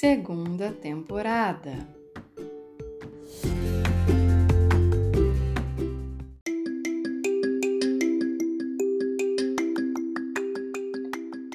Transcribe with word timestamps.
Segunda 0.00 0.72
temporada. 0.72 1.72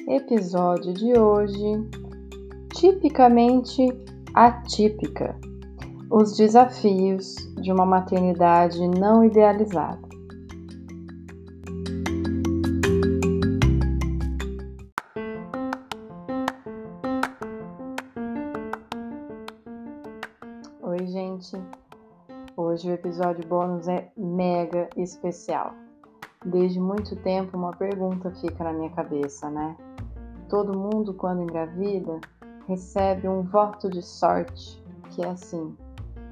Episódio 0.06 0.94
de 0.94 1.18
hoje: 1.18 1.58
tipicamente 2.72 3.88
atípica. 4.32 5.36
Os 6.08 6.36
desafios 6.36 7.34
de 7.60 7.72
uma 7.72 7.84
maternidade 7.84 8.78
não 8.86 9.24
idealizada. 9.24 10.05
Episódio 23.16 23.48
bônus 23.48 23.88
é 23.88 24.10
mega 24.14 24.90
especial. 24.94 25.72
Desde 26.44 26.78
muito 26.78 27.16
tempo 27.16 27.56
uma 27.56 27.70
pergunta 27.70 28.30
fica 28.32 28.62
na 28.62 28.74
minha 28.74 28.90
cabeça, 28.90 29.48
né? 29.48 29.74
Todo 30.50 30.78
mundo 30.78 31.14
quando 31.14 31.42
engravida 31.42 32.20
recebe 32.68 33.26
um 33.26 33.42
voto 33.42 33.88
de 33.88 34.02
sorte, 34.02 34.84
que 35.10 35.24
é 35.24 35.30
assim: 35.30 35.74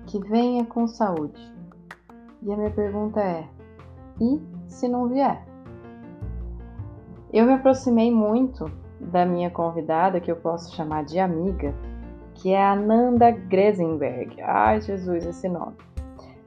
que 0.07 0.19
venha 0.19 0.67
com 0.67 0.87
saúde. 0.87 1.41
E 2.43 2.53
a 2.53 2.57
minha 2.57 2.71
pergunta 2.71 3.19
é: 3.19 3.49
e 4.21 4.43
se 4.69 4.87
não 4.87 5.09
vier? 5.09 5.43
Eu 7.33 7.47
me 7.47 7.55
aproximei 7.55 8.13
muito 8.13 8.71
da 9.01 9.25
minha 9.25 9.51
convidada, 9.51 10.21
que 10.21 10.31
eu 10.31 10.37
posso 10.37 10.77
chamar 10.77 11.05
de 11.05 11.19
amiga, 11.19 11.75
que 12.35 12.53
é 12.53 12.63
a 12.63 12.77
Nanda 12.77 13.31
Gresenberg. 13.31 14.39
Ai, 14.43 14.83
Jesus, 14.83 15.25
esse 15.25 15.49
nome. 15.49 15.94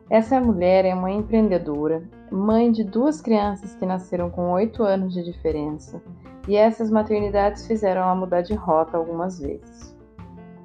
Essa 0.10 0.40
mulher 0.40 0.86
é 0.86 0.96
uma 0.96 1.12
empreendedora, 1.12 2.02
mãe 2.32 2.72
de 2.72 2.82
duas 2.86 3.20
crianças 3.20 3.76
que 3.76 3.86
nasceram 3.86 4.30
com 4.30 4.54
oito 4.54 4.82
anos 4.82 5.14
de 5.14 5.22
diferença, 5.22 6.02
e 6.48 6.56
essas 6.56 6.90
maternidades 6.90 7.68
fizeram 7.68 8.04
ela 8.04 8.16
mudar 8.16 8.42
de 8.42 8.54
rota 8.54 8.96
algumas 8.96 9.38
vezes. 9.38 9.94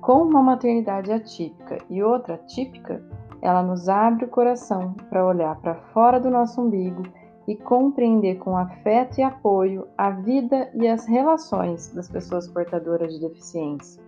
Com 0.01 0.23
uma 0.23 0.41
maternidade 0.41 1.11
atípica 1.11 1.79
e 1.91 2.01
outra 2.05 2.39
típica, 2.47 3.03
ela 3.41 3.65
nos 3.65 3.89
abre 3.89 4.27
o 4.27 4.29
coração 4.29 4.95
para 5.11 5.27
olhar 5.27 5.57
para 5.57 5.75
fora 5.93 6.21
do 6.21 6.31
nosso 6.31 6.61
umbigo 6.61 7.03
e 7.49 7.57
compreender 7.57 8.37
com 8.37 8.57
afeto 8.57 9.19
e 9.19 9.25
apoio 9.25 9.89
a 9.99 10.11
vida 10.11 10.71
e 10.73 10.87
as 10.87 11.05
relações 11.07 11.93
das 11.93 12.09
pessoas 12.09 12.47
portadoras 12.47 13.13
de 13.13 13.21
deficiência. 13.21 14.01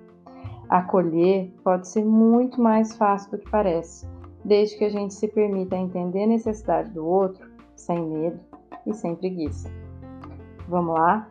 Acolher 0.69 1.53
pode 1.65 1.89
ser 1.89 2.05
muito 2.05 2.61
mais 2.61 2.97
fácil 2.97 3.33
do 3.33 3.39
que 3.39 3.51
parece 3.51 4.14
desde 4.45 4.77
que 4.77 4.85
a 4.85 4.91
gente 4.91 5.15
se 5.15 5.29
permita 5.29 5.77
entender 5.77 6.25
a 6.25 6.29
necessidade 6.29 6.91
do 6.91 7.07
outro 7.07 7.49
sem 7.75 8.01
medo 8.01 8.41
e 8.87 8.93
sem 8.93 9.15
preguiça. 9.15 9.71
Vamos 10.69 10.95
lá? 10.95 11.29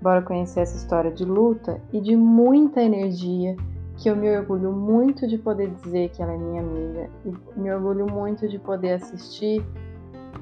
Bora 0.00 0.22
conhecer 0.22 0.60
essa 0.60 0.76
história 0.76 1.10
de 1.10 1.24
luta 1.24 1.80
e 1.92 2.00
de 2.00 2.16
muita 2.16 2.82
energia 2.82 3.56
que 3.96 4.10
eu 4.10 4.16
me 4.16 4.30
orgulho 4.36 4.72
muito 4.72 5.26
de 5.26 5.38
poder 5.38 5.70
dizer 5.70 6.10
que 6.10 6.22
ela 6.22 6.32
é 6.32 6.38
minha 6.38 6.60
amiga 6.60 7.10
e 7.24 7.58
me 7.58 7.72
orgulho 7.72 8.06
muito 8.06 8.46
de 8.46 8.58
poder 8.58 8.92
assistir 8.92 9.64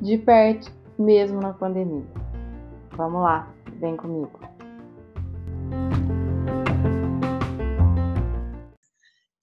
de 0.01 0.19
perto, 0.19 0.73
mesmo 0.99 1.41
na 1.41 1.53
pandemia. 1.53 2.05
Vamos 2.97 3.23
lá, 3.23 3.49
vem 3.79 3.97
comigo. 3.97 4.54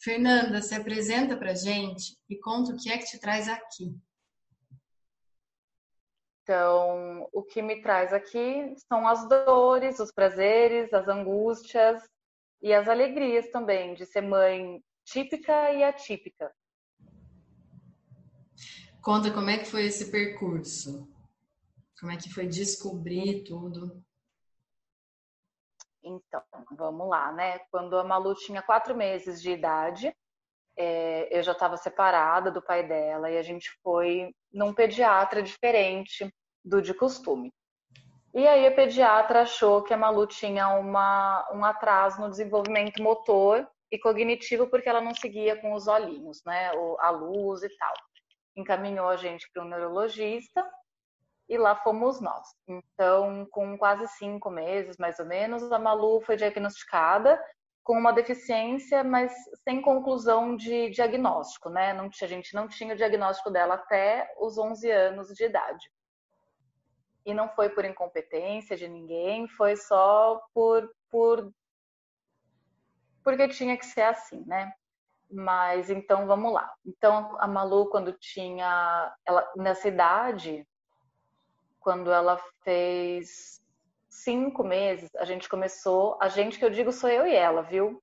Fernanda, 0.04 0.62
se 0.62 0.74
apresenta 0.74 1.38
para 1.38 1.54
gente 1.54 2.18
e 2.28 2.36
conta 2.38 2.74
o 2.74 2.78
que 2.78 2.92
é 2.92 2.98
que 2.98 3.06
te 3.06 3.20
traz 3.20 3.48
aqui. 3.48 3.96
Então, 6.42 7.30
o 7.32 7.44
que 7.44 7.62
me 7.62 7.82
traz 7.82 8.12
aqui 8.12 8.74
são 8.88 9.08
as 9.08 9.30
dores, 9.30 10.00
os 10.00 10.12
prazeres, 10.12 10.92
as 10.92 11.08
angústias 11.08 12.02
e 12.62 12.74
as 12.74 12.88
alegrias 12.88 13.50
também 13.52 13.94
de 13.94 14.06
ser 14.08 14.22
mãe 14.22 14.84
típica 15.06 15.72
e 15.72 15.84
atípica. 15.84 16.52
Conta 19.02 19.32
como 19.32 19.50
é 19.50 19.60
que 19.60 19.66
foi 19.66 19.86
esse 19.86 20.12
percurso? 20.12 21.08
Como 22.00 22.12
é 22.12 22.18
que 22.18 22.34
foi 22.34 22.48
descobrir 22.48 23.44
tudo? 23.44 24.04
Então, 26.04 26.42
vamos 26.72 27.08
lá, 27.10 27.32
né? 27.32 27.60
Quando 27.72 27.98
a 27.98 28.04
Malu 28.04 28.34
tinha 28.36 28.62
quatro 28.62 28.96
meses 28.96 29.42
de 29.42 29.52
idade, 29.52 30.14
é, 30.78 31.28
eu 31.38 31.44
já 31.44 31.52
estava 31.52 31.78
separada 31.78 32.52
do 32.52 32.62
pai 32.62 32.88
dela 32.88 33.30
e 33.30 33.38
a 33.38 33.44
gente 33.44 33.70
foi 33.84 34.34
num 34.52 34.74
pediatra 34.74 35.42
diferente 35.42 36.34
do 36.64 36.82
de 36.82 36.94
costume. 36.94 37.54
E 38.34 38.48
aí 38.48 38.66
a 38.66 38.72
pediatra 38.72 39.42
achou 39.42 39.84
que 39.84 39.94
a 39.94 39.98
Malu 39.98 40.26
tinha 40.26 40.70
uma, 40.70 41.48
um 41.54 41.66
atraso 41.66 42.22
no 42.22 42.30
desenvolvimento 42.30 43.04
motor 43.04 43.68
e 43.92 44.00
cognitivo 44.00 44.68
porque 44.68 44.88
ela 44.88 45.02
não 45.02 45.14
seguia 45.14 45.60
com 45.60 45.74
os 45.74 45.88
olhinhos, 45.88 46.42
né? 46.46 46.72
A 47.00 47.10
luz 47.10 47.62
e 47.62 47.70
tal. 47.78 47.94
Encaminhou 48.56 49.10
a 49.10 49.18
gente 49.18 49.50
para 49.54 49.64
um 49.64 49.68
neurologista 49.68 50.66
e 51.52 51.58
lá 51.58 51.76
fomos 51.76 52.22
nós. 52.22 52.48
Então, 52.66 53.46
com 53.52 53.78
quase 53.78 54.08
cinco 54.08 54.50
meses, 54.50 54.96
mais 54.98 55.20
ou 55.20 55.26
menos, 55.26 55.70
a 55.70 55.78
Malu 55.78 56.22
foi 56.22 56.38
diagnosticada 56.38 57.38
com 57.84 57.98
uma 57.98 58.14
deficiência, 58.14 59.04
mas 59.04 59.34
sem 59.66 59.82
conclusão 59.82 60.56
de 60.56 60.90
diagnóstico, 60.92 61.70
né? 61.70 61.92
Não, 61.92 62.06
a 62.06 62.26
gente 62.26 62.56
não 62.56 62.70
tinha 62.70 62.94
o 62.94 62.98
diagnóstico 62.98 63.52
dela 63.52 63.74
até 63.74 64.34
os 64.40 64.58
11 64.58 64.90
anos 64.90 65.28
de 65.28 65.44
idade. 65.44 65.92
E 67.26 67.34
não 67.34 67.50
foi 67.50 67.70
por 67.70 67.84
incompetência 67.84 68.78
de 68.78 68.88
ninguém, 68.88 69.46
foi 69.50 69.76
só 69.76 70.42
por, 70.54 70.90
por 71.10 71.52
porque 73.26 73.50
tinha 73.50 73.76
que 73.76 73.86
ser 73.86 74.04
assim, 74.04 74.42
né? 74.48 74.72
Mas 75.30 75.90
então 75.90 76.26
vamos 76.28 76.54
lá. 76.54 76.74
Então 76.86 77.36
a 77.42 77.48
Malu 77.48 77.90
quando 77.90 78.14
tinha 78.14 79.14
ela 79.26 79.52
nessa 79.58 79.90
idade, 79.90 80.66
quando 81.82 82.12
ela 82.12 82.38
fez 82.64 83.60
cinco 84.08 84.64
meses, 84.64 85.10
a 85.16 85.26
gente 85.26 85.50
começou, 85.50 86.18
a 86.22 86.28
gente 86.28 86.58
que 86.58 86.64
eu 86.64 86.70
digo 86.70 86.92
sou 86.92 87.10
eu 87.10 87.26
e 87.26 87.36
ela, 87.36 87.64
viu? 87.64 88.02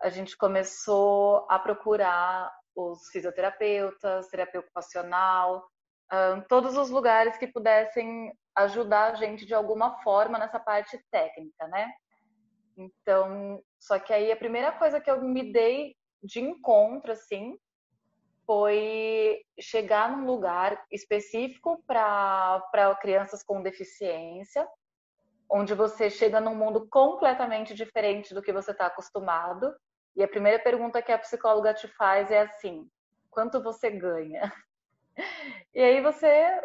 A 0.00 0.08
gente 0.08 0.36
começou 0.36 1.44
a 1.50 1.58
procurar 1.58 2.50
os 2.74 3.08
fisioterapeutas, 3.10 4.28
terapia 4.28 4.60
ocupacional, 4.60 5.68
todos 6.48 6.76
os 6.76 6.88
lugares 6.88 7.36
que 7.36 7.46
pudessem 7.46 8.32
ajudar 8.54 9.12
a 9.12 9.14
gente 9.14 9.44
de 9.44 9.54
alguma 9.54 10.00
forma 10.02 10.38
nessa 10.38 10.58
parte 10.58 10.98
técnica, 11.10 11.66
né? 11.68 11.92
Então, 12.76 13.62
só 13.78 13.98
que 13.98 14.12
aí 14.12 14.30
a 14.30 14.36
primeira 14.36 14.72
coisa 14.72 15.00
que 15.00 15.10
eu 15.10 15.20
me 15.20 15.52
dei 15.52 15.94
de 16.22 16.40
encontro, 16.40 17.12
assim, 17.12 17.58
foi 18.50 19.44
chegar 19.60 20.10
num 20.10 20.26
lugar 20.26 20.84
específico 20.90 21.80
para 21.86 22.60
crianças 23.00 23.44
com 23.44 23.62
deficiência, 23.62 24.66
onde 25.48 25.72
você 25.72 26.10
chega 26.10 26.40
num 26.40 26.56
mundo 26.56 26.88
completamente 26.90 27.72
diferente 27.72 28.34
do 28.34 28.42
que 28.42 28.52
você 28.52 28.72
está 28.72 28.86
acostumado. 28.86 29.72
E 30.16 30.24
a 30.24 30.26
primeira 30.26 30.58
pergunta 30.58 31.00
que 31.00 31.12
a 31.12 31.18
psicóloga 31.18 31.72
te 31.74 31.86
faz 31.86 32.28
é 32.32 32.40
assim: 32.40 32.90
quanto 33.30 33.62
você 33.62 33.88
ganha? 33.88 34.52
E 35.72 35.80
aí 35.80 36.00
você 36.00 36.60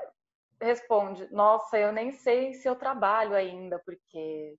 responde: 0.59 1.31
nossa, 1.31 1.77
eu 1.77 1.91
nem 1.91 2.11
sei 2.11 2.53
se 2.53 2.67
eu 2.67 2.75
trabalho 2.75 3.35
ainda, 3.35 3.79
porque 3.85 4.55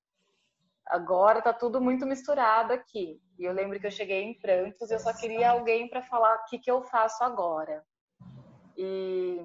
agora 0.87 1.43
tá 1.43 1.53
tudo 1.53 1.81
muito 1.81 2.07
misturado 2.07 2.73
aqui. 2.73 3.21
E 3.39 3.45
eu 3.45 3.53
lembro 3.53 3.79
que 3.79 3.87
eu 3.87 3.91
cheguei 3.91 4.23
em 4.23 4.39
prantos 4.39 4.91
e 4.91 4.95
eu 4.95 4.99
só 4.99 5.13
queria 5.13 5.51
alguém 5.51 5.89
para 5.89 6.03
falar 6.03 6.35
o 6.37 6.45
que, 6.45 6.59
que 6.59 6.71
eu 6.71 6.83
faço 6.83 7.23
agora. 7.25 7.85
E, 8.77 9.41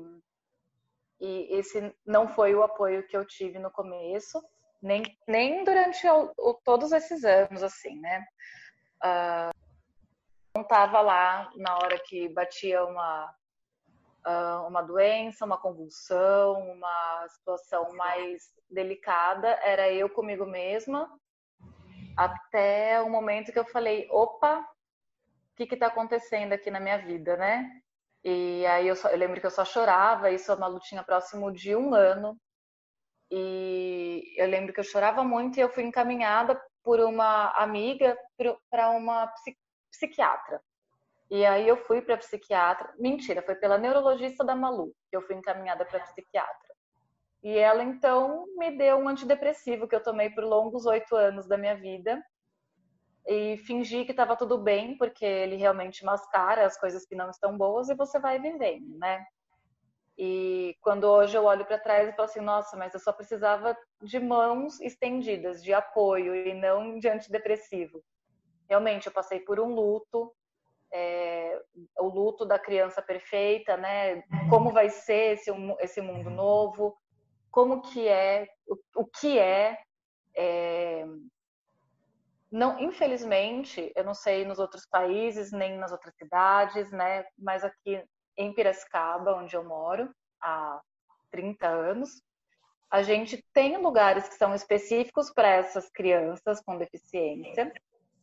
e 1.20 1.48
esse 1.58 1.94
não 2.06 2.28
foi 2.28 2.54
o 2.54 2.64
apoio 2.64 3.08
que 3.08 3.18
eu 3.18 3.26
tive 3.26 3.60
no 3.60 3.72
começo. 3.72 4.42
Nem, 4.82 5.04
nem 5.28 5.64
durante 5.64 6.08
o, 6.08 6.32
o, 6.38 6.54
todos 6.64 6.92
esses 6.92 7.24
anos, 7.24 7.62
assim, 7.62 8.00
né? 8.00 8.26
Uh, 9.04 9.52
não 10.56 10.64
estava 10.64 11.02
lá 11.02 11.52
na 11.56 11.76
hora 11.76 12.00
que 12.00 12.28
batia 12.30 12.84
uma, 12.84 13.34
uh, 14.26 14.68
uma 14.68 14.82
doença, 14.82 15.46
uma 15.46 15.58
convulsão, 15.58 16.54
uma 16.72 17.28
situação 17.30 17.94
mais 17.94 18.52
delicada, 18.70 19.48
era 19.64 19.92
eu 19.92 20.10
comigo 20.10 20.46
mesma, 20.46 21.10
até 22.26 23.02
o 23.02 23.10
momento 23.10 23.52
que 23.52 23.60
eu 23.60 23.66
falei, 23.66 24.08
opa, 24.10 24.60
o 24.60 25.56
que 25.56 25.74
está 25.74 25.88
acontecendo 25.88 26.54
aqui 26.54 26.72
na 26.72 26.80
minha 26.80 26.98
vida, 26.98 27.38
né? 27.38 27.82
E 28.24 28.66
aí 28.68 28.88
eu, 28.88 28.96
só, 28.96 29.10
eu, 29.10 29.18
lembro 29.18 29.40
que 29.40 29.46
eu 29.46 29.52
só 29.52 29.66
chorava, 29.66 30.32
isso 30.32 30.52
é 30.52 30.56
uma 30.56 30.68
lutinha 30.68 31.04
próximo 31.04 31.52
de 31.52 31.76
um 31.76 31.94
ano. 31.94 32.38
E 33.32 34.34
eu 34.38 34.48
lembro 34.48 34.74
que 34.74 34.80
eu 34.80 34.84
chorava 34.84 35.24
muito 35.24 35.58
e 35.58 35.62
eu 35.62 35.70
fui 35.70 35.84
encaminhada 35.84 36.62
por 36.84 37.00
uma 37.00 37.52
amiga 37.52 38.18
para 38.70 38.90
uma 38.90 39.32
psiquiatra. 39.92 40.62
E 41.30 41.46
aí 41.46 41.68
eu 41.68 41.78
fui 41.78 42.02
para 42.02 42.18
psiquiatra. 42.18 42.94
Mentira, 43.00 43.42
foi 43.42 43.56
pela 43.56 43.78
neurologista 43.78 44.44
da 44.44 44.56
Malu 44.56 44.94
que 45.10 45.16
eu 45.16 45.22
fui 45.22 45.36
encaminhada 45.36 45.86
para 45.86 46.02
psiquiatra. 46.02 46.71
E 47.44 47.58
ela 47.58 47.84
então 47.84 48.46
me 48.56 48.72
deu 48.78 48.98
um 48.98 49.08
antidepressivo 49.08 49.88
que 49.88 49.96
eu 49.96 50.04
tomei 50.04 50.30
por 50.30 50.44
longos 50.44 50.86
oito 50.86 51.16
anos 51.16 51.48
da 51.48 51.58
minha 51.58 51.76
vida 51.76 52.24
e 53.28 53.58
fingi 53.58 54.06
que 54.06 54.12
estava 54.12 54.36
tudo 54.36 54.58
bem, 54.58 54.98
porque 54.98 55.26
ele 55.26 55.56
realmente 55.56 56.04
mascara 56.04 56.66
as 56.66 56.78
coisas 56.80 57.06
que 57.06 57.16
não 57.16 57.30
estão 57.30 57.58
boas 57.58 57.90
e 57.90 57.96
você 57.96 58.20
vai 58.20 58.40
vivendo, 58.40 58.98
né? 58.98 59.26
E 60.18 60.76
quando 60.82 61.06
hoje 61.06 61.36
eu 61.36 61.46
olho 61.46 61.66
para 61.66 61.80
trás 61.80 62.08
e 62.08 62.12
falo 62.12 62.26
assim, 62.26 62.42
nossa, 62.42 62.78
mas 62.78 62.94
eu 62.94 63.00
só 63.00 63.12
precisava 63.12 63.76
de 64.04 64.20
mãos 64.20 64.80
estendidas, 64.80 65.64
de 65.64 65.74
apoio 65.74 66.36
e 66.36 66.54
não 66.54 67.00
de 67.00 67.08
antidepressivo. 67.08 68.04
Realmente, 68.70 69.08
eu 69.08 69.12
passei 69.12 69.40
por 69.40 69.60
um 69.60 69.74
luto, 69.74 70.32
é, 70.94 71.60
o 72.00 72.08
luto 72.08 72.46
da 72.46 72.60
criança 72.60 73.02
perfeita, 73.02 73.78
né? 73.78 74.22
Como 74.50 74.72
vai 74.72 74.90
ser 74.90 75.34
esse, 75.34 75.52
esse 75.80 76.02
mundo 76.02 76.30
novo? 76.30 76.96
Como 77.52 77.82
que 77.82 78.08
é? 78.08 78.48
O, 78.66 79.02
o 79.02 79.06
que 79.06 79.38
é, 79.38 79.78
é? 80.36 81.06
Não, 82.52 82.80
infelizmente, 82.80 83.92
eu 83.96 84.04
não 84.04 84.14
sei 84.14 84.46
nos 84.46 84.60
outros 84.60 84.86
países 84.86 85.52
nem 85.52 85.78
nas 85.78 85.92
outras 85.92 86.16
cidades, 86.16 86.92
né? 86.92 87.26
Mas 87.38 87.64
aqui 87.64 88.04
em 88.38 88.54
Piracicaba, 88.54 89.36
onde 89.36 89.56
eu 89.56 89.64
moro 89.64 90.14
há 90.42 90.82
30 91.32 91.68
anos, 91.68 92.22
a 92.90 93.02
gente 93.02 93.42
tem 93.54 93.78
lugares 93.78 94.28
que 94.28 94.36
são 94.36 94.54
específicos 94.54 95.32
para 95.32 95.48
essas 95.48 95.90
crianças 95.90 96.62
com 96.62 96.78
deficiência, 96.78 97.72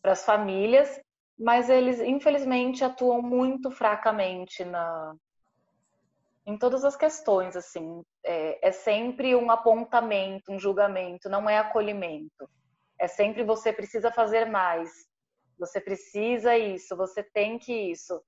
para 0.03 0.13
as 0.13 0.25
famílias, 0.25 1.01
mas 1.39 1.71
eles 1.71 2.01
infelizmente 2.01 2.85
atuam 2.85 3.23
muito 3.23 3.71
fracamente 3.71 4.65
na 4.65 5.15
em 6.49 6.57
todas 6.57 6.83
as 6.83 6.97
questões 6.97 7.55
assim 7.55 8.03
é, 8.25 8.69
é, 8.69 8.73
sempre 8.73 9.37
um 9.37 9.51
apontamento 9.51 10.51
um 10.51 10.59
julgamento 10.59 11.29
não 11.29 11.49
é 11.49 11.59
acolhimento. 11.59 12.49
É 12.99 13.07
sempre 13.07 13.45
você 13.45 13.71
precisa 13.71 14.11
fazer 14.11 14.47
mais 14.47 14.91
você 15.59 15.79
precisa 15.79 16.57
isso 16.57 16.97
você 16.97 17.23
tem 17.23 17.59
que 17.59 17.73
isso. 17.73 18.21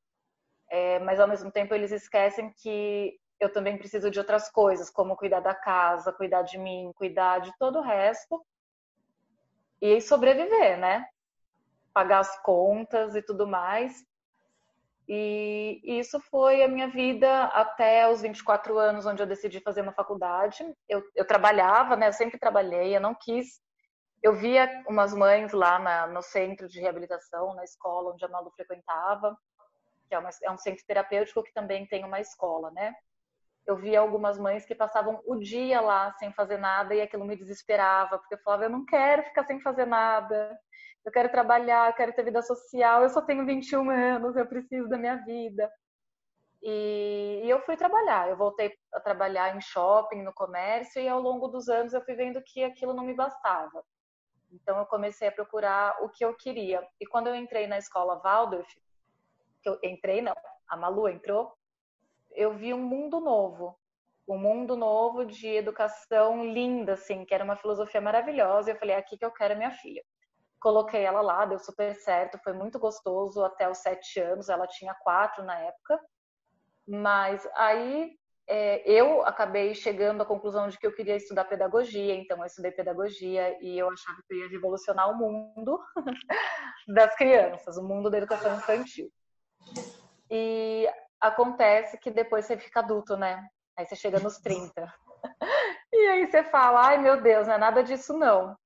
É, 0.71 0.99
mas 1.01 1.19
ao 1.19 1.27
mesmo 1.27 1.51
tempo 1.51 1.75
eles 1.75 1.91
esquecem 1.91 2.53
que 2.63 3.19
eu 3.41 3.51
também 3.51 3.79
preciso 3.79 4.11
de 4.11 4.19
outras 4.19 4.51
coisas 4.51 4.91
como 4.91 5.17
cuidar 5.17 5.41
da 5.41 5.55
casa 5.55 6.13
cuidar 6.13 6.43
de 6.43 6.59
mim 6.59 6.93
cuidar 6.95 7.41
de 7.41 7.53
todo 7.59 7.79
o 7.79 7.83
resto 7.83 8.45
e 9.81 9.99
sobreviver 9.99 10.79
né? 10.79 11.07
Pagar 11.95 12.19
as 12.19 12.41
contas 12.43 13.17
e 13.17 13.23
tudo 13.23 13.47
mais. 13.47 14.05
E 15.13 15.81
isso 15.99 16.21
foi 16.31 16.63
a 16.63 16.69
minha 16.69 16.87
vida 16.87 17.47
até 17.47 18.09
os 18.09 18.23
24 18.23 18.79
anos, 18.79 19.07
onde 19.07 19.21
eu 19.21 19.27
decidi 19.27 19.59
fazer 19.59 19.81
uma 19.81 19.93
faculdade. 19.93 20.65
Eu, 20.89 21.03
eu 21.17 21.27
trabalhava, 21.27 21.97
né? 21.97 22.07
Eu 22.07 22.13
sempre 22.13 22.39
trabalhei, 22.39 22.95
eu 22.95 23.01
não 23.01 23.13
quis. 23.13 23.61
Eu 24.23 24.35
via 24.37 24.69
umas 24.87 25.13
mães 25.13 25.53
lá 25.53 25.81
na, 25.81 26.07
no 26.07 26.23
centro 26.23 26.69
de 26.69 26.81
reabilitação, 26.81 27.57
na 27.57 27.65
escola 27.65 28.13
onde 28.13 28.25
a 28.25 28.29
Malu 28.29 28.53
frequentava, 28.55 29.37
que 30.07 30.15
é, 30.15 30.19
uma, 30.21 30.31
é 30.45 30.51
um 30.53 30.59
centro 30.59 30.85
terapêutico 30.87 31.43
que 31.43 31.53
também 31.53 31.89
tem 31.89 32.05
uma 32.05 32.21
escola, 32.21 32.71
né? 32.71 32.95
Eu 33.71 33.77
via 33.77 34.01
algumas 34.01 34.39
mães 34.39 34.65
que 34.65 34.75
passavam 34.75 35.21
o 35.27 35.37
dia 35.37 35.81
lá 35.81 36.13
sem 36.19 36.33
fazer 36.33 36.59
nada 36.59 36.95
e 36.95 37.01
aquilo 37.01 37.25
me 37.25 37.37
desesperava, 37.37 38.19
porque 38.19 38.35
eu 38.35 38.39
falava, 38.39 38.65
eu 38.65 38.71
não 38.71 38.85
quero 38.85 39.23
ficar 39.25 39.45
sem 39.45 39.61
fazer 39.61 39.87
nada 39.87 40.59
eu 41.05 41.13
quero 41.13 41.31
trabalhar, 41.31 41.89
eu 41.89 41.95
quero 41.95 42.13
ter 42.13 42.25
vida 42.25 42.43
social, 42.43 43.03
eu 43.03 43.09
só 43.09 43.23
tenho 43.23 43.47
21 43.47 43.89
anos, 43.91 44.37
eu 44.37 44.47
preciso 44.47 44.89
da 44.89 44.99
minha 44.99 45.17
vida. 45.17 45.71
E, 46.63 47.43
eu 47.45 47.61
fui 47.63 47.77
trabalhar, 47.77 48.29
eu 48.29 48.37
voltei 48.37 48.77
a 48.93 49.01
trabalhar 49.01 49.57
em 49.57 49.61
shopping, 49.61 50.23
no 50.23 50.33
comércio, 50.33 51.01
e 51.01 51.09
ao 51.09 51.21
longo 51.21 51.49
dos 51.49 51.69
anos 51.69 51.95
eu 51.95 52.05
fui 52.05 52.15
vendo 52.15 52.43
que 52.43 52.63
aquilo 52.63 52.93
não 52.93 53.05
me 53.05 53.15
bastava. 53.15 53.83
Então 54.53 54.79
eu 54.79 54.87
comecei 54.87 55.29
a 55.29 55.33
procurar 55.33 55.97
o 56.03 56.11
que 56.11 56.25
eu 56.25 56.35
queria. 56.37 56.87
E 57.01 57.07
quando 57.07 57.29
eu 57.29 57.35
entrei 57.35 57.67
na 57.67 57.79
escola 57.79 58.21
Waldorf, 58.23 58.69
que 59.63 59.69
eu 59.69 59.79
entrei 59.83 60.21
não, 60.21 60.35
a 60.69 60.77
Malu 60.77 61.09
entrou, 61.09 61.51
eu 62.33 62.53
vi 62.53 62.73
um 62.75 62.83
mundo 62.83 63.21
novo, 63.21 63.79
um 64.29 64.39
mundo 64.39 64.77
novo 64.77 65.25
de 65.25 65.49
educação 65.49 66.45
linda, 66.45 66.95
assim, 66.95 67.25
que 67.25 67.35
era 67.35 67.45
uma 67.45 67.57
filosofia 67.57 68.01
maravilhosa. 68.01 68.71
E 68.71 68.75
eu 68.75 68.79
falei, 68.79 68.95
é 68.95 68.99
aqui 68.99 69.19
que 69.19 69.25
eu 69.25 69.33
quero 69.33 69.57
minha 69.57 69.71
filha 69.71 70.03
coloquei 70.61 71.03
ela 71.03 71.23
lá, 71.23 71.47
deu 71.47 71.59
super 71.59 71.95
certo, 71.97 72.39
foi 72.45 72.53
muito 72.53 72.79
gostoso 72.79 73.43
até 73.43 73.69
os 73.69 73.79
sete 73.79 74.21
anos, 74.21 74.49
ela 74.49 74.67
tinha 74.67 74.95
quatro 74.95 75.43
na 75.43 75.59
época, 75.59 75.99
mas 76.87 77.49
aí 77.55 78.13
é, 78.47 78.83
eu 78.85 79.25
acabei 79.25 79.75
chegando 79.75 80.23
à 80.23 80.27
conclusão 80.27 80.69
de 80.69 80.79
que 80.79 80.87
eu 80.87 80.95
queria 80.95 81.17
estudar 81.17 81.45
pedagogia, 81.45 82.15
então 82.15 82.39
eu 82.39 82.45
estudei 82.45 82.71
pedagogia 82.73 83.57
e 83.63 83.79
eu 83.79 83.89
achava 83.89 84.19
que 84.29 84.35
eu 84.35 84.39
ia 84.39 84.49
revolucionar 84.49 85.11
o 85.11 85.17
mundo 85.17 85.81
das 86.95 87.15
crianças, 87.17 87.79
o 87.79 87.83
mundo 87.83 88.11
da 88.11 88.19
educação 88.19 88.55
infantil. 88.55 89.11
E 90.31 90.87
acontece 91.21 91.99
que 91.99 92.11
depois 92.11 92.47
você 92.47 92.57
fica 92.57 92.81
adulto, 92.81 93.17
né? 93.17 93.47
Aí 93.77 93.87
você 93.87 93.97
chega 93.97 94.19
nos 94.19 94.39
30. 94.39 94.93
E 95.93 96.07
aí 96.07 96.31
você 96.31 96.45
fala, 96.45 96.87
ai 96.87 96.99
meu 96.99 97.21
Deus, 97.21 97.49
não 97.49 97.55
é 97.55 97.59
nada 97.59 97.83
disso 97.83 98.17
não. 98.17 98.57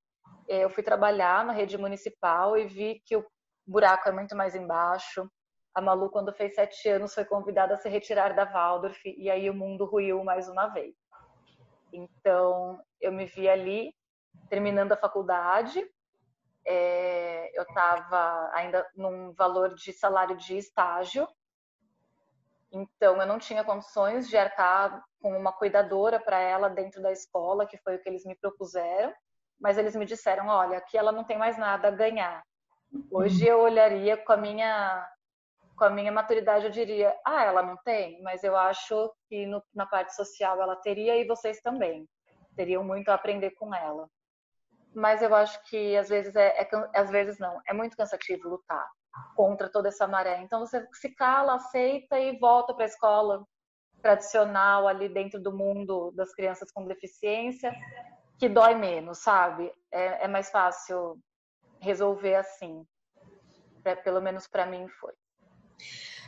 É, 0.46 0.62
eu 0.62 0.68
fui 0.68 0.82
trabalhar 0.82 1.42
na 1.44 1.54
rede 1.54 1.78
municipal 1.78 2.56
e 2.56 2.66
vi 2.66 3.00
que 3.06 3.16
o 3.16 3.24
buraco 3.66 4.08
é 4.08 4.12
muito 4.12 4.36
mais 4.36 4.54
embaixo. 4.54 5.26
A 5.74 5.80
Malu, 5.80 6.10
quando 6.10 6.34
fez 6.34 6.54
sete 6.54 6.88
anos, 6.88 7.14
foi 7.14 7.24
convidada 7.24 7.74
a 7.74 7.76
se 7.78 7.88
retirar 7.88 8.34
da 8.34 8.44
Waldorf 8.44 9.00
e 9.04 9.30
aí 9.30 9.48
o 9.48 9.54
mundo 9.54 9.86
ruiu 9.86 10.22
mais 10.22 10.48
uma 10.48 10.68
vez. 10.68 10.94
Então, 11.92 12.80
eu 13.00 13.10
me 13.10 13.24
vi 13.24 13.48
ali, 13.48 13.94
terminando 14.48 14.92
a 14.92 14.96
faculdade. 14.96 15.84
É, 16.66 17.58
eu 17.58 17.62
estava 17.62 18.50
ainda 18.52 18.86
num 18.94 19.32
valor 19.32 19.74
de 19.74 19.92
salário 19.92 20.36
de 20.36 20.56
estágio. 20.56 21.26
Então, 22.74 23.20
eu 23.20 23.26
não 23.26 23.38
tinha 23.38 23.64
condições 23.64 24.28
de 24.28 24.36
arcar 24.36 25.02
com 25.20 25.36
uma 25.36 25.52
cuidadora 25.52 26.20
para 26.20 26.38
ela 26.38 26.68
dentro 26.68 27.00
da 27.00 27.12
escola, 27.12 27.66
que 27.66 27.78
foi 27.78 27.96
o 27.96 28.00
que 28.00 28.08
eles 28.08 28.24
me 28.24 28.34
propuseram 28.34 29.12
mas 29.60 29.78
eles 29.78 29.94
me 29.94 30.04
disseram, 30.04 30.48
olha, 30.48 30.78
aqui 30.78 30.96
ela 30.96 31.12
não 31.12 31.24
tem 31.24 31.38
mais 31.38 31.56
nada 31.56 31.88
a 31.88 31.90
ganhar. 31.90 32.42
Hoje 33.10 33.46
eu 33.46 33.60
olharia 33.60 34.16
com 34.16 34.32
a 34.32 34.36
minha 34.36 35.08
com 35.76 35.84
a 35.84 35.90
minha 35.90 36.12
maturidade 36.12 36.66
eu 36.66 36.70
diria, 36.70 37.18
ah, 37.26 37.42
ela 37.44 37.60
não 37.60 37.76
tem, 37.78 38.22
mas 38.22 38.44
eu 38.44 38.56
acho 38.56 39.12
que 39.26 39.44
no, 39.44 39.60
na 39.74 39.84
parte 39.84 40.14
social 40.14 40.62
ela 40.62 40.76
teria 40.76 41.16
e 41.16 41.26
vocês 41.26 41.60
também 41.60 42.08
teriam 42.54 42.84
muito 42.84 43.08
a 43.08 43.14
aprender 43.14 43.50
com 43.52 43.74
ela. 43.74 44.08
Mas 44.94 45.20
eu 45.20 45.34
acho 45.34 45.60
que 45.64 45.96
às 45.96 46.08
vezes 46.08 46.36
é, 46.36 46.60
é 46.60 46.68
às 46.94 47.10
vezes 47.10 47.40
não, 47.40 47.60
é 47.66 47.72
muito 47.72 47.96
cansativo 47.96 48.48
lutar 48.48 48.88
contra 49.34 49.68
toda 49.70 49.88
essa 49.88 50.06
maré. 50.06 50.42
Então 50.42 50.60
você 50.60 50.86
se 50.92 51.14
cala, 51.14 51.54
aceita 51.54 52.18
e 52.18 52.38
volta 52.38 52.74
para 52.74 52.84
a 52.84 52.88
escola 52.88 53.44
tradicional 54.02 54.86
ali 54.86 55.08
dentro 55.08 55.40
do 55.40 55.56
mundo 55.56 56.12
das 56.12 56.32
crianças 56.34 56.70
com 56.70 56.86
deficiência 56.86 57.72
que 58.38 58.48
dói 58.48 58.74
menos, 58.74 59.18
sabe? 59.18 59.70
É, 59.92 60.24
é 60.24 60.28
mais 60.28 60.50
fácil 60.50 61.18
resolver 61.80 62.34
assim. 62.34 62.84
É, 63.84 63.94
pelo 63.94 64.20
menos 64.20 64.46
para 64.46 64.66
mim 64.66 64.88
foi. 65.00 65.12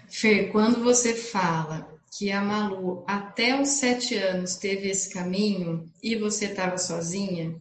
Fê, 0.08 0.48
quando 0.48 0.82
você 0.84 1.14
fala 1.14 1.88
que 2.16 2.30
a 2.30 2.40
Malu 2.40 3.04
até 3.08 3.60
os 3.60 3.68
sete 3.68 4.14
anos 4.16 4.56
teve 4.56 4.88
esse 4.88 5.12
caminho 5.12 5.90
e 6.02 6.16
você 6.16 6.46
estava 6.46 6.78
sozinha, 6.78 7.60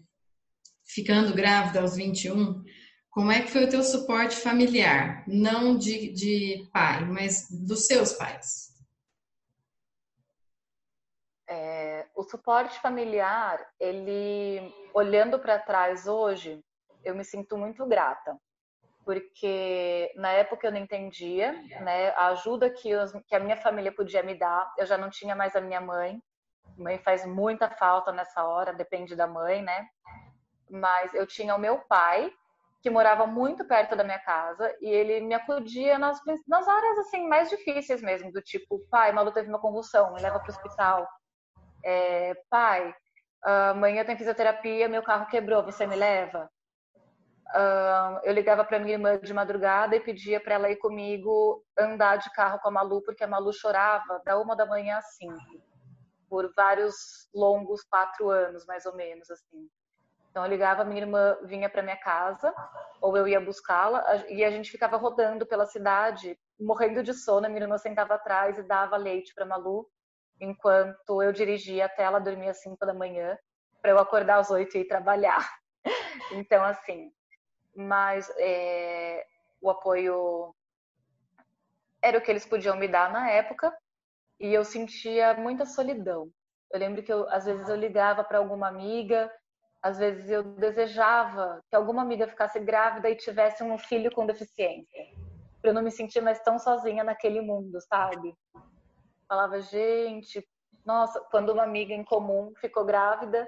ficando 0.85 1.33
grávida 1.33 1.81
aos 1.81 1.95
21, 1.95 2.63
como 3.15 3.31
é 3.31 3.41
que 3.41 3.47
foi 3.47 3.63
o 3.63 3.69
teu 3.69 3.81
suporte 3.81 4.35
familiar? 4.35 5.23
Não 5.25 5.77
de, 5.77 6.11
de 6.11 6.69
pai, 6.73 7.05
mas 7.05 7.47
dos 7.49 7.87
seus 7.87 8.11
pais? 8.11 8.75
É, 11.47 12.07
o 12.13 12.23
suporte 12.23 12.77
familiar, 12.81 13.65
ele, 13.79 14.69
olhando 14.93 15.39
para 15.39 15.57
trás 15.57 16.07
hoje, 16.07 16.61
eu 17.05 17.15
me 17.15 17.23
sinto 17.23 17.57
muito 17.57 17.85
grata, 17.85 18.37
porque 19.05 20.11
na 20.17 20.31
época 20.31 20.67
eu 20.67 20.71
não 20.73 20.79
entendia, 20.79 21.53
né, 21.79 22.09
a 22.17 22.27
ajuda 22.27 22.69
que, 22.69 22.93
os, 22.93 23.13
que 23.27 23.35
a 23.35 23.39
minha 23.39 23.55
família 23.55 23.93
podia 23.93 24.23
me 24.23 24.35
dar, 24.37 24.73
eu 24.77 24.85
já 24.85 24.97
não 24.97 25.09
tinha 25.09 25.33
mais 25.37 25.55
a 25.55 25.61
minha 25.61 25.79
mãe, 25.79 26.21
mãe 26.77 26.97
faz 26.97 27.25
muita 27.25 27.69
falta 27.69 28.11
nessa 28.11 28.43
hora, 28.43 28.73
depende 28.73 29.15
da 29.15 29.25
mãe, 29.25 29.61
né, 29.61 29.87
mas 30.69 31.13
eu 31.13 31.25
tinha 31.25 31.55
o 31.55 31.59
meu 31.59 31.77
pai, 31.87 32.29
que 32.85 32.89
morava 32.91 33.25
muito 33.25 33.65
perto 33.65 33.95
da 33.95 34.03
minha 34.03 34.19
casa 34.19 34.71
e 34.79 34.87
ele 34.87 35.19
me 35.19 35.33
acudia 35.33 35.97
nas, 35.97 36.19
nas 36.47 36.67
áreas 36.67 36.99
assim 36.99 37.27
mais 37.27 37.49
difíceis 37.49 37.99
mesmo, 37.99 38.31
do 38.31 38.39
tipo, 38.43 38.79
pai, 38.91 39.11
Malu 39.11 39.31
teve 39.31 39.49
uma 39.49 39.59
convulsão, 39.59 40.13
me 40.13 40.21
leva 40.21 40.39
para 40.39 40.51
o 40.51 40.51
hospital. 40.51 41.07
É, 41.83 42.35
pai, 42.47 42.93
amanhã 43.41 44.05
tem 44.05 44.15
fisioterapia, 44.15 44.87
meu 44.87 45.01
carro 45.01 45.25
quebrou, 45.25 45.63
você 45.63 45.87
me 45.87 45.95
leva? 45.95 46.47
Uh, 47.55 48.21
eu 48.23 48.31
ligava 48.31 48.63
para 48.63 48.77
minha 48.77 48.93
irmã 48.93 49.17
de 49.17 49.33
madrugada 49.33 49.95
e 49.95 49.99
pedia 49.99 50.39
para 50.39 50.53
ela 50.53 50.69
ir 50.69 50.75
comigo 50.75 51.65
andar 51.75 52.17
de 52.17 52.31
carro 52.33 52.59
com 52.59 52.67
a 52.67 52.71
Malu, 52.71 53.01
porque 53.01 53.23
a 53.23 53.27
Malu 53.27 53.51
chorava 53.51 54.21
da 54.23 54.39
uma 54.39 54.55
da 54.55 54.67
manhã 54.67 54.97
às 54.97 55.15
cinco, 55.15 55.59
por 56.29 56.53
vários 56.55 56.93
longos 57.33 57.81
quatro 57.89 58.29
anos, 58.29 58.63
mais 58.67 58.85
ou 58.85 58.95
menos, 58.95 59.31
assim. 59.31 59.67
Então 60.35 60.43
eu 60.43 60.49
ligava, 60.49 60.83
minha 60.83 60.99
irmã 60.99 61.37
vinha 61.43 61.69
para 61.69 61.81
minha 61.81 61.95
casa, 61.95 62.53
ou 62.99 63.15
eu 63.15 63.25
ia 63.25 63.39
buscá-la, 63.39 64.03
e 64.27 64.43
a 64.43 64.51
gente 64.51 64.69
ficava 64.69 64.97
rodando 64.97 65.45
pela 65.45 65.65
cidade, 65.65 66.37
morrendo 66.59 67.01
de 67.01 67.13
sono. 67.13 67.47
Minha 67.47 67.61
irmã 67.61 67.77
sentava 67.77 68.15
atrás 68.15 68.57
e 68.57 68.63
dava 68.63 68.97
leite 68.97 69.33
para 69.33 69.45
Malu, 69.45 69.89
enquanto 70.41 71.23
eu 71.23 71.31
dirigia 71.31 71.85
até 71.85 72.03
ela 72.03 72.19
dormir 72.19 72.49
às 72.49 72.61
5 72.61 72.85
da 72.85 72.93
manhã, 72.93 73.37
para 73.81 73.91
eu 73.91 73.97
acordar 73.97 74.39
às 74.39 74.51
8 74.51 74.75
e 74.75 74.81
ir 74.81 74.87
trabalhar. 74.89 75.49
Então, 76.33 76.65
assim, 76.65 77.13
mas 77.73 78.29
é, 78.37 79.25
o 79.61 79.69
apoio 79.69 80.53
era 82.01 82.17
o 82.17 82.21
que 82.21 82.29
eles 82.29 82.45
podiam 82.45 82.75
me 82.75 82.89
dar 82.89 83.09
na 83.09 83.29
época, 83.29 83.73
e 84.37 84.53
eu 84.53 84.65
sentia 84.65 85.33
muita 85.35 85.65
solidão. 85.65 86.29
Eu 86.73 86.79
lembro 86.79 87.01
que 87.03 87.13
eu, 87.13 87.25
às 87.29 87.45
vezes 87.45 87.69
eu 87.69 87.75
ligava 87.77 88.21
para 88.21 88.39
alguma 88.39 88.67
amiga 88.67 89.31
às 89.85 89.99
vezes 89.99 90.31
eu 90.31 90.41
desejava 90.41 91.61
que 91.69 91.75
alguma 91.75 92.01
amiga 92.01 92.27
ficasse 92.27 92.59
grávida 92.59 93.07
e 93.07 93.15
tivesse 93.15 93.63
um 93.63 93.77
filho 93.77 94.11
com 94.11 94.25
deficiência, 94.25 95.05
para 95.61 95.69
eu 95.69 95.75
não 95.75 95.83
me 95.83 95.91
sentir 95.91 96.21
mais 96.21 96.39
tão 96.39 96.57
sozinha 96.57 97.03
naquele 97.03 97.39
mundo, 97.39 97.79
sabe? 97.87 98.35
Falava, 99.29 99.61
gente, 99.61 100.43
nossa, 100.83 101.19
quando 101.29 101.51
uma 101.51 101.61
amiga 101.61 101.93
em 101.93 102.03
comum 102.03 102.51
ficou 102.59 102.83
grávida, 102.83 103.47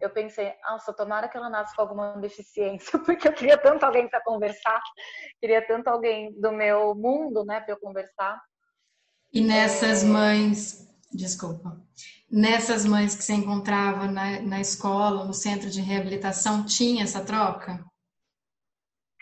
eu 0.00 0.08
pensei, 0.08 0.54
nossa, 0.70 0.90
tomara 0.90 1.28
que 1.28 1.36
ela 1.36 1.50
nasça 1.50 1.76
com 1.76 1.82
alguma 1.82 2.16
deficiência, 2.16 2.98
porque 3.04 3.28
eu 3.28 3.34
queria 3.34 3.58
tanto 3.58 3.84
alguém 3.84 4.08
para 4.08 4.22
conversar, 4.22 4.80
queria 5.38 5.66
tanto 5.66 5.88
alguém 5.88 6.32
do 6.40 6.50
meu 6.50 6.94
mundo, 6.94 7.44
né, 7.44 7.60
para 7.60 7.74
eu 7.74 7.78
conversar. 7.78 8.40
E 9.30 9.42
nessas 9.42 10.02
é... 10.02 10.06
mães, 10.06 10.88
desculpa, 11.16 11.80
nessas 12.30 12.84
mães 12.84 13.14
que 13.14 13.22
você 13.22 13.34
encontrava 13.34 14.06
na, 14.06 14.40
na 14.40 14.60
escola, 14.60 15.24
no 15.24 15.32
centro 15.32 15.70
de 15.70 15.80
reabilitação, 15.80 16.64
tinha 16.64 17.04
essa 17.04 17.24
troca? 17.24 17.84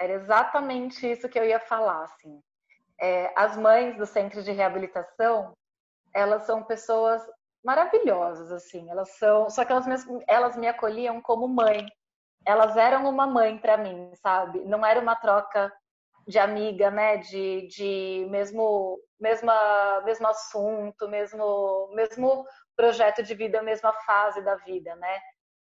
Era 0.01 0.15
exatamente 0.15 1.07
isso 1.07 1.29
que 1.29 1.39
eu 1.39 1.45
ia 1.45 1.61
falar, 1.61 2.05
assim. 2.05 2.41
É, 3.01 3.33
as 3.37 3.57
mães 3.57 3.97
do 3.97 4.07
centro 4.07 4.43
de 4.43 4.51
reabilitação, 4.51 5.53
elas 6.15 6.45
são 6.45 6.63
pessoas 6.65 7.23
maravilhosas, 7.65 8.51
assim. 8.51 8.91
Elas 8.91 9.11
são, 9.17 9.49
só 9.51 9.65
que 9.65 9.73
elas 9.73 9.87
me, 9.87 10.25
elas 10.27 10.57
me 10.57 10.67
acolhiam 10.67 11.21
como 11.21 11.47
mãe. 11.47 11.87
Elas 12.45 12.77
eram 12.77 13.09
uma 13.09 13.27
mãe 13.27 13.59
para 13.59 13.77
mim, 13.77 14.13
sabe? 14.17 14.61
Não 14.65 14.85
era 14.85 15.01
uma 15.01 15.15
troca 15.15 15.73
de 16.27 16.39
amiga, 16.39 16.91
né? 16.91 17.19
De, 17.19 17.67
de 17.69 18.27
mesmo, 18.31 18.99
mesma, 19.21 20.03
mesmo 20.05 20.27
assunto, 20.27 21.09
mesmo, 21.09 21.89
mesmo 21.95 22.45
projeto 22.77 23.23
de 23.23 23.35
vida, 23.35 23.63
mesma 23.63 23.93
fase 24.05 24.43
da 24.43 24.57
vida, 24.57 24.95
né? 24.97 25.19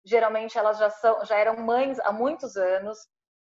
Geralmente 0.04 0.58
elas 0.58 0.78
já 0.78 0.90
são, 0.90 1.26
já 1.26 1.38
eram 1.38 1.58
mães 1.58 2.00
há 2.00 2.12
muitos 2.12 2.56
anos, 2.56 2.98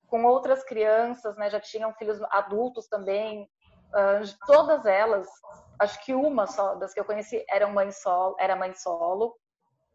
com 0.06 0.25
outras 0.25 0.62
crianças, 0.64 1.37
né? 1.37 1.50
Já 1.50 1.61
tinham 1.61 1.92
filhos 1.94 2.20
adultos 2.30 2.87
também. 2.88 3.49
Uh, 3.92 4.46
todas 4.46 4.87
elas, 4.87 5.26
acho 5.78 6.04
que 6.04 6.14
uma 6.14 6.46
só 6.46 6.75
das 6.75 6.92
que 6.92 7.00
eu 7.00 7.04
conheci 7.04 7.44
eram 7.49 7.70
mãe 7.73 7.90
solo, 7.90 8.37
era 8.38 8.56
mãe 8.56 8.73
solo. 8.75 9.37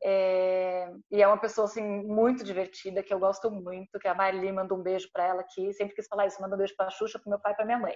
É, 0.02 0.92
e 1.12 1.22
é 1.22 1.28
uma 1.28 1.38
pessoa 1.38 1.66
assim 1.66 1.84
muito 1.84 2.44
divertida 2.44 3.04
que 3.04 3.14
eu 3.14 3.20
gosto 3.20 3.52
muito, 3.52 4.00
que 4.00 4.08
a 4.08 4.16
Marli 4.16 4.52
manda 4.52 4.74
um 4.74 4.82
beijo 4.82 5.10
para 5.12 5.26
ela 5.26 5.42
aqui, 5.42 5.74
sempre 5.74 5.96
quis 5.96 6.08
falar 6.08 6.28
isso, 6.28 6.42
manda 6.42 6.56
um 6.56 6.58
beijo 6.58 6.76
para 6.76 6.90
Xuxa, 6.90 7.20
para 7.20 7.30
meu 7.30 7.40
pai, 7.40 7.54
para 7.54 7.66
minha 7.66 7.80
mãe. 7.80 7.96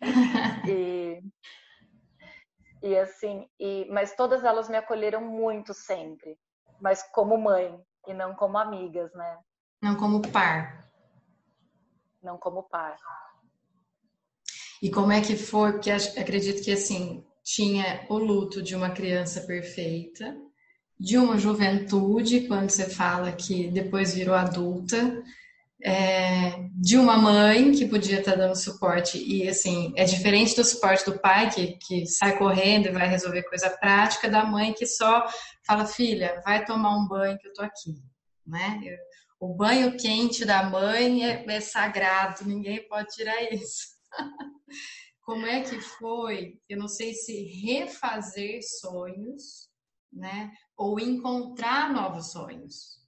e 0.68 1.22
e 2.82 2.98
assim, 2.98 3.48
e, 3.58 3.86
mas 3.90 4.14
todas 4.14 4.44
elas 4.44 4.68
me 4.68 4.76
acolheram 4.76 5.22
muito 5.22 5.72
sempre, 5.72 6.38
mas 6.82 7.02
como 7.12 7.38
mãe 7.38 7.80
e 8.06 8.12
não 8.12 8.34
como 8.34 8.58
amigas, 8.58 9.10
né? 9.14 9.38
Não 9.82 9.96
como 9.96 10.20
par. 10.20 10.90
Não 12.22 12.36
como 12.36 12.62
par. 12.64 12.98
E 14.82 14.90
como 14.90 15.12
é 15.12 15.22
que 15.22 15.34
foi? 15.34 15.72
Porque 15.72 15.90
acredito 15.90 16.62
que 16.62 16.72
assim 16.72 17.26
tinha 17.42 18.04
o 18.10 18.18
luto 18.18 18.62
de 18.62 18.76
uma 18.76 18.90
criança 18.90 19.40
perfeita, 19.40 20.36
de 20.98 21.18
uma 21.18 21.38
juventude, 21.38 22.46
quando 22.46 22.70
você 22.70 22.88
fala 22.88 23.32
que 23.32 23.68
depois 23.70 24.14
virou 24.14 24.34
adulta, 24.34 25.22
é, 25.82 26.66
de 26.74 26.96
uma 26.96 27.18
mãe 27.18 27.70
que 27.72 27.86
podia 27.86 28.20
estar 28.20 28.36
dando 28.36 28.56
suporte 28.56 29.18
e 29.18 29.46
assim 29.46 29.92
é 29.96 30.04
diferente 30.04 30.56
do 30.56 30.64
suporte 30.64 31.04
do 31.04 31.18
pai 31.18 31.50
que, 31.50 31.78
que 31.78 32.06
sai 32.06 32.38
correndo 32.38 32.86
e 32.86 32.92
vai 32.92 33.06
resolver 33.06 33.42
coisa 33.42 33.68
prática 33.68 34.30
da 34.30 34.46
mãe 34.46 34.72
que 34.72 34.86
só 34.86 35.26
fala 35.66 35.84
filha 35.84 36.40
vai 36.42 36.64
tomar 36.64 36.96
um 36.96 37.06
banho 37.06 37.36
que 37.38 37.48
eu 37.48 37.52
tô 37.52 37.62
aqui 37.62 38.02
né? 38.46 38.80
O 39.38 39.54
banho 39.54 39.94
quente 39.96 40.46
da 40.46 40.62
mãe 40.62 41.28
é, 41.28 41.44
é 41.46 41.60
sagrado 41.60 42.46
ninguém 42.46 42.86
pode 42.88 43.08
tirar 43.08 43.42
isso. 43.52 43.88
Como 45.22 45.46
é 45.46 45.62
que 45.62 45.80
foi? 45.80 46.58
Eu 46.68 46.78
não 46.78 46.88
sei 46.88 47.12
se 47.12 47.44
refazer 47.62 48.60
sonhos 48.80 49.68
né 50.10 50.50
ou 50.76 50.98
encontrar 50.98 51.92
novos 51.92 52.32
sonhos 52.32 53.04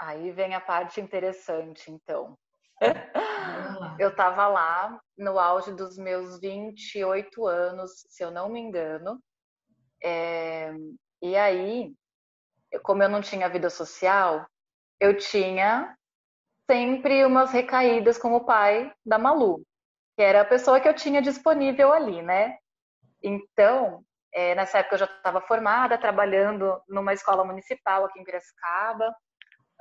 Aí 0.00 0.32
vem 0.32 0.54
a 0.54 0.60
parte 0.60 0.98
interessante, 0.98 1.90
então. 1.90 2.34
Eu 3.98 4.08
estava 4.08 4.48
lá 4.48 4.98
no 5.16 5.38
auge 5.38 5.74
dos 5.74 5.98
meus 5.98 6.40
28 6.40 7.46
anos, 7.46 7.90
se 8.08 8.24
eu 8.24 8.30
não 8.30 8.48
me 8.48 8.58
engano. 8.58 9.22
É... 10.02 10.72
E 11.20 11.36
aí, 11.36 11.92
como 12.82 13.02
eu 13.02 13.10
não 13.10 13.20
tinha 13.20 13.50
vida 13.50 13.68
social, 13.68 14.46
eu 14.98 15.18
tinha 15.18 15.94
sempre 16.70 17.26
umas 17.26 17.52
recaídas 17.52 18.16
com 18.16 18.32
o 18.32 18.44
pai 18.44 18.90
da 19.04 19.18
Malu, 19.18 19.62
que 20.16 20.22
era 20.22 20.40
a 20.40 20.46
pessoa 20.46 20.80
que 20.80 20.88
eu 20.88 20.94
tinha 20.94 21.20
disponível 21.20 21.92
ali, 21.92 22.22
né? 22.22 22.56
Então, 23.22 24.02
é, 24.32 24.54
nessa 24.54 24.78
época 24.78 24.94
eu 24.94 25.00
já 25.00 25.04
estava 25.06 25.40
formada, 25.40 25.98
trabalhando 25.98 26.80
numa 26.88 27.12
escola 27.12 27.44
municipal 27.44 28.04
aqui 28.04 28.20
em 28.20 28.24
Piracicaba. 28.24 29.14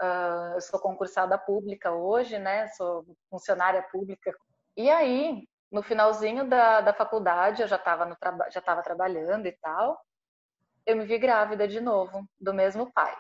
Uh, 0.02 0.56
eu 0.56 0.62
sou 0.62 0.80
concursada 0.80 1.38
pública 1.38 1.92
hoje, 1.92 2.40
né? 2.40 2.68
Sou 2.70 3.06
funcionária 3.30 3.84
pública. 3.92 4.34
E 4.76 4.90
aí, 4.90 5.44
no 5.72 5.84
finalzinho 5.84 6.48
da, 6.48 6.82
da 6.82 6.94
faculdade, 6.94 7.62
eu 7.62 7.68
já 7.68 7.76
estava 7.76 8.18
já 8.50 8.60
estava 8.60 8.82
trabalhando 8.82 9.46
e 9.46 9.52
tal. 9.52 10.00
Eu 10.86 10.96
me 10.96 11.06
vi 11.06 11.18
grávida 11.20 11.68
de 11.68 11.80
novo, 11.80 12.26
do 12.40 12.54
mesmo 12.54 12.92
pai. 12.92 13.16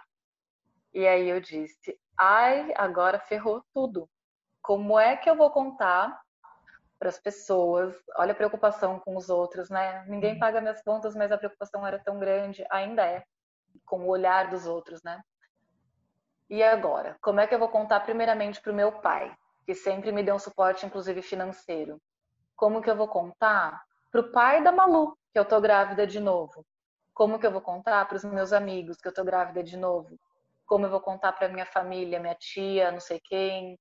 E 0.93 1.05
aí 1.05 1.29
eu 1.29 1.39
disse: 1.39 1.99
ai, 2.17 2.73
agora 2.75 3.19
ferrou 3.19 3.63
tudo. 3.73 4.09
Como 4.61 4.97
é 4.99 5.15
que 5.17 5.29
eu 5.29 5.35
vou 5.35 5.51
contar 5.51 6.19
para 6.99 7.09
as 7.09 7.17
pessoas? 7.17 7.95
Olha 8.17 8.33
a 8.33 8.35
preocupação 8.35 8.99
com 8.99 9.15
os 9.15 9.29
outros, 9.29 9.69
né? 9.69 10.05
Ninguém 10.07 10.33
uhum. 10.33 10.39
paga 10.39 10.61
minhas 10.61 10.81
contas, 10.83 11.15
mas 11.15 11.31
a 11.31 11.37
preocupação 11.37 11.87
era 11.87 11.97
tão 11.97 12.19
grande, 12.19 12.65
ainda 12.69 13.05
é, 13.05 13.23
com 13.85 14.01
o 14.01 14.09
olhar 14.09 14.49
dos 14.49 14.67
outros, 14.67 15.01
né? 15.01 15.21
E 16.49 16.61
agora? 16.61 17.15
Como 17.21 17.39
é 17.39 17.47
que 17.47 17.55
eu 17.55 17.59
vou 17.59 17.69
contar 17.69 18.01
primeiramente 18.01 18.59
para 18.59 18.71
o 18.71 18.75
meu 18.75 18.91
pai, 18.91 19.31
que 19.65 19.73
sempre 19.73 20.11
me 20.11 20.23
deu 20.23 20.35
um 20.35 20.39
suporte, 20.39 20.85
inclusive 20.85 21.21
financeiro? 21.21 22.01
Como 22.55 22.81
que 22.81 22.89
eu 22.89 22.95
vou 22.95 23.07
contar 23.07 23.81
para 24.11 24.21
o 24.21 24.31
pai 24.31 24.63
da 24.63 24.71
Malu, 24.71 25.17
que 25.31 25.39
eu 25.39 25.45
tô 25.45 25.61
grávida 25.61 26.05
de 26.05 26.19
novo? 26.19 26.65
Como 27.13 27.37
que 27.37 27.45
eu 27.45 27.51
vou 27.51 27.61
contar 27.61 28.05
para 28.07 28.17
os 28.17 28.23
meus 28.23 28.51
amigos 28.51 28.97
que 28.97 29.07
eu 29.07 29.13
tô 29.13 29.23
grávida 29.23 29.63
de 29.63 29.77
novo? 29.77 30.19
Como 30.65 30.85
eu 30.85 30.89
vou 30.89 31.01
contar 31.01 31.33
para 31.33 31.49
minha 31.49 31.65
família, 31.65 32.19
minha 32.19 32.35
tia, 32.35 32.91
não 32.91 32.99
sei 32.99 33.19
quem? 33.23 33.77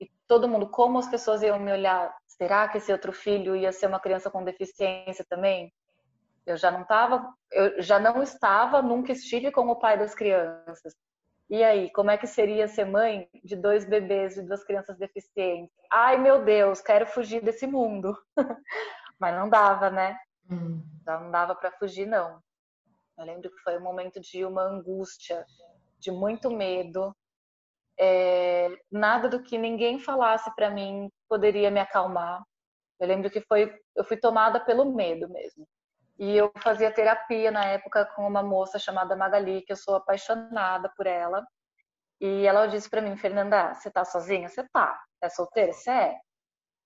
E 0.00 0.08
todo 0.26 0.48
mundo, 0.48 0.68
como 0.68 0.98
as 0.98 1.08
pessoas 1.08 1.42
iam 1.42 1.58
me 1.58 1.72
olhar? 1.72 2.14
Será 2.36 2.68
que 2.68 2.78
esse 2.78 2.90
outro 2.90 3.12
filho 3.12 3.54
ia 3.54 3.72
ser 3.72 3.86
uma 3.86 4.00
criança 4.00 4.30
com 4.30 4.42
deficiência 4.42 5.24
também? 5.28 5.72
Eu 6.44 6.56
já 6.56 6.70
não 6.70 6.82
estava, 6.82 7.32
eu 7.52 7.80
já 7.80 7.98
não 7.98 8.22
estava, 8.22 8.82
nunca 8.82 9.12
estive 9.12 9.50
com 9.50 9.68
o 9.68 9.76
pai 9.76 9.96
das 9.96 10.14
crianças. 10.14 10.94
E 11.48 11.62
aí, 11.62 11.90
como 11.92 12.10
é 12.10 12.18
que 12.18 12.26
seria 12.26 12.66
ser 12.66 12.86
mãe 12.86 13.28
de 13.44 13.54
dois 13.54 13.84
bebês, 13.84 14.34
de 14.34 14.42
duas 14.42 14.64
crianças 14.64 14.98
deficientes? 14.98 15.74
Ai, 15.90 16.18
meu 16.18 16.44
Deus, 16.44 16.80
quero 16.80 17.06
fugir 17.06 17.42
desse 17.42 17.66
mundo. 17.66 18.16
Mas 19.18 19.34
não 19.34 19.48
dava, 19.48 19.90
né? 19.90 20.18
Hum. 20.50 20.82
Não 21.06 21.30
dava 21.30 21.54
para 21.54 21.70
fugir, 21.72 22.06
não. 22.06 22.42
Eu 23.16 23.24
lembro 23.24 23.50
que 23.50 23.58
foi 23.58 23.78
um 23.78 23.82
momento 23.82 24.20
de 24.20 24.44
uma 24.44 24.62
angústia, 24.62 25.46
de 26.00 26.10
muito 26.10 26.50
medo. 26.50 27.14
É, 27.98 28.68
nada 28.90 29.28
do 29.28 29.40
que 29.40 29.56
ninguém 29.56 30.00
falasse 30.00 30.52
para 30.56 30.68
mim 30.68 31.08
poderia 31.34 31.68
me 31.68 31.80
acalmar. 31.80 32.44
Eu 33.00 33.08
lembro 33.08 33.28
que 33.28 33.40
foi, 33.40 33.76
eu 33.96 34.04
fui 34.04 34.16
tomada 34.16 34.60
pelo 34.60 34.94
medo 34.94 35.28
mesmo. 35.28 35.66
E 36.16 36.36
eu 36.36 36.52
fazia 36.58 36.92
terapia 36.92 37.50
na 37.50 37.64
época 37.64 38.06
com 38.14 38.24
uma 38.24 38.40
moça 38.40 38.78
chamada 38.78 39.16
Magali, 39.16 39.62
que 39.62 39.72
eu 39.72 39.76
sou 39.76 39.96
apaixonada 39.96 40.88
por 40.96 41.08
ela. 41.08 41.44
E 42.20 42.46
ela 42.46 42.66
disse 42.66 42.88
para 42.88 43.02
mim, 43.02 43.16
Fernanda, 43.16 43.74
você 43.74 43.90
tá 43.90 44.04
sozinha? 44.04 44.48
Você 44.48 44.62
tá. 44.72 44.96
É 45.20 45.28
solteira? 45.28 45.72
Você 45.72 45.90
é. 45.90 46.16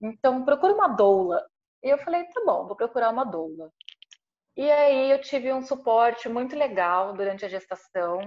Então 0.00 0.42
procura 0.46 0.72
uma 0.72 0.88
doula. 0.88 1.46
E 1.82 1.90
eu 1.90 1.98
falei, 1.98 2.24
tá 2.24 2.40
bom, 2.46 2.66
vou 2.66 2.74
procurar 2.74 3.10
uma 3.10 3.24
doula. 3.24 3.70
E 4.56 4.70
aí 4.70 5.10
eu 5.10 5.20
tive 5.20 5.52
um 5.52 5.60
suporte 5.60 6.26
muito 6.26 6.56
legal 6.56 7.12
durante 7.12 7.44
a 7.44 7.48
gestação. 7.48 8.18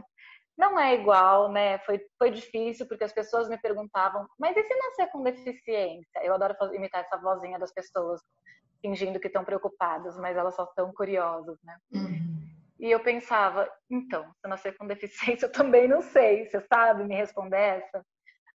Não 0.58 0.80
é 0.80 0.94
igual, 0.94 1.52
né? 1.52 1.80
Foi, 1.80 2.00
foi 2.18 2.32
difícil 2.32 2.88
porque 2.88 3.04
as 3.04 3.14
pessoas 3.14 3.50
me 3.50 3.58
perguntavam, 3.58 4.28
mas 4.40 4.56
e 4.56 4.64
se 4.64 4.76
nascer 4.76 5.08
com 5.12 5.24
deficiência? 5.24 6.22
Eu 6.24 6.34
adoro 6.34 6.56
imitar 6.74 7.02
essa 7.02 7.18
vozinha 7.18 7.58
das 7.58 7.74
pessoas 7.74 8.22
fingindo 8.82 9.20
que 9.20 9.28
estão 9.28 9.46
preocupadas, 9.46 10.18
mas 10.18 10.36
elas 10.36 10.56
só 10.56 10.64
estão 10.64 10.92
curiosas, 10.94 11.58
né? 11.64 11.78
Uhum. 11.94 12.42
E 12.80 12.90
eu 12.90 13.00
pensava, 13.00 13.72
então, 13.90 14.24
se 14.24 14.46
eu 14.46 14.50
nascer 14.50 14.76
com 14.78 14.86
deficiência, 14.88 15.46
eu 15.46 15.52
também 15.52 15.88
não 15.88 16.02
sei, 16.02 16.48
você 16.48 16.60
sabe 16.62 17.04
me 17.04 17.16
responder 17.16 17.58
essa? 17.58 18.04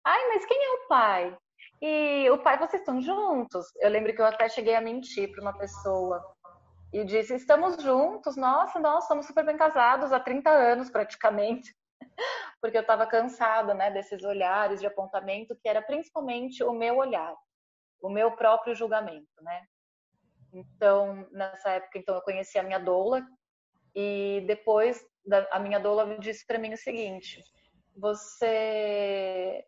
Ai, 0.05 0.29
mas 0.29 0.45
quem 0.45 0.65
é 0.65 0.71
o 0.71 0.89
pai? 0.89 1.39
E 1.81 2.31
o 2.31 2.39
pai, 2.39 2.59
vocês 2.59 2.81
estão 2.81 3.01
juntos? 3.01 3.67
Eu 3.81 3.91
lembro 3.91 4.15
que 4.15 4.21
eu 4.21 4.27
até 4.27 4.49
cheguei 4.49 4.75
a 4.75 4.81
mentir 4.81 5.31
para 5.31 5.43
uma 5.43 5.57
pessoa 5.57 6.23
e 6.93 7.05
disse: 7.05 7.35
estamos 7.35 7.83
juntos, 7.83 8.37
nossa, 8.37 8.79
nós 8.79 9.07
somos 9.07 9.27
super 9.27 9.45
bem 9.45 9.57
casados 9.57 10.13
há 10.13 10.21
30 10.21 10.51
anos 10.51 10.91
praticamente. 10.91 11.75
Porque 12.61 12.77
eu 12.77 12.83
estava 12.83 13.07
cansada, 13.07 13.75
né, 13.75 13.91
desses 13.91 14.25
olhares 14.25 14.81
de 14.81 14.87
apontamento 14.87 15.57
que 15.57 15.69
era 15.69 15.83
principalmente 15.83 16.63
o 16.63 16.73
meu 16.73 16.97
olhar, 16.97 17.35
o 18.01 18.09
meu 18.09 18.33
próprio 18.33 18.75
julgamento, 18.75 19.43
né? 19.43 19.65
Então, 20.53 21.27
nessa 21.33 21.71
época, 21.71 21.99
então 21.99 22.15
eu 22.15 22.23
conheci 22.23 22.59
a 22.59 22.63
minha 22.63 22.79
doula 22.79 23.27
e 23.95 24.45
depois 24.47 25.05
a 25.51 25.59
minha 25.59 25.79
doula 25.79 26.19
disse 26.19 26.47
para 26.47 26.59
mim 26.59 26.73
o 26.73 26.79
seguinte: 26.79 27.43
você 27.97 29.65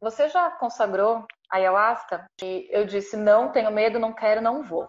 você 0.00 0.28
já 0.28 0.50
consagrou 0.50 1.26
a 1.50 1.56
ayahuasca? 1.56 2.26
E 2.42 2.68
eu 2.70 2.84
disse: 2.84 3.16
não, 3.16 3.50
tenho 3.52 3.70
medo, 3.70 3.98
não 3.98 4.12
quero, 4.12 4.40
não 4.40 4.62
vou. 4.62 4.88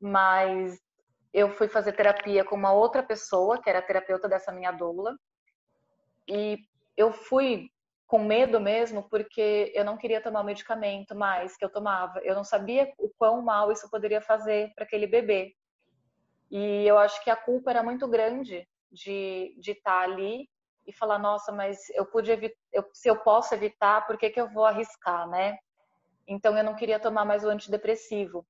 Mas 0.00 0.78
eu 1.32 1.50
fui 1.50 1.68
fazer 1.68 1.92
terapia 1.92 2.44
com 2.44 2.56
uma 2.56 2.72
outra 2.72 3.02
pessoa, 3.02 3.60
que 3.60 3.68
era 3.68 3.82
terapeuta 3.82 4.28
dessa 4.28 4.52
minha 4.52 4.72
doula, 4.72 5.16
e 6.28 6.58
eu 6.96 7.12
fui 7.12 7.68
com 8.06 8.18
medo 8.18 8.60
mesmo, 8.60 9.08
porque 9.08 9.72
eu 9.74 9.84
não 9.84 9.96
queria 9.96 10.20
tomar 10.20 10.42
o 10.42 10.44
medicamento 10.44 11.14
mais 11.14 11.56
que 11.56 11.64
eu 11.64 11.70
tomava. 11.70 12.20
Eu 12.20 12.34
não 12.34 12.44
sabia 12.44 12.92
o 12.98 13.08
quão 13.18 13.42
mal 13.42 13.72
isso 13.72 13.90
poderia 13.90 14.20
fazer 14.20 14.72
para 14.74 14.84
aquele 14.84 15.06
bebê. 15.06 15.54
E 16.50 16.86
eu 16.86 16.98
acho 16.98 17.22
que 17.24 17.30
a 17.30 17.36
culpa 17.36 17.70
era 17.70 17.82
muito 17.82 18.06
grande 18.06 18.68
de, 18.92 19.56
de 19.58 19.72
estar 19.72 19.98
tá 19.98 20.04
ali 20.04 20.48
e 20.86 20.92
falar, 20.92 21.18
nossa, 21.18 21.50
mas 21.50 21.88
eu 21.90 22.04
pude 22.04 22.30
evitar, 22.30 22.56
eu, 22.72 22.88
se 22.92 23.08
eu 23.08 23.16
posso 23.16 23.54
evitar, 23.54 24.06
por 24.06 24.18
que, 24.18 24.30
que 24.30 24.40
eu 24.40 24.48
vou 24.52 24.66
arriscar, 24.66 25.28
né? 25.28 25.58
Então 26.28 26.56
eu 26.56 26.64
não 26.64 26.76
queria 26.76 27.00
tomar 27.00 27.24
mais 27.24 27.44
o 27.44 27.48
antidepressivo. 27.48 28.46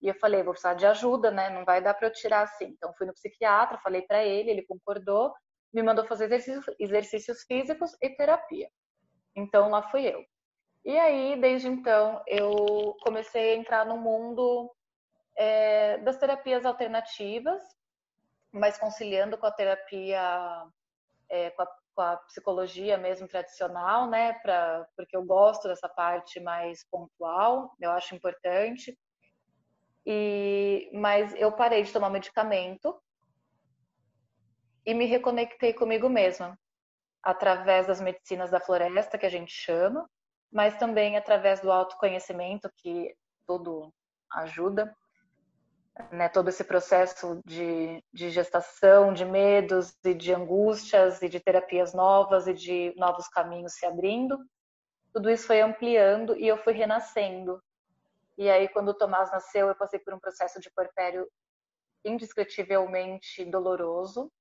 E 0.00 0.08
eu 0.08 0.14
falei, 0.14 0.42
vou 0.42 0.52
precisar 0.52 0.74
de 0.74 0.86
ajuda, 0.86 1.30
né? 1.30 1.50
Não 1.50 1.64
vai 1.64 1.82
dar 1.82 1.94
para 1.94 2.06
eu 2.06 2.12
tirar 2.12 2.42
assim. 2.42 2.66
Então 2.66 2.92
fui 2.96 3.06
no 3.06 3.14
psiquiatra, 3.14 3.78
falei 3.78 4.02
para 4.02 4.24
ele, 4.24 4.50
ele 4.50 4.66
concordou, 4.66 5.34
me 5.72 5.82
mandou 5.82 6.06
fazer 6.06 6.24
exercícios, 6.24 6.76
exercícios 6.78 7.42
físicos 7.42 7.96
e 8.02 8.10
terapia. 8.10 8.68
Então 9.36 9.70
lá 9.70 9.82
fui 9.82 10.06
eu. 10.06 10.24
E 10.84 10.98
aí, 10.98 11.38
desde 11.40 11.68
então, 11.68 12.22
eu 12.26 12.96
comecei 13.02 13.52
a 13.52 13.56
entrar 13.56 13.84
no 13.84 13.96
mundo 13.96 14.74
é, 15.36 15.98
das 15.98 16.16
terapias 16.16 16.64
alternativas, 16.64 17.62
mas 18.50 18.78
conciliando 18.78 19.36
com 19.36 19.46
a 19.46 19.52
terapia, 19.52 20.64
é, 21.28 21.50
com, 21.50 21.62
a, 21.62 21.66
com, 21.94 22.00
a, 22.00 22.16
psicologia 22.16 22.96
mesmo 22.96 23.28
tradicional, 23.28 24.08
né? 24.08 24.32
Pra, 24.34 24.86
porque 24.96 25.16
eu 25.16 25.24
gosto 25.24 25.68
dessa 25.68 25.88
parte 25.88 26.40
mais 26.40 26.84
pontual, 26.90 27.74
eu 27.80 27.90
acho 27.90 28.14
importante. 28.14 28.98
E, 30.06 30.90
mas 30.94 31.34
eu 31.34 31.52
parei 31.52 31.82
de 31.82 31.92
tomar 31.92 32.08
medicamento 32.08 32.98
e 34.88 34.94
me 34.94 35.04
reconectei 35.04 35.74
comigo 35.74 36.08
mesma 36.08 36.58
através 37.22 37.86
das 37.86 38.00
medicinas 38.00 38.50
da 38.50 38.58
floresta, 38.58 39.18
que 39.18 39.26
a 39.26 39.28
gente 39.28 39.52
chama, 39.52 40.08
mas 40.50 40.78
também 40.78 41.14
através 41.14 41.60
do 41.60 41.70
autoconhecimento, 41.70 42.72
que 42.74 43.14
tudo 43.46 43.92
ajuda, 44.32 44.96
né? 46.10 46.30
todo 46.30 46.48
esse 46.48 46.64
processo 46.64 47.38
de, 47.44 48.02
de 48.14 48.30
gestação, 48.30 49.12
de 49.12 49.26
medos 49.26 49.94
e 50.02 50.14
de 50.14 50.32
angústias 50.32 51.20
e 51.20 51.28
de 51.28 51.38
terapias 51.38 51.92
novas 51.92 52.46
e 52.46 52.54
de 52.54 52.94
novos 52.96 53.28
caminhos 53.28 53.74
se 53.74 53.84
abrindo. 53.84 54.38
Tudo 55.12 55.28
isso 55.28 55.46
foi 55.46 55.60
ampliando 55.60 56.34
e 56.34 56.48
eu 56.48 56.56
fui 56.56 56.72
renascendo. 56.72 57.62
E 58.38 58.48
aí, 58.48 58.66
quando 58.68 58.88
o 58.88 58.94
Tomás 58.94 59.30
nasceu, 59.30 59.68
eu 59.68 59.74
passei 59.74 60.00
por 60.00 60.14
um 60.14 60.18
processo 60.18 60.58
de 60.58 60.70
porpério 60.70 61.28
indescritivelmente 62.02 63.44
doloroso, 63.44 64.32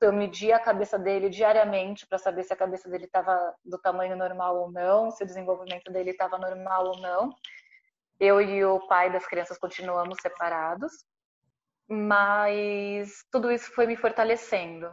eu 0.00 0.12
media 0.12 0.56
a 0.56 0.60
cabeça 0.60 0.98
dele 0.98 1.28
diariamente 1.28 2.06
para 2.06 2.18
saber 2.18 2.44
se 2.44 2.52
a 2.52 2.56
cabeça 2.56 2.88
dele 2.88 3.06
estava 3.06 3.54
do 3.64 3.78
tamanho 3.78 4.16
normal 4.16 4.56
ou 4.56 4.70
não, 4.70 5.10
se 5.10 5.24
o 5.24 5.26
desenvolvimento 5.26 5.90
dele 5.90 6.10
estava 6.10 6.38
normal 6.38 6.86
ou 6.86 7.00
não. 7.00 7.34
Eu 8.20 8.40
e 8.40 8.64
o 8.64 8.86
pai 8.86 9.12
das 9.12 9.26
crianças 9.26 9.58
continuamos 9.58 10.18
separados, 10.20 10.92
mas 11.88 13.24
tudo 13.30 13.50
isso 13.50 13.72
foi 13.72 13.86
me 13.86 13.96
fortalecendo, 13.96 14.92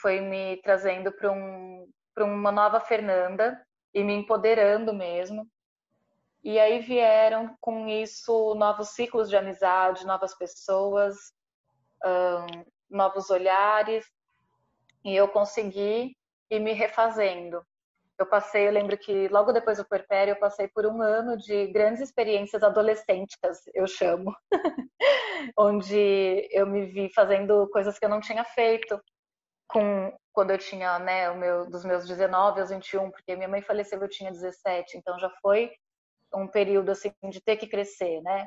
foi 0.00 0.20
me 0.20 0.60
trazendo 0.62 1.12
para 1.12 1.32
um, 1.32 1.90
uma 2.18 2.52
nova 2.52 2.80
Fernanda 2.80 3.60
e 3.92 4.02
me 4.02 4.14
empoderando 4.14 4.94
mesmo. 4.94 5.46
E 6.42 6.58
aí 6.58 6.78
vieram 6.80 7.56
com 7.60 7.88
isso 7.88 8.54
novos 8.54 8.90
ciclos 8.90 9.28
de 9.28 9.36
amizade, 9.36 10.06
novas 10.06 10.34
pessoas, 10.36 11.16
um, 12.04 12.64
novos 12.88 13.28
olhares, 13.28 14.06
e 15.08 15.16
eu 15.16 15.26
consegui 15.28 16.14
ir 16.50 16.60
me 16.60 16.72
refazendo. 16.72 17.62
Eu 18.18 18.26
passei, 18.26 18.66
eu 18.66 18.72
lembro 18.72 18.98
que 18.98 19.28
logo 19.28 19.52
depois 19.52 19.78
do 19.78 19.88
puerpério, 19.88 20.32
eu 20.32 20.38
passei 20.38 20.68
por 20.68 20.84
um 20.84 21.00
ano 21.00 21.36
de 21.36 21.68
grandes 21.68 22.02
experiências 22.02 22.62
adolescênticas, 22.62 23.62
eu 23.72 23.86
chamo, 23.86 24.34
onde 25.56 26.48
eu 26.50 26.66
me 26.66 26.86
vi 26.86 27.10
fazendo 27.14 27.68
coisas 27.70 27.98
que 27.98 28.04
eu 28.04 28.08
não 28.08 28.20
tinha 28.20 28.44
feito 28.44 29.00
com 29.68 30.12
quando 30.32 30.50
eu 30.50 30.58
tinha, 30.58 30.98
né, 30.98 31.30
o 31.30 31.36
meu 31.36 31.68
dos 31.68 31.84
meus 31.84 32.06
19 32.06 32.60
aos 32.60 32.70
21, 32.70 33.10
porque 33.10 33.34
minha 33.34 33.48
mãe 33.48 33.62
faleceu 33.62 34.00
eu 34.00 34.08
tinha 34.08 34.30
17, 34.30 34.98
então 34.98 35.18
já 35.18 35.30
foi 35.42 35.72
um 36.34 36.46
período 36.46 36.90
assim 36.90 37.12
de 37.30 37.40
ter 37.40 37.56
que 37.56 37.66
crescer, 37.66 38.20
né? 38.22 38.46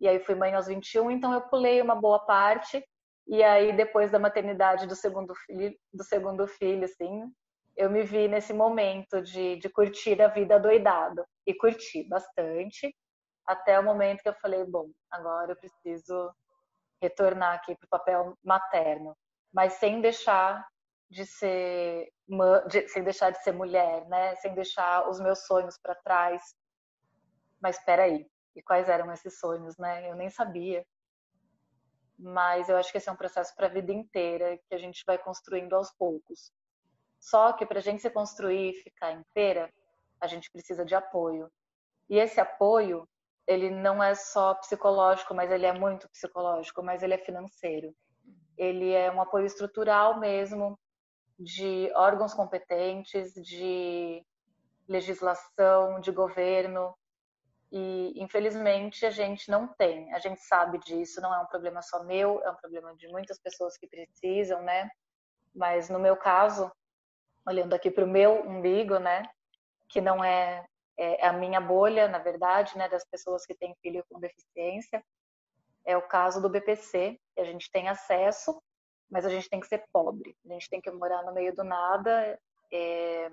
E 0.00 0.08
aí 0.08 0.18
fui 0.20 0.34
mãe 0.34 0.54
aos 0.54 0.66
21, 0.66 1.10
então 1.10 1.32
eu 1.32 1.42
pulei 1.42 1.80
uma 1.80 1.94
boa 1.94 2.18
parte 2.20 2.82
e 3.30 3.44
aí, 3.44 3.72
depois 3.72 4.10
da 4.10 4.18
maternidade 4.18 4.88
do 4.88 4.96
segundo 4.96 5.32
filho, 5.36 5.72
do 5.94 6.02
segundo 6.02 6.48
filho 6.48 6.84
assim, 6.84 7.32
eu 7.76 7.88
me 7.88 8.02
vi 8.02 8.26
nesse 8.26 8.52
momento 8.52 9.22
de, 9.22 9.54
de 9.54 9.68
curtir 9.68 10.20
a 10.20 10.26
vida 10.26 10.58
doidado. 10.58 11.24
E 11.46 11.54
curti 11.54 12.02
bastante, 12.08 12.92
até 13.46 13.78
o 13.78 13.84
momento 13.84 14.20
que 14.20 14.28
eu 14.28 14.34
falei, 14.34 14.64
bom, 14.64 14.90
agora 15.08 15.52
eu 15.52 15.56
preciso 15.56 16.34
retornar 17.00 17.54
aqui 17.54 17.76
para 17.76 17.86
o 17.86 17.88
papel 17.88 18.36
materno, 18.44 19.16
mas 19.54 19.74
sem 19.74 20.00
deixar 20.00 20.66
de 21.08 21.24
ser 21.24 22.12
de, 22.68 22.88
sem 22.88 23.04
deixar 23.04 23.30
de 23.30 23.40
ser 23.44 23.52
mulher, 23.52 24.08
né? 24.08 24.34
Sem 24.36 24.54
deixar 24.54 25.08
os 25.08 25.20
meus 25.20 25.46
sonhos 25.46 25.78
para 25.78 25.94
trás. 25.94 26.42
Mas 27.62 27.78
espera 27.78 28.02
aí, 28.02 28.26
e 28.56 28.62
quais 28.62 28.88
eram 28.88 29.12
esses 29.12 29.38
sonhos, 29.38 29.78
né? 29.78 30.10
Eu 30.10 30.16
nem 30.16 30.28
sabia 30.30 30.84
mas 32.20 32.68
eu 32.68 32.76
acho 32.76 32.92
que 32.92 32.98
esse 32.98 33.08
é 33.08 33.12
um 33.12 33.16
processo 33.16 33.54
para 33.56 33.66
a 33.66 33.70
vida 33.70 33.92
inteira 33.92 34.58
que 34.68 34.74
a 34.74 34.78
gente 34.78 35.02
vai 35.06 35.16
construindo 35.16 35.74
aos 35.74 35.90
poucos. 35.92 36.52
Só 37.18 37.52
que 37.52 37.64
para 37.64 37.78
a 37.78 37.82
gente 37.82 38.02
se 38.02 38.10
construir 38.10 38.70
e 38.70 38.82
ficar 38.82 39.12
inteira, 39.12 39.72
a 40.20 40.26
gente 40.26 40.50
precisa 40.50 40.84
de 40.84 40.94
apoio. 40.94 41.50
E 42.08 42.18
esse 42.18 42.40
apoio, 42.40 43.08
ele 43.46 43.70
não 43.70 44.02
é 44.02 44.14
só 44.14 44.54
psicológico, 44.54 45.34
mas 45.34 45.50
ele 45.50 45.66
é 45.66 45.72
muito 45.72 46.08
psicológico, 46.10 46.82
mas 46.82 47.02
ele 47.02 47.14
é 47.14 47.18
financeiro. 47.18 47.94
Ele 48.56 48.92
é 48.92 49.10
um 49.10 49.20
apoio 49.20 49.46
estrutural 49.46 50.18
mesmo 50.20 50.78
de 51.38 51.90
órgãos 51.94 52.34
competentes, 52.34 53.32
de 53.32 54.22
legislação, 54.86 56.00
de 56.00 56.12
governo. 56.12 56.94
E, 57.72 58.12
infelizmente, 58.16 59.06
a 59.06 59.10
gente 59.10 59.48
não 59.48 59.68
tem. 59.68 60.12
A 60.12 60.18
gente 60.18 60.40
sabe 60.40 60.78
disso, 60.78 61.20
não 61.20 61.32
é 61.32 61.38
um 61.38 61.46
problema 61.46 61.80
só 61.82 62.02
meu, 62.02 62.42
é 62.42 62.50
um 62.50 62.56
problema 62.56 62.94
de 62.96 63.06
muitas 63.08 63.38
pessoas 63.38 63.76
que 63.76 63.86
precisam, 63.86 64.60
né? 64.62 64.90
Mas 65.54 65.88
no 65.88 65.98
meu 65.98 66.16
caso, 66.16 66.70
olhando 67.46 67.74
aqui 67.74 67.90
para 67.90 68.04
o 68.04 68.08
meu 68.08 68.42
umbigo, 68.42 68.98
né? 68.98 69.22
Que 69.88 70.00
não 70.00 70.22
é, 70.22 70.64
é 70.98 71.26
a 71.26 71.32
minha 71.32 71.60
bolha, 71.60 72.08
na 72.08 72.18
verdade, 72.18 72.76
né? 72.76 72.88
Das 72.88 73.04
pessoas 73.04 73.46
que 73.46 73.54
têm 73.54 73.76
filho 73.80 74.04
com 74.08 74.18
deficiência. 74.18 75.04
É 75.84 75.96
o 75.96 76.02
caso 76.02 76.42
do 76.42 76.50
BPC, 76.50 77.18
que 77.34 77.40
a 77.40 77.44
gente 77.44 77.70
tem 77.70 77.88
acesso, 77.88 78.60
mas 79.08 79.24
a 79.24 79.30
gente 79.30 79.48
tem 79.48 79.60
que 79.60 79.68
ser 79.68 79.84
pobre. 79.92 80.36
A 80.44 80.52
gente 80.54 80.68
tem 80.68 80.80
que 80.80 80.90
morar 80.90 81.22
no 81.22 81.32
meio 81.32 81.54
do 81.54 81.62
nada. 81.62 82.38
É, 82.72 83.26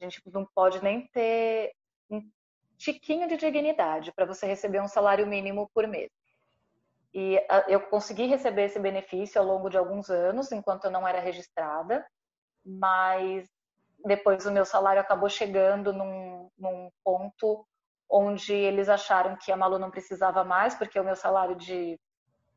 a 0.00 0.04
gente 0.04 0.22
não 0.30 0.46
pode 0.46 0.82
nem 0.82 1.06
ter 1.08 1.74
tiquinho 2.76 3.28
de 3.28 3.36
dignidade 3.36 4.12
para 4.12 4.26
você 4.26 4.46
receber 4.46 4.80
um 4.80 4.88
salário 4.88 5.26
mínimo 5.26 5.70
por 5.74 5.86
mês. 5.86 6.10
E 7.12 7.40
eu 7.68 7.80
consegui 7.80 8.26
receber 8.26 8.64
esse 8.64 8.78
benefício 8.78 9.40
ao 9.40 9.46
longo 9.46 9.70
de 9.70 9.78
alguns 9.78 10.10
anos, 10.10 10.50
enquanto 10.50 10.86
eu 10.86 10.90
não 10.90 11.06
era 11.06 11.20
registrada, 11.20 12.04
mas 12.64 13.48
depois 14.04 14.44
o 14.46 14.52
meu 14.52 14.64
salário 14.64 15.00
acabou 15.00 15.28
chegando 15.28 15.92
num, 15.92 16.50
num 16.58 16.90
ponto 17.04 17.66
onde 18.10 18.52
eles 18.52 18.88
acharam 18.88 19.36
que 19.36 19.52
a 19.52 19.56
Malu 19.56 19.78
não 19.78 19.90
precisava 19.90 20.44
mais, 20.44 20.74
porque 20.74 20.98
o 20.98 21.04
meu 21.04 21.16
salário 21.16 21.56
de 21.56 21.98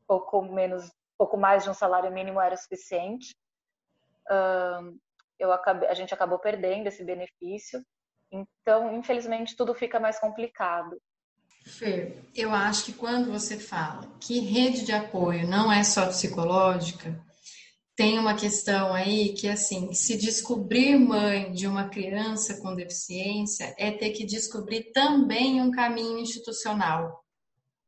pouco 0.06 0.42
menos 0.42 0.90
pouco 1.18 1.36
mais 1.36 1.64
de 1.64 1.70
um 1.70 1.74
salário 1.74 2.12
mínimo 2.12 2.40
era 2.40 2.56
suficiente. 2.56 3.36
eu 5.38 5.52
acabei, 5.52 5.88
a 5.88 5.94
gente 5.94 6.14
acabou 6.14 6.38
perdendo 6.38 6.86
esse 6.86 7.04
benefício. 7.04 7.84
Então, 8.30 8.94
infelizmente, 8.96 9.56
tudo 9.56 9.74
fica 9.74 9.98
mais 9.98 10.18
complicado. 10.18 11.00
Fer, 11.64 12.24
eu 12.34 12.52
acho 12.52 12.86
que 12.86 12.92
quando 12.92 13.30
você 13.30 13.58
fala 13.58 14.08
que 14.20 14.40
rede 14.40 14.84
de 14.84 14.92
apoio 14.92 15.46
não 15.46 15.70
é 15.70 15.82
só 15.84 16.06
psicológica, 16.06 17.20
tem 17.94 18.18
uma 18.18 18.34
questão 18.34 18.94
aí 18.94 19.34
que, 19.34 19.48
assim, 19.48 19.92
se 19.92 20.16
descobrir 20.16 20.96
mãe 20.98 21.52
de 21.52 21.66
uma 21.66 21.88
criança 21.88 22.60
com 22.60 22.74
deficiência 22.74 23.74
é 23.76 23.90
ter 23.90 24.10
que 24.10 24.24
descobrir 24.24 24.92
também 24.92 25.60
um 25.60 25.70
caminho 25.70 26.18
institucional 26.18 27.24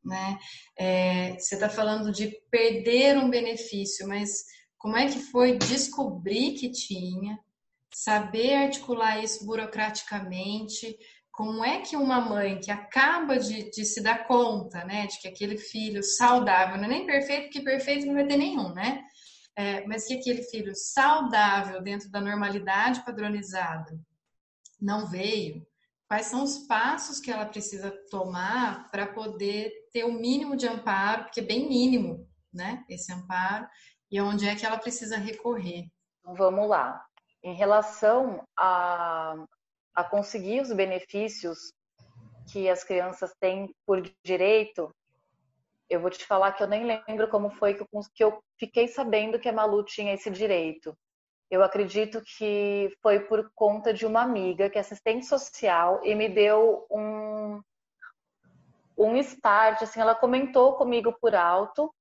né? 0.04 0.38
É, 0.78 1.38
você 1.38 1.54
está 1.54 1.68
falando 1.68 2.10
de 2.10 2.28
perder 2.50 3.18
um 3.18 3.30
benefício, 3.30 4.08
mas 4.08 4.44
como 4.78 4.96
é 4.96 5.06
que 5.06 5.18
foi 5.18 5.58
descobrir 5.58 6.54
que 6.54 6.70
tinha, 6.70 7.38
saber 7.92 8.54
articular 8.54 9.22
isso 9.22 9.44
burocraticamente? 9.44 10.96
Como 11.30 11.64
é 11.64 11.80
que 11.80 11.96
uma 11.96 12.20
mãe 12.20 12.60
que 12.60 12.70
acaba 12.70 13.38
de, 13.38 13.70
de 13.70 13.84
se 13.84 14.02
dar 14.02 14.26
conta, 14.26 14.84
né, 14.84 15.06
de 15.06 15.18
que 15.20 15.28
aquele 15.28 15.56
filho 15.56 16.02
saudável, 16.02 16.76
não 16.76 16.84
é 16.84 16.88
nem 16.88 17.06
perfeito, 17.06 17.44
porque 17.44 17.62
perfeito 17.62 18.06
não 18.06 18.14
vai 18.14 18.26
ter 18.26 18.36
nenhum, 18.36 18.72
né? 18.74 19.02
É, 19.56 19.86
mas 19.86 20.06
que 20.06 20.14
aquele 20.14 20.42
filho 20.42 20.72
saudável 20.74 21.82
dentro 21.82 22.10
da 22.10 22.20
normalidade 22.20 23.04
padronizada 23.04 23.98
não 24.80 25.06
veio, 25.06 25.66
quais 26.08 26.26
são 26.26 26.42
os 26.42 26.58
passos 26.66 27.20
que 27.20 27.30
ela 27.30 27.46
precisa 27.46 27.90
tomar 28.10 28.90
para 28.90 29.06
poder 29.06 29.70
ter 29.92 30.04
o 30.04 30.12
mínimo 30.12 30.56
de 30.56 30.66
amparo, 30.66 31.24
porque 31.24 31.40
é 31.40 31.44
bem 31.44 31.68
mínimo, 31.68 32.28
né, 32.52 32.84
esse 32.88 33.12
amparo, 33.12 33.66
e 34.10 34.20
onde 34.20 34.48
é 34.48 34.56
que 34.56 34.66
ela 34.66 34.78
precisa 34.78 35.16
recorrer. 35.16 35.88
Então, 36.18 36.34
vamos 36.34 36.68
lá. 36.68 37.00
Em 37.42 37.54
relação 37.54 38.44
a, 38.56 39.34
a 39.94 40.04
conseguir 40.04 40.60
os 40.60 40.72
benefícios 40.72 41.72
que 42.52 42.68
as 42.68 42.84
crianças 42.84 43.32
têm 43.40 43.74
por 43.86 44.02
direito, 44.24 44.94
eu 45.88 46.00
vou 46.00 46.10
te 46.10 46.24
falar 46.24 46.52
que 46.52 46.62
eu 46.62 46.68
nem 46.68 46.84
lembro 46.84 47.28
como 47.28 47.50
foi 47.50 47.74
que 47.74 47.82
eu, 47.82 47.88
que 48.14 48.24
eu 48.24 48.42
fiquei 48.58 48.88
sabendo 48.88 49.38
que 49.38 49.48
a 49.48 49.52
Malu 49.52 49.84
tinha 49.84 50.14
esse 50.14 50.30
direito. 50.30 50.96
Eu 51.50 51.64
acredito 51.64 52.22
que 52.36 52.94
foi 53.02 53.20
por 53.20 53.50
conta 53.54 53.92
de 53.92 54.06
uma 54.06 54.22
amiga 54.22 54.70
que 54.70 54.78
é 54.78 54.80
assistente 54.80 55.26
social 55.26 56.00
e 56.04 56.14
me 56.14 56.28
deu 56.28 56.86
um, 56.90 57.60
um 58.96 59.16
start, 59.16 59.82
assim, 59.82 60.00
ela 60.00 60.14
comentou 60.14 60.76
comigo 60.76 61.12
por 61.20 61.34
alto 61.34 61.92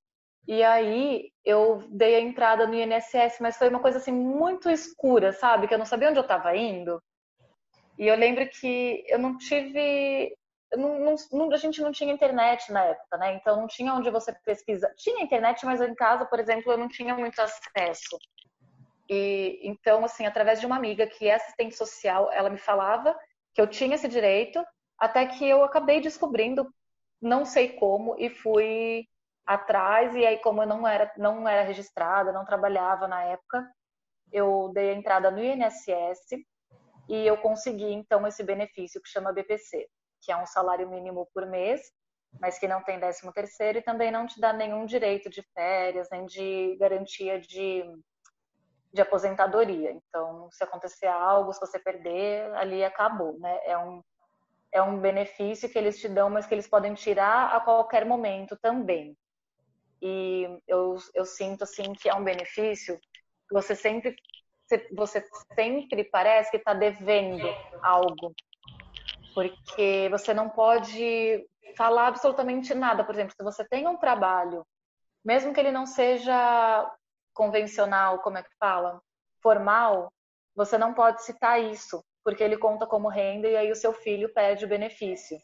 e 0.47 0.63
aí 0.63 1.31
eu 1.45 1.83
dei 1.89 2.15
a 2.15 2.19
entrada 2.19 2.65
no 2.65 2.73
INSS, 2.73 3.39
mas 3.39 3.57
foi 3.57 3.69
uma 3.69 3.79
coisa 3.79 3.97
assim 3.97 4.11
muito 4.11 4.69
escura, 4.69 5.31
sabe? 5.31 5.67
Que 5.67 5.73
eu 5.73 5.77
não 5.77 5.85
sabia 5.85 6.09
onde 6.09 6.19
eu 6.19 6.23
estava 6.23 6.55
indo. 6.55 7.01
E 7.97 8.07
eu 8.07 8.15
lembro 8.15 8.47
que 8.49 9.03
eu 9.07 9.19
não 9.19 9.37
tive. 9.37 10.35
Não, 10.75 11.15
não, 11.31 11.51
a 11.51 11.57
gente 11.57 11.81
não 11.81 11.91
tinha 11.91 12.13
internet 12.13 12.71
na 12.71 12.83
época, 12.83 13.17
né? 13.17 13.35
Então 13.35 13.57
não 13.57 13.67
tinha 13.67 13.93
onde 13.93 14.09
você 14.09 14.33
pesquisa. 14.45 14.91
Tinha 14.97 15.23
internet, 15.23 15.65
mas 15.65 15.81
em 15.81 15.93
casa, 15.95 16.25
por 16.25 16.39
exemplo, 16.39 16.71
eu 16.71 16.77
não 16.77 16.87
tinha 16.87 17.15
muito 17.15 17.39
acesso. 17.39 18.17
E 19.09 19.59
então, 19.63 20.05
assim, 20.05 20.25
através 20.25 20.59
de 20.59 20.65
uma 20.65 20.77
amiga 20.77 21.07
que 21.07 21.27
é 21.27 21.35
assistente 21.35 21.75
social, 21.75 22.31
ela 22.31 22.49
me 22.49 22.59
falava 22.59 23.17
que 23.53 23.59
eu 23.59 23.67
tinha 23.67 23.95
esse 23.95 24.07
direito, 24.07 24.63
até 24.97 25.25
que 25.25 25.47
eu 25.47 25.63
acabei 25.63 25.99
descobrindo, 25.99 26.71
não 27.21 27.43
sei 27.45 27.69
como, 27.69 28.15
e 28.19 28.29
fui 28.29 29.05
atrás. 29.49 30.15
E 30.15 30.25
aí, 30.25 30.37
como 30.39 30.61
eu 30.61 30.67
não 30.67 30.87
era, 30.87 31.11
não 31.17 31.47
era 31.47 31.63
registrada, 31.63 32.31
não 32.31 32.45
trabalhava 32.45 33.07
na 33.07 33.23
época, 33.23 33.67
eu 34.31 34.71
dei 34.73 34.91
a 34.91 34.93
entrada 34.93 35.31
no 35.31 35.43
INSS 35.43 36.37
e 37.09 37.25
eu 37.25 37.35
consegui 37.37 37.91
então 37.91 38.27
esse 38.27 38.43
benefício 38.43 39.01
que 39.01 39.09
chama 39.09 39.33
BPC, 39.33 39.87
que 40.21 40.31
é 40.31 40.37
um 40.37 40.45
salário 40.45 40.87
mínimo 40.87 41.27
por 41.33 41.47
mês, 41.47 41.81
mas 42.39 42.59
que 42.59 42.67
não 42.67 42.83
tem 42.83 42.99
décimo 42.99 43.33
terceiro 43.33 43.79
e 43.79 43.81
também 43.81 44.11
não 44.11 44.27
te 44.27 44.39
dá 44.39 44.53
nenhum 44.53 44.85
direito 44.85 45.29
de 45.31 45.41
férias, 45.53 46.07
nem 46.11 46.25
de 46.27 46.77
garantia 46.79 47.39
de 47.39 47.83
de 48.91 49.01
aposentadoria. 49.03 49.91
Então, 49.91 50.49
se 50.51 50.63
acontecer 50.63 51.05
algo, 51.05 51.53
se 51.53 51.59
você 51.59 51.77
perder, 51.77 52.51
ali 52.55 52.83
acabou, 52.83 53.37
né? 53.37 53.59
É 53.63 53.77
um, 53.77 54.01
é 54.71 54.81
um 54.81 54.99
benefício 54.99 55.69
que 55.69 55.77
eles 55.77 55.99
te 55.99 56.09
dão, 56.09 56.27
mas 56.27 56.47
que 56.47 56.55
eles 56.55 56.67
podem 56.67 56.95
tirar 56.95 57.55
a 57.55 57.59
qualquer 57.59 58.03
momento 58.03 58.57
também. 58.59 59.15
E 60.01 60.47
eu, 60.67 60.97
eu 61.13 61.25
sinto, 61.25 61.63
assim, 61.63 61.93
que 61.93 62.09
é 62.09 62.15
um 62.15 62.23
benefício 62.23 62.99
você 63.51 63.75
sempre, 63.75 64.15
você 64.95 65.23
sempre 65.55 66.03
parece 66.05 66.51
que 66.51 66.57
está 66.57 66.73
devendo 66.73 67.47
algo. 67.81 68.33
Porque 69.33 70.07
você 70.11 70.33
não 70.33 70.49
pode 70.49 71.45
falar 71.75 72.07
absolutamente 72.07 72.73
nada. 72.73 73.03
Por 73.03 73.13
exemplo, 73.13 73.33
se 73.35 73.43
você 73.43 73.67
tem 73.67 73.87
um 73.87 73.97
trabalho, 73.97 74.65
mesmo 75.23 75.53
que 75.53 75.59
ele 75.59 75.71
não 75.71 75.85
seja 75.85 76.91
convencional, 77.33 78.19
como 78.19 78.37
é 78.37 78.43
que 78.43 78.55
fala? 78.59 79.01
Formal, 79.41 80.11
você 80.55 80.77
não 80.77 80.93
pode 80.93 81.23
citar 81.23 81.61
isso, 81.61 82.03
porque 82.23 82.43
ele 82.43 82.57
conta 82.57 82.85
como 82.85 83.07
renda 83.07 83.47
e 83.47 83.55
aí 83.55 83.71
o 83.71 83.75
seu 83.75 83.93
filho 83.93 84.33
pede 84.33 84.65
o 84.65 84.67
benefício. 84.67 85.37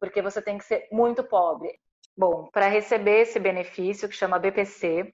Porque 0.00 0.22
você 0.22 0.40
tem 0.40 0.58
que 0.58 0.64
ser 0.64 0.88
muito 0.90 1.22
pobre. 1.22 1.78
Bom, 2.16 2.48
para 2.52 2.68
receber 2.68 3.22
esse 3.22 3.38
benefício, 3.38 4.08
que 4.08 4.14
chama 4.14 4.38
BPC, 4.38 5.10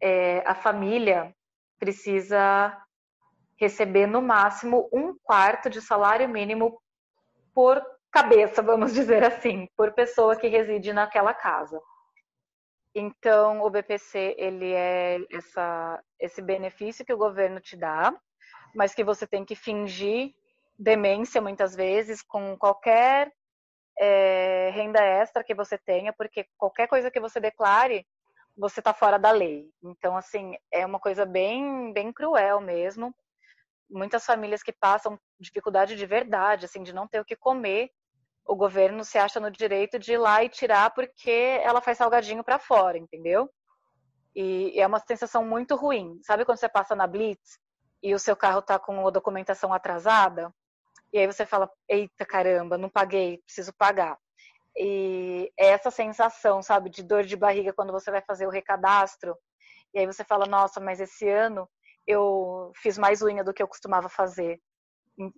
é, 0.00 0.42
a 0.46 0.54
família 0.54 1.34
precisa 1.78 2.76
receber 3.56 4.06
no 4.06 4.20
máximo 4.20 4.88
um 4.92 5.16
quarto 5.22 5.70
de 5.70 5.80
salário 5.80 6.28
mínimo 6.28 6.80
por 7.54 7.80
cabeça, 8.10 8.62
vamos 8.62 8.92
dizer 8.92 9.24
assim, 9.24 9.68
por 9.76 9.92
pessoa 9.92 10.36
que 10.36 10.48
reside 10.48 10.92
naquela 10.92 11.32
casa. 11.32 11.80
Então, 12.94 13.62
o 13.62 13.70
BPC 13.70 14.36
ele 14.38 14.72
é 14.72 15.18
essa, 15.32 16.02
esse 16.20 16.40
benefício 16.40 17.04
que 17.04 17.12
o 17.12 17.18
governo 17.18 17.60
te 17.60 17.76
dá, 17.76 18.14
mas 18.74 18.94
que 18.94 19.02
você 19.02 19.26
tem 19.26 19.44
que 19.44 19.56
fingir 19.56 20.32
demência 20.78 21.40
muitas 21.40 21.74
vezes 21.74 22.22
com 22.22 22.56
qualquer 22.56 23.32
é, 23.98 24.70
renda 24.74 25.02
extra 25.02 25.44
que 25.44 25.54
você 25.54 25.78
tenha, 25.78 26.12
porque 26.12 26.46
qualquer 26.56 26.88
coisa 26.88 27.10
que 27.10 27.20
você 27.20 27.40
declare, 27.40 28.06
você 28.56 28.80
está 28.80 28.92
fora 28.92 29.18
da 29.18 29.30
lei. 29.30 29.68
Então, 29.82 30.16
assim, 30.16 30.56
é 30.70 30.84
uma 30.86 31.00
coisa 31.00 31.24
bem, 31.26 31.92
bem 31.92 32.12
cruel 32.12 32.60
mesmo. 32.60 33.14
Muitas 33.90 34.24
famílias 34.24 34.62
que 34.62 34.72
passam 34.72 35.18
dificuldade 35.38 35.96
de 35.96 36.06
verdade, 36.06 36.64
assim, 36.64 36.82
de 36.82 36.92
não 36.92 37.06
ter 37.06 37.20
o 37.20 37.24
que 37.24 37.36
comer, 37.36 37.90
o 38.46 38.54
governo 38.54 39.04
se 39.04 39.18
acha 39.18 39.40
no 39.40 39.50
direito 39.50 39.98
de 39.98 40.12
ir 40.12 40.18
lá 40.18 40.44
e 40.44 40.48
tirar 40.48 40.90
porque 40.90 41.60
ela 41.62 41.80
faz 41.80 41.98
salgadinho 41.98 42.44
para 42.44 42.58
fora, 42.58 42.98
entendeu? 42.98 43.50
E 44.34 44.78
é 44.78 44.86
uma 44.86 44.98
sensação 44.98 45.44
muito 45.44 45.76
ruim. 45.76 46.20
Sabe 46.22 46.44
quando 46.44 46.58
você 46.58 46.68
passa 46.68 46.94
na 46.94 47.06
Blitz 47.06 47.58
e 48.02 48.14
o 48.14 48.18
seu 48.18 48.36
carro 48.36 48.60
tá 48.60 48.78
com 48.78 49.06
a 49.06 49.10
documentação 49.10 49.72
atrasada? 49.72 50.52
E 51.14 51.18
aí 51.18 51.26
você 51.26 51.46
fala: 51.46 51.70
"Eita 51.88 52.26
caramba, 52.26 52.76
não 52.76 52.90
paguei, 52.90 53.38
preciso 53.46 53.72
pagar". 53.72 54.18
E 54.76 55.52
é 55.58 55.68
essa 55.68 55.90
sensação, 55.90 56.60
sabe, 56.60 56.90
de 56.90 57.02
dor 57.02 57.22
de 57.24 57.36
barriga 57.36 57.72
quando 57.72 57.92
você 57.92 58.10
vai 58.10 58.20
fazer 58.20 58.46
o 58.46 58.50
recadastro. 58.50 59.36
E 59.94 60.00
aí 60.00 60.06
você 60.06 60.24
fala, 60.24 60.46
nossa, 60.46 60.80
mas 60.80 61.00
esse 61.00 61.28
ano 61.28 61.68
eu 62.06 62.72
fiz 62.76 62.98
mais 62.98 63.22
unha 63.22 63.44
do 63.44 63.54
que 63.54 63.62
eu 63.62 63.68
costumava 63.68 64.08
fazer. 64.08 64.60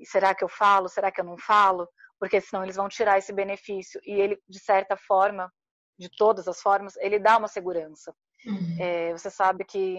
Será 0.05 0.35
que 0.35 0.43
eu 0.43 0.49
falo? 0.49 0.89
Será 0.89 1.13
que 1.13 1.21
eu 1.21 1.25
não 1.25 1.37
falo? 1.37 1.87
Porque 2.19 2.41
senão 2.41 2.63
eles 2.65 2.77
vão 2.77 2.89
tirar 2.89 3.19
esse 3.19 3.33
benefício. 3.33 4.01
E 4.05 4.13
ele, 4.13 4.41
de 4.49 4.59
certa 4.59 4.97
forma, 4.97 5.53
de 5.99 6.09
todas 6.17 6.49
as 6.49 6.61
formas, 6.61 6.97
ele 6.97 7.19
dá 7.19 7.37
uma 7.37 7.49
segurança. 7.49 8.15
Uhum. 8.47 8.77
É, 8.81 9.13
você 9.13 9.31
sabe 9.31 9.65
que, 9.65 9.99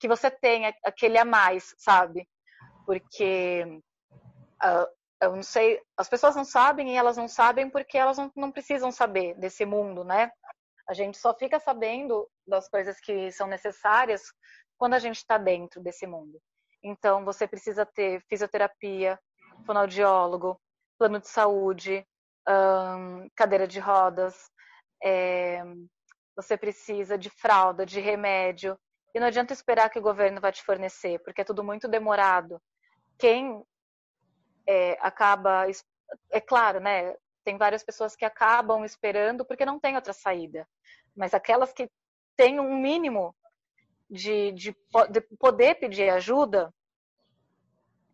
que 0.00 0.08
você 0.08 0.28
tem 0.30 0.66
aquele 0.84 1.16
a 1.16 1.24
mais, 1.24 1.72
sabe? 1.78 2.28
Porque 2.84 3.64
uh, 4.64 4.86
eu 5.20 5.34
não 5.34 5.42
sei, 5.42 5.80
as 5.96 6.08
pessoas 6.08 6.36
não 6.36 6.44
sabem 6.44 6.90
e 6.92 6.96
elas 6.96 7.16
não 7.16 7.28
sabem 7.28 7.70
porque 7.70 7.96
elas 7.96 8.18
não, 8.18 8.30
não 8.36 8.52
precisam 8.52 8.90
saber 8.90 9.34
desse 9.38 9.64
mundo, 9.64 10.04
né? 10.04 10.30
A 10.88 10.92
gente 10.92 11.16
só 11.16 11.34
fica 11.34 11.58
sabendo 11.58 12.28
das 12.46 12.68
coisas 12.68 13.00
que 13.00 13.30
são 13.32 13.46
necessárias 13.46 14.22
quando 14.76 14.94
a 14.94 14.98
gente 14.98 15.16
está 15.16 15.38
dentro 15.38 15.80
desse 15.80 16.06
mundo. 16.06 16.38
Então, 16.82 17.24
você 17.24 17.48
precisa 17.48 17.86
ter 17.86 18.22
fisioterapia, 18.28 19.18
fonoaudiólogo, 19.64 20.60
plano 20.98 21.18
de 21.18 21.28
saúde, 21.28 22.06
hum, 22.46 23.28
cadeira 23.34 23.66
de 23.66 23.80
rodas, 23.80 24.50
é, 25.02 25.62
você 26.36 26.56
precisa 26.56 27.16
de 27.16 27.30
fralda, 27.30 27.86
de 27.86 28.00
remédio. 28.00 28.78
E 29.14 29.20
não 29.20 29.28
adianta 29.28 29.52
esperar 29.52 29.88
que 29.88 29.98
o 29.98 30.02
governo 30.02 30.40
vai 30.40 30.52
te 30.52 30.62
fornecer, 30.62 31.18
porque 31.20 31.40
é 31.40 31.44
tudo 31.44 31.64
muito 31.64 31.88
demorado. 31.88 32.60
Quem 33.18 33.64
é, 34.66 34.96
acaba, 35.00 35.66
é 36.30 36.40
claro, 36.40 36.80
né? 36.80 37.14
Tem 37.44 37.56
várias 37.58 37.82
pessoas 37.82 38.16
que 38.16 38.24
acabam 38.24 38.84
esperando 38.84 39.44
porque 39.44 39.66
não 39.66 39.78
tem 39.78 39.96
outra 39.96 40.12
saída. 40.12 40.66
Mas 41.14 41.34
aquelas 41.34 41.72
que 41.72 41.90
têm 42.36 42.58
um 42.58 42.76
mínimo 42.76 43.34
de, 44.10 44.52
de, 44.52 44.76
de 45.10 45.20
poder 45.38 45.74
pedir 45.76 46.08
ajuda, 46.10 46.72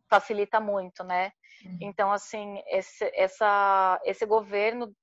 facilita 0.08 0.58
muito, 0.60 1.04
né? 1.04 1.32
Uhum. 1.64 1.78
Então, 1.80 2.10
assim, 2.10 2.62
esse, 2.66 3.10
essa, 3.14 4.00
esse 4.04 4.26
governo 4.26 4.94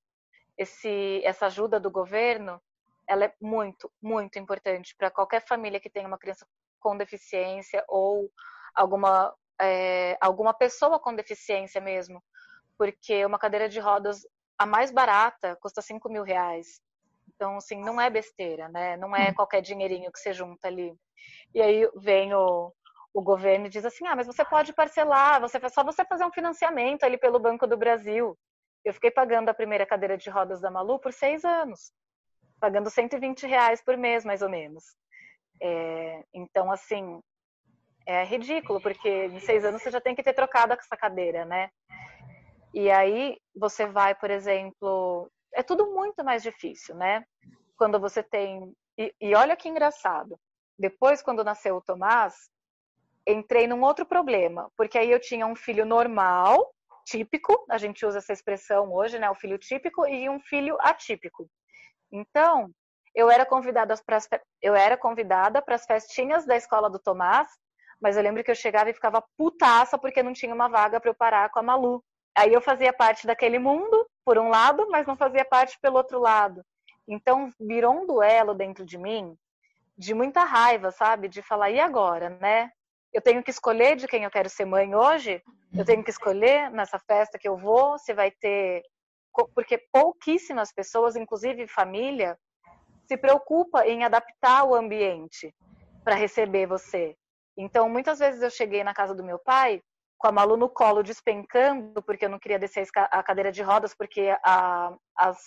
esse, 0.57 1.21
essa 1.23 1.45
ajuda 1.45 1.79
do 1.79 1.91
governo, 1.91 2.59
ela 3.07 3.25
é 3.25 3.33
muito, 3.39 3.91
muito 4.01 4.39
importante 4.39 4.95
para 4.97 5.11
qualquer 5.11 5.45
família 5.45 5.79
que 5.79 5.89
tenha 5.89 6.07
uma 6.07 6.17
criança 6.17 6.45
com 6.79 6.97
deficiência 6.97 7.83
ou 7.87 8.29
alguma, 8.73 9.33
é, 9.61 10.17
alguma 10.21 10.53
pessoa 10.53 10.99
com 10.99 11.15
deficiência 11.15 11.81
mesmo, 11.81 12.23
porque 12.77 13.25
uma 13.25 13.39
cadeira 13.39 13.67
de 13.67 13.79
rodas, 13.79 14.25
a 14.57 14.65
mais 14.65 14.91
barata, 14.91 15.57
custa 15.61 15.81
5 15.81 16.09
mil 16.09 16.23
reais. 16.23 16.81
Então, 17.27 17.57
assim, 17.57 17.81
não 17.83 17.99
é 17.99 18.09
besteira, 18.09 18.69
né? 18.69 18.97
Não 18.97 19.15
é 19.15 19.29
hum. 19.29 19.33
qualquer 19.33 19.61
dinheirinho 19.61 20.11
que 20.11 20.19
você 20.19 20.33
junta 20.33 20.67
ali. 20.67 20.95
E 21.53 21.61
aí 21.61 21.89
vem 21.95 22.33
o, 22.33 22.73
o 23.13 23.21
governo 23.21 23.65
e 23.65 23.69
diz 23.69 23.85
assim, 23.85 24.05
ah, 24.07 24.15
mas 24.15 24.27
você 24.27 24.45
pode 24.45 24.73
parcelar, 24.73 25.41
você, 25.41 25.59
só 25.69 25.83
você 25.83 26.05
fazer 26.05 26.25
um 26.25 26.31
financiamento 26.31 27.03
ali 27.03 27.17
pelo 27.17 27.39
Banco 27.39 27.67
do 27.67 27.77
Brasil. 27.77 28.37
Eu 28.85 28.93
fiquei 28.93 29.11
pagando 29.11 29.49
a 29.49 29.53
primeira 29.53 29.85
cadeira 29.85 30.17
de 30.17 30.29
rodas 30.29 30.61
da 30.61 30.71
Malu 30.71 30.99
por 30.99 31.11
seis 31.11 31.43
anos, 31.43 31.91
pagando 32.59 32.89
120 32.89 33.45
reais 33.45 33.81
por 33.83 33.97
mês, 33.97 34.23
mais 34.23 34.41
ou 34.41 34.49
menos. 34.49 34.95
É, 35.61 36.23
então, 36.33 36.71
assim, 36.71 37.19
é 38.07 38.23
ridículo, 38.23 38.79
porque 38.79 39.25
em 39.25 39.39
seis 39.41 39.65
anos 39.65 39.83
você 39.83 39.91
já 39.91 39.99
tem 39.99 40.15
que 40.15 40.23
ter 40.23 40.33
trocado 40.33 40.73
essa 40.73 40.95
cadeira, 40.95 41.43
né? 41.43 41.69
E 42.73 42.89
aí 42.89 43.37
você 43.53 43.85
vai, 43.85 44.15
por 44.15 44.31
exemplo, 44.31 45.29
é 45.53 45.61
tudo 45.61 45.91
muito 45.91 46.23
mais 46.23 46.41
difícil, 46.41 46.95
né? 46.95 47.25
Quando 47.77 47.99
você 47.99 48.23
tem. 48.23 48.73
E, 48.97 49.13
e 49.19 49.35
olha 49.35 49.57
que 49.57 49.67
engraçado. 49.67 50.39
Depois, 50.79 51.21
quando 51.21 51.43
nasceu 51.43 51.75
o 51.75 51.81
Tomás, 51.81 52.33
entrei 53.27 53.67
num 53.67 53.81
outro 53.81 54.05
problema, 54.05 54.71
porque 54.77 54.97
aí 54.97 55.11
eu 55.11 55.19
tinha 55.19 55.45
um 55.45 55.55
filho 55.55 55.85
normal, 55.85 56.71
típico, 57.05 57.65
a 57.69 57.77
gente 57.77 58.05
usa 58.05 58.19
essa 58.19 58.31
expressão 58.31 58.93
hoje, 58.93 59.19
né, 59.19 59.29
o 59.29 59.35
filho 59.35 59.57
típico 59.57 60.07
e 60.07 60.29
um 60.29 60.39
filho 60.39 60.77
atípico. 60.79 61.49
Então, 62.11 62.71
eu 63.13 63.29
era 63.29 63.45
convidada 63.45 63.95
para 64.05 65.75
as 65.75 65.85
festinhas 65.85 66.45
da 66.45 66.55
escola 66.55 66.89
do 66.89 66.99
Tomás, 66.99 67.49
mas 68.01 68.15
eu 68.15 68.23
lembro 68.23 68.43
que 68.43 68.51
eu 68.51 68.55
chegava 68.55 68.89
e 68.89 68.93
ficava 68.93 69.23
putaça 69.37 69.97
porque 69.97 70.23
não 70.23 70.33
tinha 70.33 70.53
uma 70.53 70.67
vaga 70.67 70.99
para 70.99 71.09
eu 71.09 71.15
parar 71.15 71.49
com 71.49 71.59
a 71.59 71.63
Malu. 71.63 72.03
Aí 72.35 72.53
eu 72.53 72.61
fazia 72.61 72.93
parte 72.93 73.25
daquele 73.25 73.57
mundo, 73.57 74.07
por 74.23 74.37
um 74.37 74.49
lado, 74.49 74.87
mas 74.89 75.07
não 75.07 75.17
fazia 75.17 75.43
parte 75.43 75.77
pelo 75.81 75.97
outro 75.97 76.19
lado. 76.19 76.63
Então, 77.07 77.49
virou 77.59 77.93
um 77.93 78.05
duelo 78.05 78.53
dentro 78.53 78.85
de 78.85 78.97
mim, 78.97 79.35
de 79.97 80.13
muita 80.13 80.43
raiva, 80.43 80.91
sabe? 80.91 81.27
De 81.27 81.41
falar, 81.41 81.71
e 81.71 81.79
agora, 81.79 82.29
né? 82.29 82.71
eu 83.13 83.21
tenho 83.21 83.43
que 83.43 83.49
escolher 83.49 83.95
de 83.95 84.07
quem 84.07 84.23
eu 84.23 84.29
quero 84.29 84.49
ser 84.49 84.65
mãe 84.65 84.93
hoje, 84.93 85.41
eu 85.73 85.85
tenho 85.85 86.03
que 86.03 86.09
escolher 86.11 86.69
nessa 86.71 86.99
festa 86.99 87.37
que 87.37 87.47
eu 87.47 87.57
vou, 87.57 87.97
se 87.97 88.13
vai 88.13 88.31
ter. 88.31 88.83
Porque 89.55 89.77
pouquíssimas 89.91 90.71
pessoas, 90.71 91.15
inclusive 91.15 91.67
família, 91.67 92.37
se 93.07 93.17
preocupa 93.17 93.87
em 93.87 94.03
adaptar 94.03 94.63
o 94.65 94.75
ambiente 94.75 95.53
para 96.03 96.15
receber 96.15 96.67
você. 96.67 97.15
Então, 97.57 97.89
muitas 97.89 98.19
vezes 98.19 98.41
eu 98.41 98.49
cheguei 98.49 98.83
na 98.83 98.93
casa 98.93 99.15
do 99.15 99.23
meu 99.23 99.39
pai 99.39 99.81
com 100.17 100.27
a 100.27 100.31
Malu 100.31 100.57
no 100.57 100.69
colo 100.69 101.03
despencando, 101.03 102.01
porque 102.01 102.25
eu 102.25 102.29
não 102.29 102.39
queria 102.39 102.59
descer 102.59 102.87
a 102.95 103.21
cadeira 103.23 103.51
de 103.51 103.61
rodas, 103.61 103.93
porque 103.95 104.35
a, 104.43 104.95
as, 105.15 105.37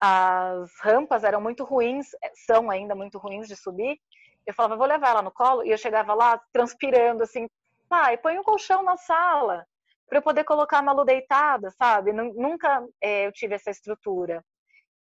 as 0.00 0.70
rampas 0.82 1.24
eram 1.24 1.40
muito 1.40 1.64
ruins, 1.64 2.08
são 2.46 2.70
ainda 2.70 2.94
muito 2.94 3.18
ruins 3.18 3.48
de 3.48 3.56
subir. 3.56 3.98
Eu 4.46 4.54
falava, 4.54 4.76
vou 4.76 4.86
levar 4.86 5.10
ela 5.10 5.22
no 5.22 5.30
colo, 5.30 5.64
e 5.64 5.70
eu 5.70 5.78
chegava 5.78 6.14
lá 6.14 6.40
transpirando, 6.52 7.22
assim, 7.22 7.48
pai, 7.88 8.16
põe 8.18 8.38
um 8.38 8.42
colchão 8.42 8.82
na 8.82 8.96
sala, 8.96 9.66
para 10.08 10.18
eu 10.18 10.22
poder 10.22 10.44
colocar 10.44 10.78
a 10.78 10.82
Malu 10.82 11.04
deitada, 11.04 11.70
sabe? 11.70 12.12
Nunca 12.12 12.84
é, 13.00 13.26
eu 13.26 13.32
tive 13.32 13.54
essa 13.54 13.70
estrutura. 13.70 14.44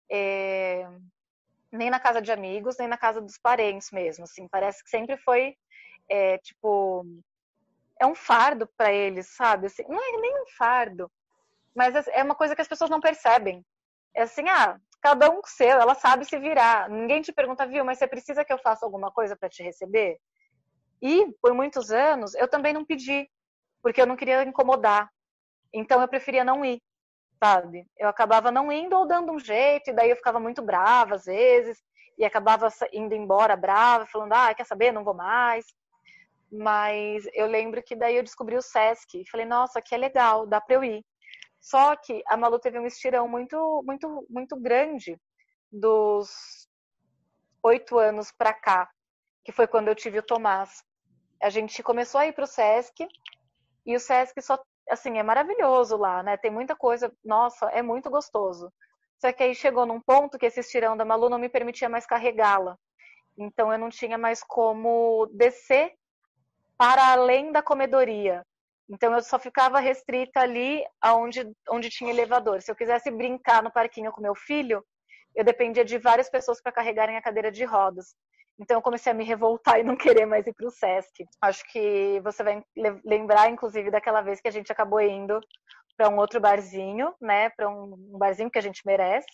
É, 0.10 0.88
nem 1.72 1.90
na 1.90 2.00
casa 2.00 2.22
de 2.22 2.32
amigos, 2.32 2.78
nem 2.78 2.88
na 2.88 2.98
casa 2.98 3.22
dos 3.22 3.38
parentes 3.38 3.92
mesmo, 3.92 4.26
assim, 4.26 4.48
parece 4.48 4.84
que 4.84 4.90
sempre 4.90 5.18
foi, 5.18 5.56
é, 6.12 6.38
tipo, 6.40 7.06
é 7.98 8.06
um 8.06 8.14
fardo 8.14 8.68
para 8.78 8.92
eles, 8.92 9.28
sabe? 9.30 9.68
Assim, 9.68 9.84
não 9.88 9.98
é 9.98 10.22
nem 10.22 10.42
um 10.42 10.46
fardo, 10.58 11.10
mas 11.74 11.96
é, 11.96 12.20
é 12.20 12.24
uma 12.24 12.36
coisa 12.36 12.54
que 12.54 12.62
as 12.62 12.68
pessoas 12.68 12.90
não 12.90 13.00
percebem. 13.00 13.66
É 14.14 14.24
assim, 14.24 14.48
ah, 14.50 14.78
cada 15.02 15.30
um 15.30 15.42
com 15.42 15.48
seu, 15.48 15.80
ela 15.80 15.96
sabe 15.96 16.26
se 16.26 16.38
virar. 16.38 16.90
Ninguém 16.90 17.22
te 17.22 17.32
pergunta, 17.32 17.66
viu, 17.66 17.86
mas 17.86 17.98
você 17.98 18.08
precisa 18.08 18.44
que 18.44 18.52
eu 18.52 18.58
faça 18.58 18.86
alguma 18.86 19.10
coisa 19.10 19.38
para 19.38 19.48
te 19.48 19.64
receber? 19.64 20.18
E 21.02 21.32
por 21.42 21.54
muitos 21.54 21.92
anos 21.92 22.36
eu 22.36 22.48
também 22.48 22.74
não 22.74 22.86
pedi, 22.86 23.30
porque 23.82 24.02
eu 24.02 24.06
não 24.06 24.18
queria 24.18 24.44
incomodar. 24.44 25.10
Então 25.74 26.02
eu 26.02 26.08
preferia 26.10 26.44
não 26.44 26.66
ir, 26.66 26.82
sabe? 27.42 27.88
Eu 27.98 28.10
acabava 28.10 28.52
não 28.52 28.70
indo 28.70 28.98
ou 28.98 29.08
dando 29.08 29.32
um 29.32 29.40
jeito, 29.40 29.90
e 29.90 29.94
daí 29.94 30.10
eu 30.10 30.18
ficava 30.18 30.42
muito 30.42 30.62
brava 30.62 31.16
às 31.16 31.24
vezes, 31.24 31.82
e 32.18 32.26
acabava 32.26 32.68
indo 32.92 33.16
embora 33.16 33.56
brava, 33.56 34.06
falando, 34.06 34.34
ah, 34.34 34.54
quer 34.54 34.66
saber, 34.66 34.92
não 34.92 35.06
vou 35.06 35.14
mais. 35.14 35.66
Mas 36.52 37.24
eu 37.34 37.48
lembro 37.48 37.82
que 37.82 37.96
daí 37.96 38.18
eu 38.18 38.24
descobri 38.24 38.58
o 38.58 38.62
SESC 38.62 39.24
falei, 39.32 39.46
nossa, 39.46 39.82
que 39.82 39.96
é 39.96 39.98
legal, 39.98 40.46
dá 40.46 40.60
para 40.60 40.76
eu 40.76 40.84
ir. 40.84 41.06
Só 41.62 41.96
que 41.96 42.22
a 42.28 42.36
Malu 42.36 42.60
teve 42.60 42.80
um 42.80 42.86
estirão 42.86 43.28
muito, 43.28 43.84
muito, 43.86 44.26
muito 44.30 44.60
grande 44.60 45.18
dos 45.72 46.68
oito 47.64 47.98
anos 47.98 48.32
para 48.32 48.52
cá, 48.54 48.90
que 49.46 49.52
foi 49.52 49.68
quando 49.68 49.88
eu 49.88 49.96
tive 49.96 50.20
o 50.20 50.24
Tomás. 50.24 50.84
A 51.42 51.50
gente 51.50 51.82
começou 51.84 52.20
a 52.20 52.28
ir 52.28 52.34
para 52.34 52.44
o 52.44 52.48
Sesc 52.48 53.08
e 53.86 53.96
o 53.96 54.00
Sesc 54.00 54.42
só, 54.42 54.60
assim, 54.90 55.20
é 55.20 55.24
maravilhoso 55.24 55.96
lá, 55.96 56.22
né? 56.24 56.36
Tem 56.36 56.52
muita 56.52 56.76
coisa, 56.76 57.14
nossa, 57.24 57.68
é 57.68 57.82
muito 57.82 58.10
gostoso. 58.10 58.72
Só 59.20 59.32
que 59.32 59.44
aí 59.44 59.54
chegou 59.54 59.86
num 59.86 60.02
ponto 60.02 60.38
que 60.38 60.48
esse 60.48 60.60
estirão 60.60 60.98
da 60.98 61.06
Malu 61.06 61.30
não 61.30 61.38
me 61.38 61.48
permitia 61.48 61.88
mais 61.88 62.08
carregá-la. 62.08 62.76
Então 63.38 63.72
eu 63.72 63.78
não 63.78 63.90
tinha 63.90 64.18
mais 64.18 64.44
como 64.44 65.28
descer 65.28 65.94
para 66.82 67.12
além 67.12 67.52
da 67.52 67.62
comedoria. 67.62 68.44
Então 68.90 69.14
eu 69.14 69.22
só 69.22 69.38
ficava 69.38 69.80
restrita 69.80 70.40
ali 70.40 70.84
aonde 71.00 71.48
onde 71.70 71.92
tinha 71.92 72.10
elevador. 72.10 72.60
Se 72.60 72.72
eu 72.72 72.76
quisesse 72.76 73.12
brincar 73.12 73.62
no 73.62 73.72
parquinho 73.72 74.12
com 74.12 74.20
meu 74.20 74.34
filho, 74.34 74.84
eu 75.36 75.44
dependia 75.44 75.86
de 75.86 76.00
várias 76.00 76.28
pessoas 76.28 76.60
para 76.60 76.72
carregarem 76.72 77.16
a 77.16 77.22
cadeira 77.22 77.52
de 77.52 77.64
rodas. 77.64 78.16
Então 78.60 78.78
eu 78.78 78.82
comecei 78.82 79.12
a 79.12 79.14
me 79.14 79.24
revoltar 79.24 79.78
e 79.80 79.84
não 79.84 79.96
querer 79.96 80.26
mais 80.26 80.48
ir 80.48 80.56
para 80.56 80.66
o 80.66 80.72
SESC. 80.72 81.24
Acho 81.40 81.64
que 81.72 82.20
você 82.24 82.42
vai 82.42 82.64
lembrar, 83.06 83.48
inclusive, 83.52 83.92
daquela 83.92 84.24
vez 84.24 84.42
que 84.42 84.48
a 84.48 84.52
gente 84.52 84.72
acabou 84.72 85.02
indo 85.02 85.40
para 85.96 86.10
um 86.10 86.18
outro 86.18 86.42
barzinho, 86.42 87.14
né? 87.22 87.52
Para 87.52 87.70
um 87.70 88.18
barzinho 88.18 88.50
que 88.50 88.58
a 88.58 88.64
gente 88.64 88.82
merece. 88.88 89.30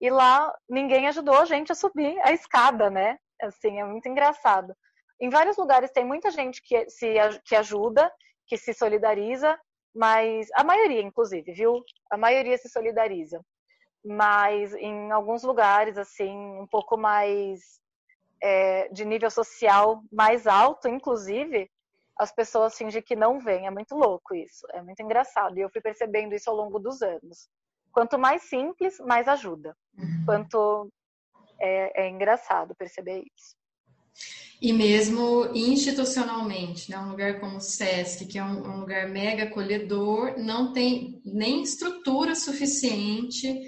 E 0.00 0.08
lá 0.08 0.50
ninguém 0.66 1.08
ajudou 1.08 1.38
a 1.38 1.44
gente 1.44 1.70
a 1.70 1.74
subir 1.74 2.18
a 2.20 2.32
escada, 2.32 2.88
né? 2.88 3.18
Assim, 3.42 3.78
é 3.78 3.84
muito 3.84 4.08
engraçado. 4.08 4.74
Em 5.20 5.30
vários 5.30 5.56
lugares 5.56 5.90
tem 5.90 6.04
muita 6.04 6.30
gente 6.30 6.62
que 6.62 6.88
se 6.90 7.14
que 7.44 7.54
ajuda 7.56 8.12
que 8.46 8.56
se 8.56 8.74
solidariza, 8.74 9.58
mas 9.94 10.48
a 10.54 10.64
maioria, 10.64 11.00
inclusive, 11.00 11.52
viu? 11.52 11.82
A 12.10 12.16
maioria 12.16 12.58
se 12.58 12.68
solidariza. 12.68 13.40
mas 14.04 14.74
em 14.74 15.10
alguns 15.10 15.42
lugares, 15.42 15.96
assim, 15.96 16.36
um 16.60 16.66
pouco 16.66 16.96
mais 16.96 17.80
é, 18.42 18.88
de 18.88 19.04
nível 19.04 19.30
social 19.30 20.02
mais 20.12 20.46
alto, 20.46 20.86
inclusive, 20.88 21.70
as 22.18 22.30
pessoas 22.30 22.76
fingem 22.76 23.00
que 23.02 23.16
não 23.16 23.40
vêm. 23.40 23.66
É 23.66 23.70
muito 23.70 23.94
louco 23.96 24.34
isso, 24.34 24.66
é 24.72 24.82
muito 24.82 25.00
engraçado. 25.02 25.56
E 25.56 25.62
eu 25.62 25.70
fui 25.70 25.80
percebendo 25.80 26.34
isso 26.34 26.50
ao 26.50 26.56
longo 26.56 26.78
dos 26.78 27.00
anos. 27.00 27.48
Quanto 27.92 28.18
mais 28.18 28.42
simples, 28.42 28.98
mais 29.00 29.26
ajuda. 29.26 29.74
Uhum. 29.96 30.24
Quanto 30.26 30.92
é, 31.58 32.02
é 32.04 32.08
engraçado 32.08 32.74
perceber 32.74 33.24
isso. 33.34 33.56
E 34.64 34.72
mesmo 34.72 35.50
institucionalmente, 35.54 36.90
né? 36.90 36.96
um 36.96 37.10
lugar 37.10 37.38
como 37.38 37.58
o 37.58 37.60
SESC, 37.60 38.24
que 38.24 38.38
é 38.38 38.42
um, 38.42 38.66
um 38.66 38.80
lugar 38.80 39.06
mega 39.10 39.42
acolhedor, 39.42 40.38
não 40.38 40.72
tem 40.72 41.20
nem 41.22 41.62
estrutura 41.62 42.34
suficiente. 42.34 43.60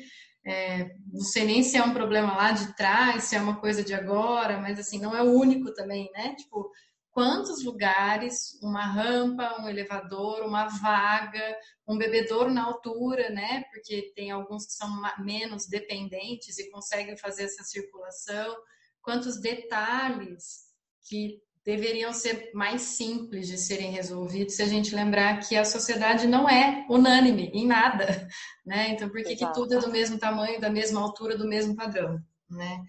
É, 0.47 0.89
não 1.13 1.21
sei 1.21 1.45
nem 1.45 1.63
se 1.63 1.77
é 1.77 1.83
um 1.83 1.93
problema 1.93 2.35
lá 2.35 2.53
de 2.53 2.75
trás, 2.75 3.25
se 3.25 3.37
é 3.37 3.41
uma 3.43 3.61
coisa 3.61 3.85
de 3.85 3.93
agora, 3.93 4.59
mas 4.59 4.79
assim, 4.79 4.99
não 4.99 5.15
é 5.15 5.23
o 5.23 5.39
único 5.39 5.71
também, 5.75 6.11
né? 6.15 6.35
Tipo, 6.35 6.67
quantos 7.11 7.63
lugares, 7.63 8.59
uma 8.63 8.87
rampa, 8.87 9.61
um 9.61 9.69
elevador, 9.69 10.47
uma 10.47 10.67
vaga, 10.67 11.59
um 11.87 11.99
bebedouro 11.99 12.51
na 12.51 12.65
altura, 12.65 13.29
né? 13.29 13.65
Porque 13.71 14.15
tem 14.17 14.31
alguns 14.31 14.65
que 14.65 14.73
são 14.73 14.89
menos 15.19 15.69
dependentes 15.69 16.59
e 16.59 16.71
conseguem 16.71 17.19
fazer 17.19 17.43
essa 17.43 17.65
circulação. 17.65 18.57
Quantos 19.03 19.39
detalhes 19.39 20.66
que 21.09 21.41
deveriam 21.65 22.13
ser 22.13 22.53
mais 22.55 22.83
simples 22.83 23.49
de 23.49 23.59
serem 23.59 23.91
resolvidos 23.91 24.55
se 24.55 24.63
a 24.63 24.67
gente 24.67 24.95
lembrar 24.95 25.41
que 25.41 25.57
a 25.57 25.65
sociedade 25.65 26.27
não 26.27 26.49
é 26.49 26.87
unânime 26.89 27.51
em 27.53 27.67
nada, 27.67 28.07
né? 28.65 28.91
Então, 28.91 29.09
por 29.09 29.23
que, 29.23 29.35
que 29.35 29.53
tudo 29.53 29.75
é 29.75 29.79
do 29.79 29.91
mesmo 29.91 30.19
tamanho, 30.19 30.61
da 30.61 30.71
mesma 30.71 31.01
altura, 31.01 31.37
do 31.37 31.49
mesmo 31.49 31.75
padrão, 31.75 32.21
né? 32.49 32.83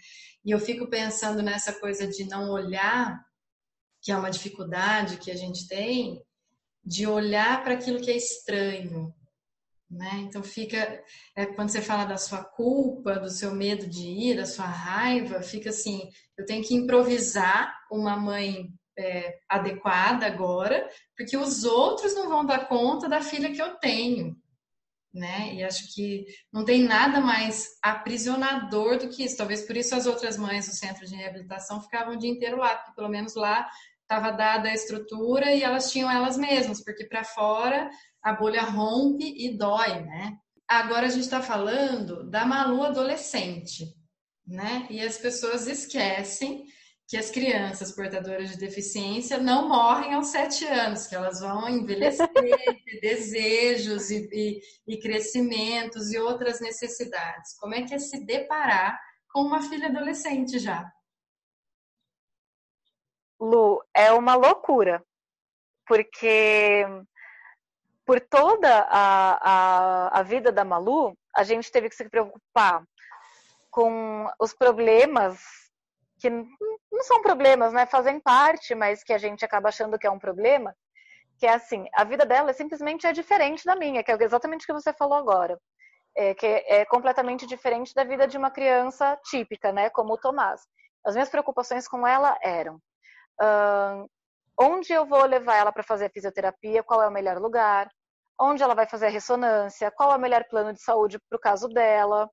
E 0.45 0.51
eu 0.51 0.59
fico 0.59 0.87
pensando 0.87 1.41
nessa 1.41 1.73
coisa 1.79 2.07
de 2.07 2.23
não 2.25 2.51
olhar 2.51 3.19
que 4.01 4.11
é 4.11 4.17
uma 4.17 4.29
dificuldade 4.29 5.17
que 5.17 5.31
a 5.31 5.35
gente 5.35 5.67
tem, 5.67 6.23
de 6.81 7.05
olhar 7.05 7.61
para 7.63 7.73
aquilo 7.73 7.99
que 7.99 8.09
é 8.09 8.15
estranho. 8.15 9.13
Né? 9.89 10.25
Então 10.27 10.43
fica, 10.43 11.01
é, 11.33 11.45
quando 11.45 11.69
você 11.69 11.81
fala 11.81 12.03
da 12.03 12.17
sua 12.17 12.43
culpa, 12.43 13.19
do 13.19 13.29
seu 13.29 13.55
medo 13.55 13.87
de 13.87 14.05
ir, 14.05 14.35
da 14.35 14.45
sua 14.45 14.65
raiva, 14.65 15.41
fica 15.41 15.69
assim, 15.69 16.09
eu 16.37 16.45
tenho 16.45 16.61
que 16.63 16.75
improvisar 16.75 17.73
uma 17.89 18.17
mãe 18.17 18.69
é, 18.99 19.39
adequada 19.47 20.25
agora, 20.25 20.89
porque 21.15 21.37
os 21.37 21.63
outros 21.63 22.13
não 22.15 22.27
vão 22.27 22.45
dar 22.45 22.67
conta 22.67 23.07
da 23.07 23.21
filha 23.21 23.51
que 23.51 23.61
eu 23.61 23.75
tenho. 23.75 24.35
Né? 25.13 25.55
E 25.55 25.63
acho 25.63 25.93
que 25.95 26.25
não 26.51 26.65
tem 26.65 26.83
nada 26.83 27.21
mais 27.21 27.69
aprisionador 27.81 28.97
do 28.97 29.09
que 29.09 29.23
isso. 29.23 29.37
Talvez 29.37 29.61
por 29.61 29.77
isso 29.77 29.95
as 29.95 30.05
outras 30.05 30.37
mães 30.37 30.67
do 30.67 30.75
centro 30.75 31.07
de 31.07 31.15
reabilitação 31.15 31.81
ficavam 31.81 32.15
o 32.15 32.17
dia 32.17 32.29
inteiro 32.29 32.57
lá, 32.57 32.75
porque 32.75 32.93
pelo 32.93 33.09
menos 33.09 33.35
lá 33.35 33.67
estava 34.01 34.31
dada 34.31 34.69
a 34.69 34.73
estrutura 34.73 35.53
e 35.53 35.63
elas 35.63 35.91
tinham 35.91 36.09
elas 36.09 36.37
mesmas, 36.37 36.83
porque 36.83 37.05
para 37.05 37.23
fora 37.23 37.89
a 38.23 38.33
bolha 38.33 38.63
rompe 38.63 39.25
e 39.37 39.57
dói, 39.57 40.01
né? 40.01 40.37
Agora 40.67 41.07
a 41.07 41.09
gente 41.09 41.23
está 41.23 41.41
falando 41.41 42.29
da 42.29 42.45
Malu 42.45 42.83
adolescente, 42.83 43.85
né? 44.45 44.87
E 44.89 44.99
as 45.01 45.17
pessoas 45.17 45.67
esquecem 45.67 46.65
que 47.07 47.15
as 47.15 47.31
crianças 47.31 47.93
portadoras 47.93 48.49
de 48.51 48.57
deficiência 48.57 49.37
não 49.37 49.69
morrem 49.69 50.13
aos 50.13 50.27
sete 50.27 50.65
anos, 50.65 51.07
que 51.07 51.15
elas 51.15 51.39
vão 51.39 51.69
envelhecer, 51.69 52.27
ter 52.85 52.99
desejos 52.99 54.11
e, 54.11 54.27
e, 54.29 54.61
e 54.93 54.99
crescimentos 54.99 56.11
e 56.11 56.19
outras 56.19 56.59
necessidades. 56.59 57.57
Como 57.57 57.73
é 57.73 57.83
que 57.83 57.93
é 57.93 57.99
se 57.99 58.25
deparar 58.25 58.99
com 59.31 59.41
uma 59.41 59.61
filha 59.61 59.87
adolescente 59.87 60.59
já? 60.59 60.91
Lu, 63.39 63.81
é 63.93 64.11
uma 64.11 64.35
loucura, 64.35 65.01
porque 65.85 66.83
por 68.07 68.21
toda 68.21 68.87
a, 68.89 69.37
a, 69.41 70.19
a 70.19 70.23
vida 70.23 70.51
da 70.51 70.63
Malu, 70.63 71.13
a 71.35 71.43
gente 71.43 71.71
teve 71.71 71.89
que 71.89 71.95
se 71.95 72.09
preocupar 72.09 72.83
com 73.69 74.27
os 74.39 74.53
problemas 74.53 75.39
que 76.19 76.29
não 76.29 77.03
são 77.03 77.21
problemas, 77.21 77.73
né? 77.73 77.85
Fazem 77.85 78.19
parte, 78.19 78.73
mas 78.73 79.03
que 79.03 79.13
a 79.13 79.17
gente 79.17 79.45
acaba 79.45 79.69
achando 79.69 79.99
que 79.99 80.07
é 80.07 80.09
um 80.09 80.17
problema. 80.17 80.73
Que 81.37 81.45
é 81.45 81.53
assim, 81.53 81.85
a 81.93 82.03
vida 82.03 82.25
dela 82.25 82.53
simplesmente 82.53 83.05
é 83.05 83.11
diferente 83.11 83.63
da 83.65 83.75
minha, 83.75 84.01
que 84.03 84.11
é 84.11 84.17
exatamente 84.23 84.63
o 84.63 84.65
que 84.65 84.73
você 84.73 84.93
falou 84.93 85.17
agora. 85.17 85.59
É, 86.15 86.33
que 86.33 86.47
é 86.47 86.85
completamente 86.85 87.45
diferente 87.45 87.93
da 87.93 88.03
vida 88.03 88.25
de 88.25 88.37
uma 88.37 88.49
criança 88.49 89.19
típica, 89.25 89.71
né? 89.71 89.89
Como 89.89 90.13
o 90.13 90.17
Tomás. 90.17 90.61
As 91.05 91.13
minhas 91.13 91.29
preocupações 91.29 91.87
com 91.87 92.07
ela 92.07 92.35
eram 92.41 92.79
Uh, 93.39 94.09
onde 94.59 94.91
eu 94.91 95.05
vou 95.05 95.23
levar 95.25 95.55
ela 95.55 95.71
para 95.71 95.83
fazer 95.83 96.11
fisioterapia, 96.11 96.83
qual 96.83 97.01
é 97.01 97.07
o 97.07 97.11
melhor 97.11 97.37
lugar, 97.37 97.87
onde 98.39 98.63
ela 98.63 98.75
vai 98.75 98.87
fazer 98.87 99.07
a 99.07 99.09
ressonância, 99.09 99.91
qual 99.91 100.11
é 100.11 100.15
o 100.15 100.19
melhor 100.19 100.43
plano 100.49 100.73
de 100.73 100.81
saúde 100.81 101.19
para 101.29 101.37
o 101.37 101.39
caso 101.39 101.67
dela, 101.67 102.29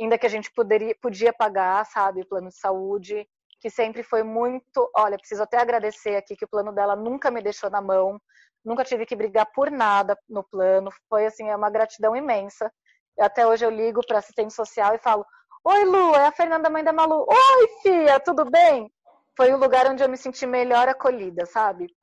ainda 0.00 0.18
que 0.18 0.26
a 0.26 0.28
gente 0.28 0.50
poderia, 0.54 0.94
podia 1.00 1.32
pagar, 1.32 1.84
sabe, 1.86 2.22
o 2.22 2.28
plano 2.28 2.48
de 2.48 2.58
saúde, 2.58 3.26
que 3.60 3.70
sempre 3.70 4.02
foi 4.02 4.22
muito. 4.22 4.90
Olha, 4.96 5.18
preciso 5.18 5.42
até 5.42 5.58
agradecer 5.58 6.16
aqui 6.16 6.34
que 6.36 6.44
o 6.44 6.48
plano 6.48 6.72
dela 6.72 6.96
nunca 6.96 7.30
me 7.30 7.42
deixou 7.42 7.70
na 7.70 7.80
mão, 7.80 8.20
nunca 8.64 8.84
tive 8.84 9.06
que 9.06 9.16
brigar 9.16 9.46
por 9.54 9.70
nada 9.70 10.16
no 10.28 10.42
plano, 10.42 10.90
foi 11.08 11.26
assim, 11.26 11.48
é 11.48 11.56
uma 11.56 11.70
gratidão 11.70 12.16
imensa. 12.16 12.72
Até 13.18 13.46
hoje 13.46 13.64
eu 13.64 13.70
ligo 13.70 14.00
para 14.06 14.18
assistente 14.18 14.54
social 14.54 14.94
e 14.94 14.98
falo: 14.98 15.24
Oi, 15.64 15.84
Lu, 15.84 16.14
é 16.14 16.26
a 16.26 16.32
Fernanda, 16.32 16.70
mãe 16.70 16.82
da 16.82 16.92
Malu. 16.92 17.26
Oi, 17.28 17.68
filha, 17.82 18.18
tudo 18.18 18.44
bem? 18.50 18.90
foi 19.36 19.52
o 19.52 19.56
lugar 19.56 19.86
onde 19.86 20.02
eu 20.02 20.08
me 20.08 20.16
senti 20.16 20.46
melhor 20.46 20.88
acolhida, 20.88 21.46
sabe? 21.46 21.94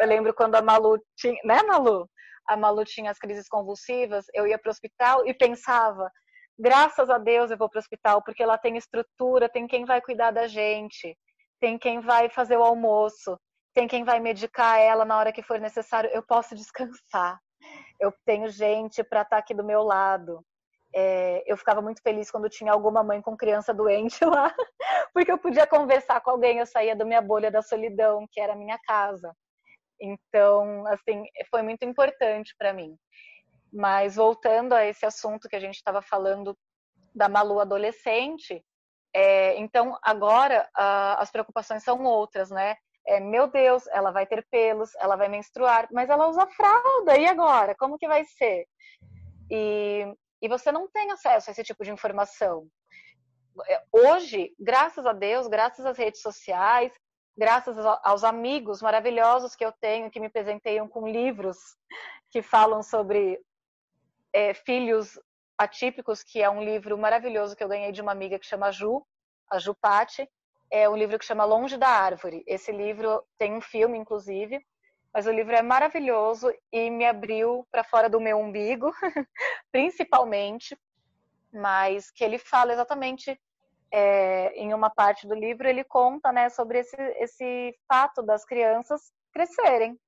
Eu 0.00 0.06
lembro 0.06 0.34
quando 0.34 0.54
a 0.54 0.62
Malu 0.62 0.98
tinha, 1.16 1.38
né, 1.44 1.62
Malu? 1.62 2.08
A 2.46 2.56
Malu 2.56 2.84
tinha 2.84 3.10
as 3.10 3.18
crises 3.18 3.48
convulsivas, 3.48 4.26
eu 4.34 4.46
ia 4.46 4.58
para 4.58 4.68
o 4.68 4.72
hospital 4.72 5.26
e 5.26 5.34
pensava, 5.34 6.10
graças 6.58 7.10
a 7.10 7.18
Deus 7.18 7.50
eu 7.50 7.58
vou 7.58 7.68
para 7.68 7.78
o 7.78 7.80
hospital 7.80 8.22
porque 8.22 8.42
ela 8.42 8.58
tem 8.58 8.76
estrutura, 8.76 9.48
tem 9.48 9.66
quem 9.66 9.84
vai 9.84 10.00
cuidar 10.00 10.30
da 10.30 10.46
gente, 10.46 11.16
tem 11.60 11.78
quem 11.78 12.00
vai 12.00 12.28
fazer 12.28 12.56
o 12.56 12.62
almoço, 12.62 13.38
tem 13.74 13.88
quem 13.88 14.04
vai 14.04 14.20
medicar 14.20 14.78
ela 14.78 15.04
na 15.04 15.18
hora 15.18 15.32
que 15.32 15.42
for 15.42 15.60
necessário, 15.60 16.10
eu 16.12 16.22
posso 16.22 16.54
descansar. 16.54 17.38
Eu 18.00 18.12
tenho 18.24 18.48
gente 18.48 19.02
para 19.02 19.22
estar 19.22 19.36
tá 19.36 19.38
aqui 19.38 19.54
do 19.54 19.64
meu 19.64 19.82
lado 19.82 20.44
é, 20.96 21.42
eu 21.46 21.58
ficava 21.58 21.82
muito 21.82 22.00
feliz 22.00 22.30
quando 22.30 22.48
tinha 22.48 22.72
alguma 22.72 23.04
mãe 23.04 23.20
com 23.20 23.36
criança 23.36 23.74
doente 23.74 24.24
lá, 24.24 24.54
porque 25.12 25.30
eu 25.30 25.36
podia 25.36 25.66
conversar 25.66 26.22
com 26.22 26.30
alguém, 26.30 26.58
eu 26.58 26.66
saía 26.66 26.96
da 26.96 27.04
minha 27.04 27.20
bolha 27.20 27.50
da 27.50 27.60
solidão, 27.60 28.26
que 28.32 28.40
era 28.40 28.54
a 28.54 28.56
minha 28.56 28.78
casa. 28.86 29.30
Então, 30.00 30.86
assim, 30.86 31.24
foi 31.50 31.62
muito 31.62 31.84
importante 31.84 32.54
para 32.58 32.72
mim. 32.72 32.96
Mas 33.72 34.16
voltando 34.16 34.72
a 34.72 34.84
esse 34.84 35.04
assunto 35.04 35.48
que 35.48 35.56
a 35.56 35.60
gente 35.60 35.76
estava 35.76 36.00
falando 36.00 36.56
da 37.14 37.28
Malu 37.28 37.60
adolescente, 37.60 38.62
é, 39.14 39.56
então 39.56 39.98
agora 40.02 40.68
a, 40.74 41.20
as 41.20 41.30
preocupações 41.30 41.82
são 41.82 42.02
outras, 42.04 42.50
né? 42.50 42.76
É, 43.06 43.20
meu 43.20 43.46
Deus, 43.46 43.86
ela 43.88 44.10
vai 44.10 44.26
ter 44.26 44.46
pelos, 44.50 44.94
ela 44.96 45.16
vai 45.16 45.28
menstruar, 45.28 45.88
mas 45.92 46.10
ela 46.10 46.28
usa 46.28 46.46
fralda, 46.48 47.16
e 47.16 47.26
agora? 47.26 47.74
Como 47.76 47.98
que 47.98 48.08
vai 48.08 48.24
ser? 48.24 48.66
E 49.50 50.12
e 50.40 50.48
você 50.48 50.70
não 50.70 50.88
tem 50.88 51.10
acesso 51.10 51.50
a 51.50 51.52
esse 51.52 51.64
tipo 51.64 51.84
de 51.84 51.90
informação. 51.90 52.68
É, 53.68 53.82
hoje, 53.90 54.54
graças 54.58 55.06
a 55.06 55.12
Deus, 55.12 55.46
graças 55.46 55.84
às 55.86 55.96
redes 55.96 56.20
sociais, 56.20 56.92
graças 57.36 57.76
aos 58.02 58.24
amigos 58.24 58.80
maravilhosos 58.80 59.54
que 59.54 59.64
eu 59.64 59.72
tenho 59.72 60.10
que 60.10 60.18
me 60.18 60.28
presenteiam 60.28 60.88
com 60.88 61.06
livros 61.06 61.58
que 62.30 62.40
falam 62.40 62.82
sobre 62.82 63.38
é, 64.32 64.54
filhos 64.54 65.18
atípicos, 65.58 66.22
que 66.22 66.42
é 66.42 66.48
um 66.48 66.62
livro 66.62 66.96
maravilhoso 66.96 67.54
que 67.54 67.62
eu 67.62 67.68
ganhei 67.68 67.92
de 67.92 68.00
uma 68.00 68.12
amiga 68.12 68.38
que 68.38 68.46
chama 68.46 68.72
Ju, 68.72 69.06
a 69.50 69.58
Ju 69.58 69.74
Patti. 69.74 70.28
É 70.70 70.88
um 70.88 70.96
livro 70.96 71.18
que 71.18 71.24
chama 71.24 71.44
Longe 71.44 71.76
da 71.76 71.88
Árvore. 71.88 72.42
Esse 72.46 72.72
livro 72.72 73.22
tem 73.38 73.54
um 73.54 73.60
filme, 73.60 73.96
inclusive, 73.96 74.64
mas 75.12 75.26
o 75.26 75.30
livro 75.30 75.54
é 75.54 75.62
maravilhoso 75.62 76.52
e 76.72 76.90
me 76.90 77.06
abriu 77.06 77.66
para 77.70 77.84
fora 77.84 78.08
do 78.08 78.20
meu 78.20 78.38
umbigo, 78.38 78.92
principalmente, 79.72 80.76
mas 81.52 82.10
que 82.10 82.24
ele 82.24 82.38
fala 82.38 82.72
exatamente 82.72 83.40
é, 83.98 84.52
em 84.54 84.74
uma 84.74 84.90
parte 84.90 85.26
do 85.26 85.34
livro 85.34 85.66
ele 85.66 85.82
conta, 85.82 86.30
né, 86.30 86.50
sobre 86.50 86.80
esse, 86.80 86.96
esse 87.18 87.74
fato 87.88 88.22
das 88.22 88.44
crianças 88.44 89.10
crescerem. 89.32 89.98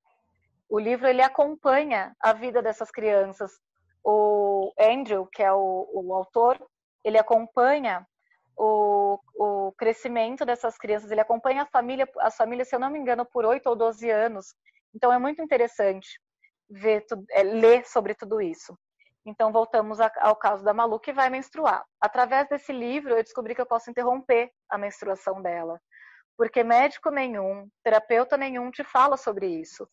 O 0.68 0.78
livro 0.78 1.08
ele 1.08 1.22
acompanha 1.22 2.14
a 2.20 2.34
vida 2.34 2.60
dessas 2.60 2.90
crianças. 2.90 3.50
O 4.04 4.74
Andrew, 4.78 5.26
que 5.32 5.42
é 5.42 5.50
o, 5.50 5.88
o 5.90 6.14
autor, 6.14 6.62
ele 7.02 7.16
acompanha 7.16 8.06
o, 8.54 9.18
o, 9.34 9.72
crescimento 9.72 10.44
dessas 10.44 10.76
crianças, 10.76 11.10
ele 11.10 11.22
acompanha 11.22 11.62
a 11.62 11.66
família, 11.66 12.06
as 12.18 12.36
famílias, 12.36 12.68
se 12.68 12.76
eu 12.76 12.80
não 12.80 12.90
me 12.90 12.98
engano, 12.98 13.24
por 13.24 13.46
8 13.46 13.66
ou 13.70 13.74
12 13.74 14.10
anos. 14.10 14.54
Então 14.94 15.10
é 15.10 15.18
muito 15.18 15.40
interessante 15.40 16.20
ver 16.68 17.06
é, 17.30 17.42
ler 17.42 17.86
sobre 17.86 18.14
tudo 18.14 18.38
isso. 18.42 18.78
Então, 19.28 19.52
voltamos 19.52 19.98
ao 20.00 20.34
caso 20.34 20.64
da 20.64 20.72
Malu 20.72 20.98
que 20.98 21.12
vai 21.12 21.28
menstruar. 21.28 21.84
Através 22.00 22.48
desse 22.48 22.72
livro, 22.72 23.10
eu 23.10 23.22
descobri 23.22 23.54
que 23.54 23.60
eu 23.60 23.66
posso 23.66 23.90
interromper 23.90 24.50
a 24.70 24.78
menstruação 24.78 25.42
dela. 25.42 25.78
Porque 26.34 26.64
médico 26.64 27.10
nenhum, 27.10 27.68
terapeuta 27.84 28.38
nenhum 28.38 28.70
te 28.70 28.82
fala 28.82 29.18
sobre 29.18 29.46
isso. 29.46 29.86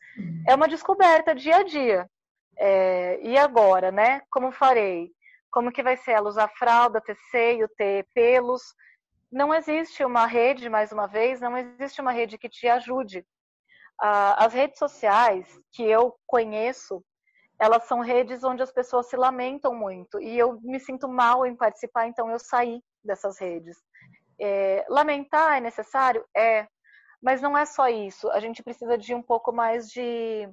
É 0.48 0.56
uma 0.56 0.70
descoberta 0.70 1.36
dia 1.36 1.58
a 1.58 1.64
dia. 1.64 2.10
É, 2.58 3.20
e 3.22 3.38
agora, 3.38 3.92
né? 3.92 4.22
Como 4.32 4.54
farei? 4.54 5.12
Como 5.52 5.72
que 5.72 5.84
vai 5.84 5.98
ser 5.98 6.12
ela 6.12 6.30
usar 6.30 6.48
fralda, 6.58 7.02
ter 7.02 7.18
seio, 7.30 7.68
ter 7.76 8.08
pelos? 8.14 8.62
Não 9.30 9.54
existe 9.54 10.06
uma 10.06 10.26
rede, 10.26 10.70
mais 10.70 10.94
uma 10.94 11.08
vez, 11.08 11.42
não 11.42 11.58
existe 11.58 12.00
uma 12.00 12.14
rede 12.14 12.38
que 12.38 12.48
te 12.48 12.70
ajude. 12.70 13.26
Ah, 14.02 14.46
as 14.46 14.54
redes 14.54 14.80
sociais 14.80 15.60
que 15.74 15.84
eu 15.84 16.16
conheço, 16.26 17.04
elas 17.66 17.84
são 17.86 17.99
redes 17.99 18.43
onde 18.43 18.61
as 18.61 18.72
pessoas 18.72 19.07
se 19.07 19.18
lamentam 19.18 19.74
muito 19.74 20.20
e 20.22 20.38
eu 20.38 20.59
me 20.61 20.80
sinto 20.80 21.07
mal 21.07 21.45
em 21.45 21.55
participar, 21.55 22.07
então 22.07 22.30
eu 22.30 22.39
saí 22.39 22.82
dessas 23.03 23.39
redes. 23.39 23.78
É, 24.39 24.86
lamentar 24.88 25.57
é 25.57 25.59
necessário? 25.59 26.24
É, 26.36 26.68
mas 27.22 27.41
não 27.41 27.57
é 27.57 27.66
só 27.66 27.89
isso. 27.89 28.30
A 28.32 28.39
gente 28.39 28.61
precisa 28.61 28.97
de 28.97 29.16
um 29.16 29.22
pouco 29.22 29.51
mais 29.51 29.89
de, 29.89 30.47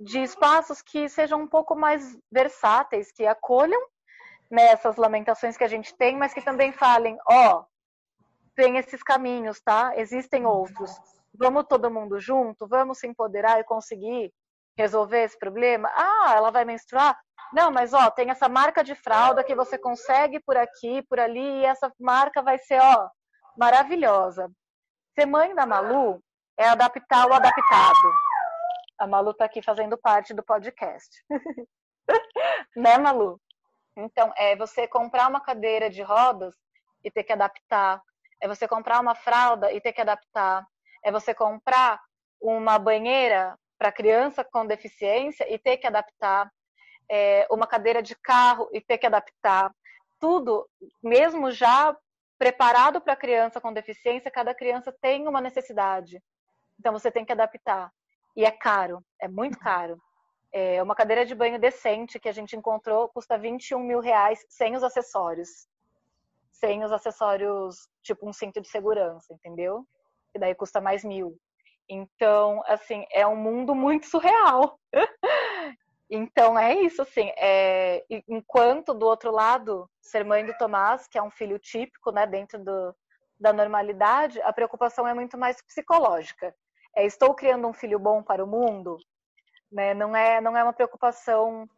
de 0.00 0.22
espaços 0.22 0.80
que 0.80 1.08
sejam 1.08 1.42
um 1.42 1.46
pouco 1.46 1.76
mais 1.76 2.16
versáteis, 2.32 3.12
que 3.12 3.26
acolham 3.26 3.80
nessas 4.50 4.96
lamentações 4.96 5.56
que 5.56 5.64
a 5.64 5.68
gente 5.68 5.94
tem, 5.96 6.16
mas 6.16 6.32
que 6.32 6.40
também 6.40 6.72
falem: 6.72 7.18
ó, 7.28 7.60
oh, 7.60 7.64
tem 8.54 8.78
esses 8.78 9.02
caminhos, 9.02 9.60
tá? 9.60 9.92
Existem 9.96 10.46
outros. 10.46 10.90
Vamos 11.34 11.66
todo 11.68 11.90
mundo 11.90 12.18
junto, 12.18 12.66
vamos 12.66 12.98
se 12.98 13.06
empoderar 13.06 13.60
e 13.60 13.64
conseguir 13.64 14.32
resolver 14.76 15.22
esse 15.22 15.38
problema? 15.38 15.90
Ah, 15.94 16.34
ela 16.36 16.50
vai 16.50 16.64
menstruar? 16.64 17.18
Não, 17.52 17.70
mas 17.70 17.94
ó, 17.94 18.10
tem 18.10 18.30
essa 18.30 18.48
marca 18.48 18.82
de 18.82 18.94
fralda 18.94 19.44
que 19.44 19.54
você 19.54 19.78
consegue 19.78 20.40
por 20.40 20.56
aqui, 20.56 21.02
por 21.08 21.18
ali, 21.18 21.60
e 21.60 21.64
essa 21.64 21.92
marca 21.98 22.42
vai 22.42 22.58
ser, 22.58 22.80
ó, 22.80 23.08
maravilhosa. 23.56 24.50
Ser 25.14 25.26
mãe 25.26 25.54
da 25.54 25.64
Malu 25.64 26.20
é 26.58 26.68
adaptar 26.68 27.28
o 27.28 27.32
adaptado. 27.32 28.12
A 28.98 29.06
Malu 29.06 29.32
tá 29.34 29.44
aqui 29.44 29.62
fazendo 29.62 29.96
parte 29.96 30.34
do 30.34 30.42
podcast. 30.42 31.08
né, 32.76 32.98
Malu? 32.98 33.40
Então, 33.96 34.32
é 34.36 34.56
você 34.56 34.86
comprar 34.86 35.28
uma 35.28 35.40
cadeira 35.40 35.88
de 35.88 36.02
rodas 36.02 36.54
e 37.02 37.10
ter 37.10 37.24
que 37.24 37.32
adaptar. 37.32 38.02
É 38.42 38.48
você 38.48 38.68
comprar 38.68 39.00
uma 39.00 39.14
fralda 39.14 39.72
e 39.72 39.80
ter 39.80 39.92
que 39.92 40.00
adaptar. 40.00 40.66
É 41.04 41.10
você 41.10 41.34
comprar 41.34 42.00
uma 42.40 42.78
banheira 42.78 43.56
para 43.78 43.92
criança 43.92 44.44
com 44.44 44.66
deficiência 44.66 45.52
e 45.52 45.58
ter 45.58 45.76
que 45.76 45.86
adaptar, 45.86 46.50
é, 47.10 47.46
uma 47.50 47.66
cadeira 47.66 48.02
de 48.02 48.14
carro 48.16 48.68
e 48.72 48.80
ter 48.80 48.98
que 48.98 49.06
adaptar. 49.06 49.72
Tudo, 50.18 50.68
mesmo 51.02 51.50
já 51.50 51.96
preparado 52.38 53.00
para 53.00 53.16
criança 53.16 53.60
com 53.60 53.72
deficiência, 53.72 54.30
cada 54.30 54.54
criança 54.54 54.94
tem 55.00 55.26
uma 55.28 55.40
necessidade. 55.40 56.22
Então 56.78 56.92
você 56.92 57.10
tem 57.10 57.24
que 57.24 57.32
adaptar. 57.32 57.90
E 58.36 58.44
é 58.44 58.50
caro, 58.50 59.02
é 59.20 59.28
muito 59.28 59.58
caro. 59.58 60.00
É 60.52 60.82
uma 60.82 60.94
cadeira 60.94 61.24
de 61.24 61.34
banho 61.34 61.58
decente 61.58 62.18
que 62.18 62.28
a 62.28 62.32
gente 62.32 62.56
encontrou 62.56 63.08
custa 63.08 63.38
21 63.38 63.78
mil 63.78 64.00
reais 64.00 64.44
sem 64.48 64.74
os 64.76 64.82
acessórios. 64.82 65.66
Sem 66.52 66.84
os 66.84 66.92
acessórios, 66.92 67.88
tipo 68.02 68.28
um 68.28 68.32
cinto 68.32 68.60
de 68.60 68.68
segurança, 68.68 69.32
entendeu? 69.34 69.86
E 70.34 70.38
daí 70.38 70.54
custa 70.54 70.80
mais 70.80 71.04
mil. 71.04 71.38
Então, 71.88 72.62
assim, 72.66 73.06
é 73.12 73.26
um 73.26 73.36
mundo 73.36 73.74
muito 73.74 74.06
surreal. 74.06 74.78
então, 76.10 76.58
é 76.58 76.74
isso, 76.74 77.02
assim. 77.02 77.30
É... 77.36 78.04
Enquanto, 78.28 78.92
do 78.92 79.06
outro 79.06 79.30
lado, 79.30 79.88
ser 80.00 80.24
mãe 80.24 80.44
do 80.44 80.56
Tomás, 80.58 81.06
que 81.06 81.18
é 81.18 81.22
um 81.22 81.30
filho 81.30 81.58
típico, 81.58 82.10
né, 82.10 82.26
dentro 82.26 82.62
do, 82.62 82.94
da 83.38 83.52
normalidade, 83.52 84.40
a 84.42 84.52
preocupação 84.52 85.06
é 85.06 85.14
muito 85.14 85.38
mais 85.38 85.62
psicológica. 85.62 86.54
É, 86.96 87.04
estou 87.04 87.34
criando 87.34 87.68
um 87.68 87.72
filho 87.72 87.98
bom 87.98 88.22
para 88.22 88.42
o 88.42 88.48
mundo? 88.48 88.96
Né? 89.70 89.94
Não, 89.94 90.14
é, 90.16 90.40
não 90.40 90.56
é 90.56 90.62
uma 90.62 90.72
preocupação... 90.72 91.68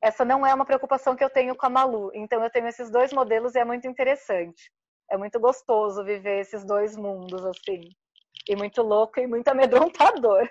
Essa 0.00 0.24
não 0.24 0.46
é 0.46 0.52
uma 0.52 0.66
preocupação 0.66 1.16
que 1.16 1.24
eu 1.24 1.30
tenho 1.30 1.56
com 1.56 1.66
a 1.66 1.70
Malu. 1.70 2.10
Então, 2.14 2.42
eu 2.42 2.50
tenho 2.50 2.68
esses 2.68 2.90
dois 2.90 3.10
modelos 3.12 3.54
e 3.54 3.58
é 3.58 3.64
muito 3.64 3.88
interessante. 3.88 4.70
É 5.10 5.16
muito 5.16 5.40
gostoso 5.40 6.04
viver 6.04 6.40
esses 6.40 6.62
dois 6.64 6.94
mundos, 6.94 7.44
assim 7.46 7.90
e 8.48 8.56
muito 8.56 8.82
louco 8.82 9.20
e 9.20 9.26
muito 9.26 9.48
amedrontador. 9.48 10.48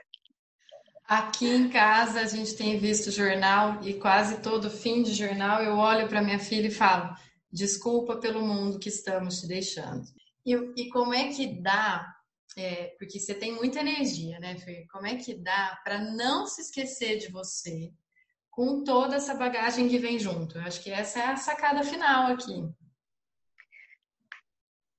Aqui 1.05 1.47
em 1.47 1.69
casa 1.69 2.21
a 2.21 2.25
gente 2.25 2.55
tem 2.55 2.77
visto 2.77 3.11
jornal 3.11 3.83
e 3.83 3.93
quase 3.95 4.41
todo 4.41 4.69
fim 4.69 5.03
de 5.03 5.13
jornal 5.13 5.61
eu 5.61 5.75
olho 5.75 6.07
para 6.07 6.21
minha 6.21 6.39
filha 6.39 6.67
e 6.67 6.71
falo: 6.71 7.13
desculpa 7.51 8.15
pelo 8.15 8.41
mundo 8.41 8.79
que 8.79 8.89
estamos 8.89 9.41
te 9.41 9.47
deixando. 9.47 10.05
E, 10.45 10.53
e 10.77 10.89
como 10.89 11.13
é 11.13 11.29
que 11.29 11.61
dá? 11.61 12.09
É, 12.57 12.95
porque 12.99 13.19
você 13.19 13.33
tem 13.33 13.51
muita 13.53 13.79
energia, 13.79 14.39
né, 14.39 14.55
Fê? 14.57 14.85
Como 14.91 15.07
é 15.07 15.15
que 15.15 15.33
dá 15.33 15.79
para 15.83 15.99
não 15.99 16.45
se 16.45 16.61
esquecer 16.61 17.17
de 17.17 17.29
você 17.29 17.91
com 18.49 18.83
toda 18.83 19.15
essa 19.15 19.33
bagagem 19.33 19.89
que 19.89 19.97
vem 19.97 20.19
junto? 20.19 20.57
Eu 20.57 20.61
acho 20.63 20.81
que 20.81 20.91
essa 20.91 21.19
é 21.19 21.25
a 21.25 21.35
sacada 21.35 21.83
final 21.83 22.31
aqui. 22.31 22.69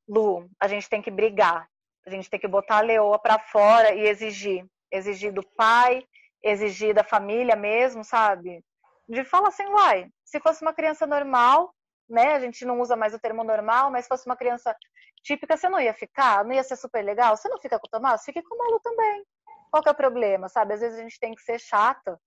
Lu, 0.07 0.51
a 0.61 0.69
gente 0.69 0.89
tem 0.89 1.01
que 1.01 1.11
brigar 1.11 1.69
a 2.07 2.11
gente 2.11 2.29
tem 2.29 2.39
que 2.39 2.49
botar 2.49 2.79
a 2.79 2.83
leoa 2.83 3.19
para 3.19 3.39
fora 3.39 3.95
e 3.95 4.07
exigir. 4.07 4.65
Exigir 4.93 5.33
do 5.33 5.43
pai, 5.57 6.05
exigir 6.43 6.95
da 6.95 7.03
família 7.03 7.57
mesmo, 7.57 8.05
sabe? 8.05 8.63
De 9.09 9.25
falar 9.25 9.49
assim, 9.49 9.67
uai, 9.67 10.09
se 10.25 10.39
fosse 10.41 10.63
uma 10.63 10.75
criança 10.75 11.07
normal, 11.07 11.75
né? 12.09 12.35
A 12.35 12.41
gente 12.41 12.65
não 12.65 12.81
usa 12.81 12.97
mais 12.97 13.15
o 13.15 13.19
termo 13.19 13.43
normal, 13.43 13.91
mas 13.91 14.05
se 14.05 14.09
fosse 14.09 14.27
uma 14.27 14.37
criança 14.37 14.77
típica, 15.23 15.57
você 15.57 15.69
não 15.69 15.81
ia 15.81 15.95
ficar? 15.95 16.45
Não 16.45 16.53
ia 16.53 16.63
ser 16.63 16.77
super 16.77 17.03
legal? 17.03 17.37
Você 17.37 17.49
não 17.49 17.59
fica 17.59 17.79
com 17.79 17.87
o 17.87 17.91
Tomás? 17.91 18.23
Fique 18.25 18.43
com 18.43 18.55
o 18.55 18.59
Malu 18.59 18.81
também. 18.81 19.25
Qual 19.71 19.83
que 19.83 19.89
é 19.89 19.93
o 19.93 19.97
problema, 19.97 20.49
sabe? 20.49 20.75
Às 20.75 20.81
vezes 20.81 20.99
a 20.99 21.03
gente 21.03 21.19
tem 21.19 21.35
que 21.35 21.43
ser 21.43 21.59
chata. 21.59 22.21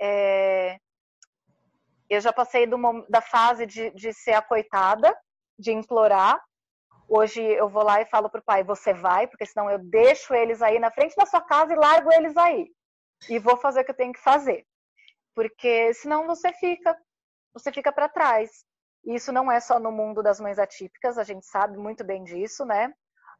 É... 0.00 0.78
Eu 2.10 2.20
já 2.20 2.32
passei 2.32 2.66
do, 2.66 2.76
da 3.08 3.22
fase 3.22 3.64
de, 3.64 3.90
de 3.92 4.12
ser 4.12 4.32
a 4.32 4.42
coitada, 4.42 5.16
de 5.58 5.72
implorar, 5.72 6.38
Hoje 7.14 7.42
eu 7.42 7.68
vou 7.68 7.82
lá 7.82 8.00
e 8.00 8.06
falo 8.06 8.30
pro 8.30 8.40
pai, 8.40 8.64
você 8.64 8.94
vai, 8.94 9.26
porque 9.26 9.44
senão 9.44 9.68
eu 9.68 9.78
deixo 9.78 10.32
eles 10.32 10.62
aí 10.62 10.78
na 10.78 10.90
frente 10.90 11.14
da 11.14 11.26
sua 11.26 11.42
casa 11.42 11.74
e 11.74 11.76
largo 11.76 12.10
eles 12.10 12.34
aí. 12.38 12.72
E 13.28 13.38
vou 13.38 13.58
fazer 13.58 13.82
o 13.82 13.84
que 13.84 13.90
eu 13.90 13.96
tenho 13.96 14.14
que 14.14 14.22
fazer. 14.22 14.64
Porque 15.34 15.92
senão 15.92 16.26
você 16.26 16.54
fica, 16.54 16.96
você 17.52 17.70
fica 17.70 17.92
para 17.92 18.08
trás. 18.08 18.64
E 19.04 19.14
isso 19.14 19.30
não 19.30 19.52
é 19.52 19.60
só 19.60 19.78
no 19.78 19.92
mundo 19.92 20.22
das 20.22 20.40
mães 20.40 20.58
atípicas, 20.58 21.18
a 21.18 21.22
gente 21.22 21.44
sabe 21.44 21.76
muito 21.76 22.02
bem 22.02 22.24
disso, 22.24 22.64
né? 22.64 22.90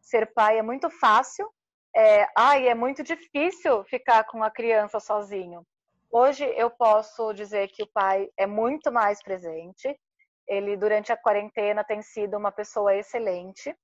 Ser 0.03 0.31
pai 0.35 0.59
é 0.59 0.63
muito 0.63 0.91
fácil, 0.91 1.51
é, 1.97 2.27
ai, 2.37 2.69
é 2.69 2.75
muito 2.75 3.03
difícil 3.03 3.85
ficar 3.85 4.25
com 4.25 4.43
a 4.43 4.51
criança 4.51 5.01
sozinho. 5.01 5.67
Hoje 6.11 6.45
eu 6.59 6.71
posso 6.71 7.33
dizer 7.33 7.69
que 7.69 7.83
o 7.83 7.91
pai 7.91 8.29
é 8.37 8.47
muito 8.47 8.93
mais 8.93 9.23
presente, 9.23 9.99
ele 10.47 10.77
durante 10.77 11.13
a 11.13 11.17
quarentena 11.17 11.85
tem 11.85 12.03
sido 12.03 12.37
uma 12.37 12.53
pessoa 12.53 12.95
excelente, 12.95 13.77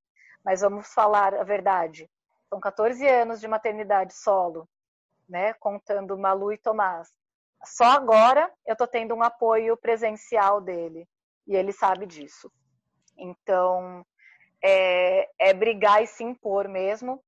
mas 0.44 0.60
vamos 0.60 0.92
falar 0.92 1.34
a 1.34 1.44
verdade. 1.44 2.08
São 2.48 2.60
14 2.60 3.06
anos 3.06 3.40
de 3.40 3.48
maternidade 3.48 4.14
solo, 4.14 4.68
né, 5.28 5.52
contando 5.54 6.18
Malu 6.18 6.52
e 6.52 6.58
Tomás. 6.58 7.08
Só 7.64 7.84
agora 7.84 8.50
eu 8.66 8.76
tô 8.76 8.86
tendo 8.86 9.14
um 9.14 9.22
apoio 9.22 9.76
presencial 9.76 10.60
dele 10.60 11.06
e 11.46 11.56
ele 11.56 11.72
sabe 11.72 12.06
disso. 12.06 12.50
Então 13.16 14.04
é, 14.62 15.28
é 15.38 15.52
brigar 15.52 16.02
e 16.02 16.06
se 16.06 16.22
impor 16.24 16.68
mesmo. 16.68 17.22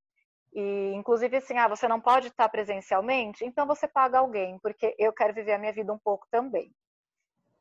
E 0.53 0.91
inclusive 0.93 1.37
assim, 1.37 1.57
ah, 1.57 1.67
você 1.67 1.87
não 1.87 2.01
pode 2.01 2.27
estar 2.27 2.49
presencialmente, 2.49 3.45
então 3.45 3.65
você 3.65 3.87
paga 3.87 4.19
alguém, 4.19 4.59
porque 4.59 4.93
eu 4.99 5.13
quero 5.13 5.33
viver 5.33 5.53
a 5.53 5.57
minha 5.57 5.71
vida 5.71 5.93
um 5.93 5.99
pouco 5.99 6.27
também. 6.29 6.73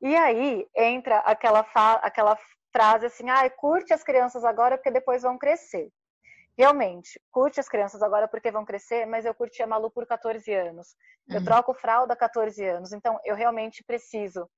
E 0.01 0.17
aí 0.17 0.67
entra 0.75 1.19
aquela, 1.19 1.61
aquela 2.03 2.39
frase 2.73 3.07
assim, 3.07 3.29
ah, 3.29 3.49
curte 3.51 3.93
as 3.93 4.03
crianças 4.03 4.45
agora 4.45 4.77
porque 4.77 4.91
depois 4.91 5.23
vão 5.23 5.37
crescer. 5.37 5.91
Realmente, 6.57 7.21
curte 7.31 7.61
as 7.61 7.69
crianças 7.69 8.03
agora 8.03 8.29
porque 8.29 8.51
vão 8.51 8.65
crescer, 8.65 9.07
mas 9.07 9.25
eu 9.25 9.35
curti 9.35 9.63
a 9.63 9.67
Malu 9.67 9.91
por 9.91 10.07
14 10.07 10.53
anos. 10.53 10.95
Eu 11.29 11.39
uhum. 11.39 11.45
troco 11.45 11.75
fralda 11.75 12.13
há 12.15 12.17
14 12.17 12.65
anos, 12.65 12.93
então 12.93 13.19
eu 13.25 13.35
realmente 13.35 13.83
preciso. 13.85 14.49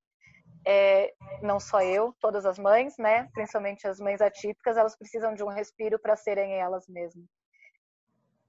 É, 0.66 1.12
não 1.42 1.58
só 1.58 1.82
eu, 1.82 2.14
todas 2.20 2.46
as 2.46 2.58
mães, 2.58 2.96
né? 2.96 3.28
Principalmente 3.32 3.86
as 3.86 3.98
mães 3.98 4.20
atípicas, 4.20 4.76
elas 4.76 4.96
precisam 4.96 5.34
de 5.34 5.42
um 5.42 5.48
respiro 5.48 5.98
para 5.98 6.16
serem 6.16 6.54
elas 6.54 6.86
mesmas. 6.88 7.26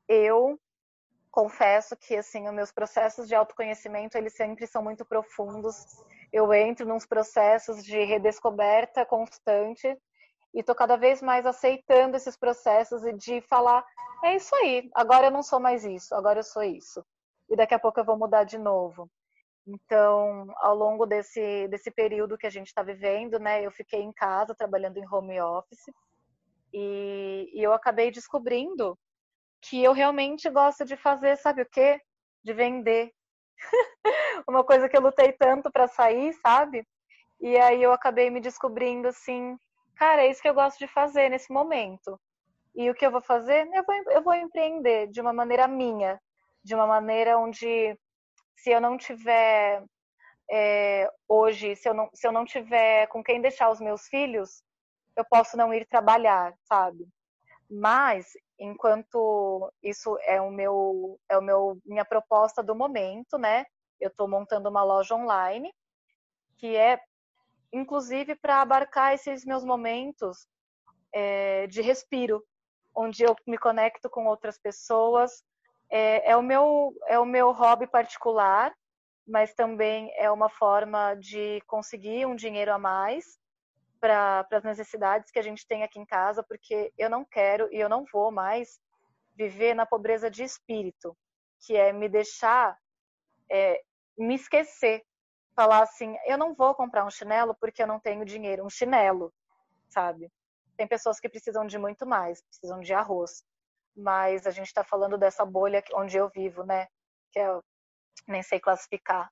Eu 0.07 0.59
confesso 1.31 1.95
que 1.97 2.15
assim, 2.15 2.47
os 2.47 2.53
meus 2.53 2.71
processos 2.71 3.27
de 3.27 3.33
autoconhecimento, 3.33 4.17
eles 4.17 4.35
sempre 4.35 4.67
são 4.67 4.83
muito 4.83 5.03
profundos 5.03 5.75
eu 6.33 6.51
entro 6.53 6.85
nos 6.85 7.05
processos 7.05 7.83
de 7.85 8.03
redescoberta 8.03 9.05
constante 9.05 9.87
e 10.53 10.59
estou 10.59 10.75
cada 10.75 10.97
vez 10.97 11.21
mais 11.21 11.45
aceitando 11.45 12.17
esses 12.17 12.35
processos 12.35 13.05
e 13.05 13.13
de 13.13 13.39
falar 13.41 13.85
é 14.23 14.35
isso 14.35 14.53
aí, 14.55 14.89
agora 14.95 15.27
eu 15.27 15.31
não 15.31 15.43
sou 15.43 15.59
mais 15.59 15.85
isso, 15.85 16.13
agora 16.15 16.39
eu 16.39 16.43
sou 16.43 16.63
isso 16.63 17.05
e 17.49 17.55
daqui 17.55 17.73
a 17.73 17.79
pouco 17.79 17.99
eu 17.99 18.05
vou 18.05 18.17
mudar 18.17 18.43
de 18.43 18.57
novo. 18.57 19.09
Então, 19.65 20.47
ao 20.57 20.75
longo 20.75 21.05
desse, 21.05 21.67
desse 21.69 21.89
período 21.89 22.37
que 22.37 22.47
a 22.47 22.49
gente 22.49 22.67
está 22.67 22.83
vivendo, 22.83 23.39
né, 23.39 23.65
eu 23.65 23.71
fiquei 23.71 24.01
em 24.01 24.11
casa 24.11 24.55
trabalhando 24.55 24.97
em 24.97 25.07
home 25.07 25.39
office 25.39 25.85
e, 26.73 27.49
e, 27.53 27.63
eu 27.63 27.71
acabei 27.71 28.11
descobrindo 28.11 28.97
que 29.61 29.81
eu 29.81 29.93
realmente 29.93 30.49
gosto 30.49 30.83
de 30.83 30.97
fazer, 30.97 31.37
sabe 31.37 31.61
o 31.61 31.69
quê? 31.69 32.01
De 32.43 32.51
vender. 32.53 33.13
Uma 34.47 34.63
coisa 34.63 34.89
que 34.89 34.95
eu 34.95 35.01
lutei 35.01 35.31
tanto 35.33 35.71
para 35.71 35.87
sair, 35.87 36.33
sabe? 36.33 36.85
E 37.39 37.57
aí 37.57 37.81
eu 37.81 37.91
acabei 37.91 38.29
me 38.29 38.39
descobrindo 38.39 39.07
assim, 39.07 39.57
cara, 39.95 40.23
é 40.23 40.29
isso 40.29 40.41
que 40.41 40.47
eu 40.47 40.53
gosto 40.53 40.79
de 40.79 40.87
fazer 40.87 41.29
nesse 41.29 41.51
momento. 41.51 42.19
E 42.75 42.89
o 42.89 42.95
que 42.95 43.05
eu 43.05 43.11
vou 43.11 43.21
fazer? 43.21 43.67
Eu 43.73 43.83
vou, 43.83 43.95
eu 44.11 44.23
vou 44.23 44.33
empreender 44.33 45.07
de 45.07 45.21
uma 45.21 45.33
maneira 45.33 45.67
minha, 45.67 46.19
de 46.63 46.73
uma 46.73 46.87
maneira 46.87 47.37
onde 47.37 47.97
se 48.55 48.69
eu 48.71 48.81
não 48.81 48.97
tiver 48.97 49.83
é, 50.49 51.09
hoje, 51.27 51.75
se 51.75 51.87
eu 51.87 51.93
não, 51.93 52.09
se 52.13 52.27
eu 52.27 52.31
não 52.31 52.45
tiver 52.45 53.07
com 53.07 53.23
quem 53.23 53.41
deixar 53.41 53.69
os 53.69 53.79
meus 53.79 54.07
filhos, 54.07 54.63
eu 55.15 55.25
posso 55.25 55.55
não 55.57 55.73
ir 55.73 55.85
trabalhar, 55.85 56.53
sabe? 56.63 57.07
Mas 57.73 58.27
enquanto 58.59 59.71
isso 59.81 60.15
é 60.21 60.39
o 60.39 60.51
meu 60.51 61.19
é 61.27 61.37
o 61.37 61.41
meu 61.41 61.79
minha 61.83 62.05
proposta 62.05 62.61
do 62.61 62.75
momento, 62.75 63.37
né? 63.37 63.65
Eu 63.99 64.09
estou 64.09 64.27
montando 64.27 64.69
uma 64.69 64.83
loja 64.83 65.15
online 65.15 65.73
que 66.57 66.75
é 66.75 66.99
inclusive 67.71 68.35
para 68.35 68.61
abarcar 68.61 69.13
esses 69.13 69.43
meus 69.43 69.65
momentos 69.65 70.47
é, 71.11 71.65
de 71.67 71.81
respiro, 71.81 72.43
onde 72.95 73.23
eu 73.23 73.35
me 73.47 73.57
conecto 73.57 74.07
com 74.09 74.27
outras 74.27 74.59
pessoas, 74.59 75.43
é, 75.89 76.31
é, 76.31 76.37
o 76.37 76.43
meu, 76.43 76.93
é 77.07 77.19
o 77.19 77.25
meu 77.25 77.51
hobby 77.51 77.87
particular, 77.87 78.71
mas 79.27 79.53
também 79.55 80.11
é 80.17 80.29
uma 80.29 80.49
forma 80.49 81.15
de 81.15 81.61
conseguir 81.65 82.25
um 82.27 82.35
dinheiro 82.35 82.71
a 82.71 82.77
mais 82.77 83.39
para 84.03 84.45
as 84.51 84.63
necessidades 84.65 85.31
que 85.31 85.39
a 85.39 85.41
gente 85.41 85.65
tem 85.65 85.81
aqui 85.81 85.97
em 85.97 86.05
casa, 86.05 86.43
porque 86.43 86.91
eu 86.97 87.09
não 87.09 87.23
quero 87.23 87.69
e 87.71 87.79
eu 87.79 87.87
não 87.87 88.03
vou 88.11 88.31
mais 88.31 88.77
viver 89.33 89.73
na 89.73 89.85
pobreza 89.85 90.29
de 90.29 90.43
espírito, 90.43 91.15
que 91.65 91.77
é 91.77 91.93
me 91.93 92.09
deixar 92.09 92.77
é, 93.49 93.81
me 94.17 94.35
esquecer, 94.35 95.05
falar 95.55 95.83
assim, 95.83 96.17
eu 96.25 96.37
não 96.37 96.53
vou 96.53 96.75
comprar 96.75 97.05
um 97.05 97.09
chinelo 97.09 97.55
porque 97.55 97.81
eu 97.81 97.87
não 97.87 97.97
tenho 97.97 98.25
dinheiro, 98.25 98.65
um 98.65 98.69
chinelo, 98.69 99.33
sabe? 99.87 100.29
Tem 100.75 100.85
pessoas 100.85 101.17
que 101.17 101.29
precisam 101.29 101.65
de 101.65 101.77
muito 101.77 102.05
mais, 102.05 102.41
precisam 102.41 102.81
de 102.81 102.93
arroz 102.93 103.41
mas 103.95 104.47
a 104.47 104.51
gente 104.51 104.67
está 104.67 104.83
falando 104.83 105.17
dessa 105.17 105.45
bolha 105.45 105.83
onde 105.93 106.17
eu 106.17 106.29
vivo, 106.29 106.63
né? 106.63 106.87
Que 107.31 107.39
eu 107.39 107.63
nem 108.27 108.41
sei 108.41 108.59
classificar 108.59 109.31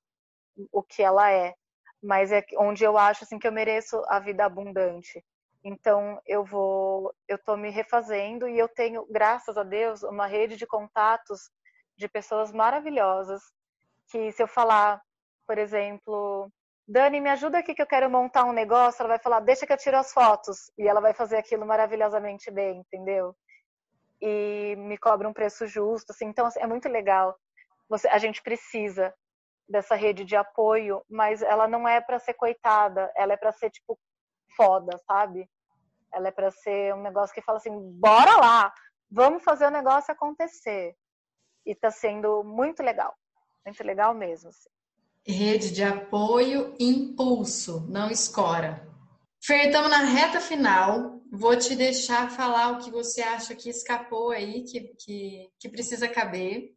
o 0.70 0.82
que 0.82 1.02
ela 1.02 1.30
é, 1.30 1.54
mas 2.02 2.32
é 2.32 2.44
onde 2.58 2.84
eu 2.84 2.98
acho 2.98 3.24
assim 3.24 3.38
que 3.38 3.46
eu 3.46 3.52
mereço 3.52 4.02
a 4.08 4.18
vida 4.18 4.44
abundante. 4.44 5.24
Então 5.64 6.20
eu 6.26 6.44
vou, 6.44 7.14
eu 7.28 7.38
tô 7.38 7.56
me 7.56 7.70
refazendo 7.70 8.48
e 8.48 8.58
eu 8.58 8.68
tenho, 8.68 9.06
graças 9.10 9.56
a 9.56 9.62
Deus, 9.62 10.02
uma 10.02 10.26
rede 10.26 10.56
de 10.56 10.66
contatos 10.66 11.50
de 11.96 12.08
pessoas 12.08 12.52
maravilhosas 12.52 13.42
que 14.10 14.32
se 14.32 14.42
eu 14.42 14.48
falar, 14.48 15.00
por 15.46 15.58
exemplo, 15.58 16.50
Dani, 16.86 17.20
me 17.20 17.30
ajuda 17.30 17.58
aqui 17.58 17.74
que 17.74 17.82
eu 17.82 17.86
quero 17.86 18.10
montar 18.10 18.44
um 18.44 18.52
negócio, 18.52 19.00
ela 19.02 19.10
vai 19.10 19.18
falar, 19.18 19.40
deixa 19.40 19.66
que 19.66 19.72
eu 19.72 19.78
tiro 19.78 19.96
as 19.96 20.12
fotos 20.12 20.70
e 20.76 20.88
ela 20.88 21.00
vai 21.00 21.14
fazer 21.14 21.36
aquilo 21.36 21.66
maravilhosamente 21.66 22.50
bem, 22.50 22.78
entendeu? 22.80 23.34
e 24.22 24.76
me 24.76 24.96
cobra 24.96 25.28
um 25.28 25.32
preço 25.32 25.66
justo, 25.66 26.12
assim, 26.12 26.26
então 26.26 26.46
assim, 26.46 26.60
é 26.60 26.66
muito 26.66 26.88
legal. 26.88 27.36
Você, 27.88 28.06
a 28.08 28.18
gente 28.18 28.40
precisa 28.40 29.12
dessa 29.68 29.94
rede 29.94 30.24
de 30.24 30.36
apoio, 30.36 31.02
mas 31.08 31.42
ela 31.42 31.66
não 31.66 31.86
é 31.88 32.00
para 32.00 32.18
ser 32.18 32.34
coitada, 32.34 33.10
ela 33.16 33.32
é 33.32 33.36
para 33.36 33.52
ser 33.52 33.70
tipo 33.70 33.98
foda, 34.56 34.98
sabe? 35.06 35.48
Ela 36.12 36.28
é 36.28 36.30
para 36.30 36.50
ser 36.50 36.94
um 36.94 37.02
negócio 37.02 37.34
que 37.34 37.42
fala 37.42 37.58
assim, 37.58 37.70
bora 37.98 38.36
lá, 38.36 38.72
vamos 39.10 39.42
fazer 39.42 39.66
o 39.66 39.70
negócio 39.70 40.12
acontecer. 40.12 40.94
E 41.64 41.74
tá 41.74 41.90
sendo 41.90 42.42
muito 42.42 42.82
legal, 42.82 43.14
muito 43.64 43.82
legal 43.84 44.12
mesmo. 44.14 44.48
Assim. 44.48 44.68
Rede 45.24 45.70
de 45.70 45.84
apoio, 45.84 46.74
impulso, 46.78 47.86
não 47.88 48.10
escora. 48.10 48.86
Fer, 49.44 49.66
estamos 49.66 49.90
na 49.90 49.98
reta 49.98 50.40
final. 50.40 51.20
Vou 51.32 51.56
te 51.56 51.74
deixar 51.74 52.30
falar 52.30 52.72
o 52.72 52.78
que 52.78 52.90
você 52.90 53.22
acha 53.22 53.54
que 53.54 53.70
escapou 53.70 54.30
aí, 54.30 54.64
que, 54.64 54.80
que, 54.98 55.50
que 55.58 55.68
precisa 55.68 56.08
caber. 56.08 56.74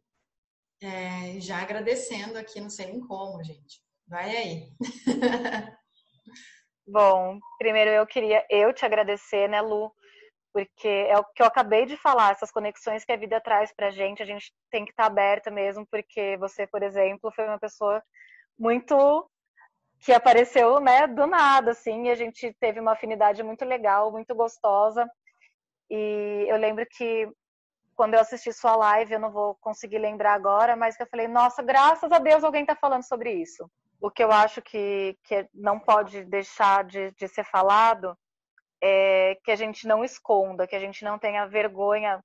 É, 0.82 1.40
já 1.40 1.62
agradecendo 1.62 2.38
aqui, 2.38 2.60
não 2.60 2.68
sei 2.68 2.86
nem 2.86 3.00
como, 3.00 3.42
gente. 3.42 3.80
Vai 4.06 4.36
aí. 4.36 4.68
Bom, 6.86 7.38
primeiro 7.58 7.90
eu 7.90 8.06
queria 8.06 8.44
eu 8.48 8.72
te 8.72 8.84
agradecer, 8.84 9.48
né, 9.48 9.60
Lu? 9.60 9.92
Porque 10.52 10.88
é 10.88 11.18
o 11.18 11.24
que 11.24 11.42
eu 11.42 11.46
acabei 11.46 11.84
de 11.84 11.96
falar, 11.96 12.32
essas 12.32 12.50
conexões 12.50 13.04
que 13.04 13.12
a 13.12 13.16
vida 13.16 13.40
traz 13.40 13.72
pra 13.74 13.90
gente, 13.90 14.22
a 14.22 14.26
gente 14.26 14.52
tem 14.70 14.84
que 14.84 14.90
estar 14.90 15.04
tá 15.04 15.06
aberta 15.08 15.50
mesmo, 15.50 15.86
porque 15.90 16.36
você, 16.38 16.66
por 16.66 16.82
exemplo, 16.82 17.32
foi 17.32 17.46
uma 17.46 17.58
pessoa 17.58 18.02
muito 18.58 19.28
que 20.00 20.12
apareceu, 20.12 20.78
né, 20.80 21.06
do 21.06 21.26
nada, 21.26 21.72
assim, 21.72 22.06
e 22.06 22.10
a 22.10 22.14
gente 22.14 22.54
teve 22.60 22.78
uma 22.80 22.92
afinidade 22.92 23.42
muito 23.42 23.64
legal, 23.64 24.12
muito 24.12 24.34
gostosa. 24.34 25.10
E 25.90 26.46
eu 26.48 26.56
lembro 26.56 26.86
que 26.90 27.28
quando 27.96 28.14
eu 28.14 28.20
assisti 28.20 28.52
sua 28.52 28.76
live, 28.76 29.14
eu 29.14 29.20
não 29.20 29.32
vou 29.32 29.56
conseguir 29.56 29.98
lembrar 29.98 30.34
agora, 30.34 30.76
mas 30.76 30.96
que 30.96 31.02
eu 31.02 31.08
falei, 31.08 31.26
nossa, 31.26 31.62
graças 31.62 32.12
a 32.12 32.18
Deus 32.18 32.44
alguém 32.44 32.60
está 32.60 32.76
falando 32.76 33.02
sobre 33.02 33.32
isso. 33.32 33.68
O 34.00 34.10
que 34.10 34.22
eu 34.22 34.30
acho 34.30 34.60
que, 34.60 35.18
que 35.24 35.48
não 35.54 35.80
pode 35.80 36.22
deixar 36.24 36.84
de, 36.84 37.10
de 37.12 37.26
ser 37.26 37.44
falado 37.44 38.16
é 38.82 39.38
que 39.42 39.50
a 39.50 39.56
gente 39.56 39.88
não 39.88 40.04
esconda, 40.04 40.66
que 40.66 40.76
a 40.76 40.78
gente 40.78 41.02
não 41.02 41.18
tenha 41.18 41.46
vergonha. 41.46 42.22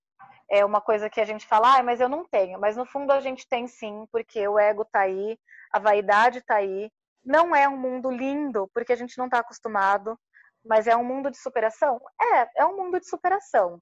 É 0.50 0.66
uma 0.66 0.82
coisa 0.82 1.10
que 1.10 1.22
a 1.22 1.26
gente 1.26 1.48
fala, 1.48 1.78
ah, 1.78 1.84
mas 1.84 2.02
eu 2.02 2.10
não 2.10 2.26
tenho. 2.26 2.60
Mas 2.60 2.76
no 2.76 2.86
fundo 2.86 3.12
a 3.12 3.22
gente 3.22 3.48
tem 3.48 3.66
sim, 3.66 4.06
porque 4.12 4.46
o 4.46 4.60
ego 4.60 4.84
tá 4.84 5.00
aí, 5.02 5.40
a 5.72 5.80
vaidade 5.80 6.42
tá 6.42 6.56
aí, 6.56 6.92
não 7.24 7.56
é 7.56 7.70
um 7.70 7.78
mundo 7.78 8.12
lindo, 8.12 8.70
porque 8.74 8.92
a 8.92 8.96
gente 8.98 9.18
não 9.18 9.26
está 9.26 9.40
acostumado, 9.40 10.20
mas 10.66 10.86
é 10.86 10.96
um 10.98 11.06
mundo 11.06 11.32
de 11.32 11.38
superação? 11.38 12.02
É, 12.22 12.62
é 12.62 12.66
um 12.66 12.76
mundo 12.76 13.00
de 13.00 13.08
superação. 13.08 13.82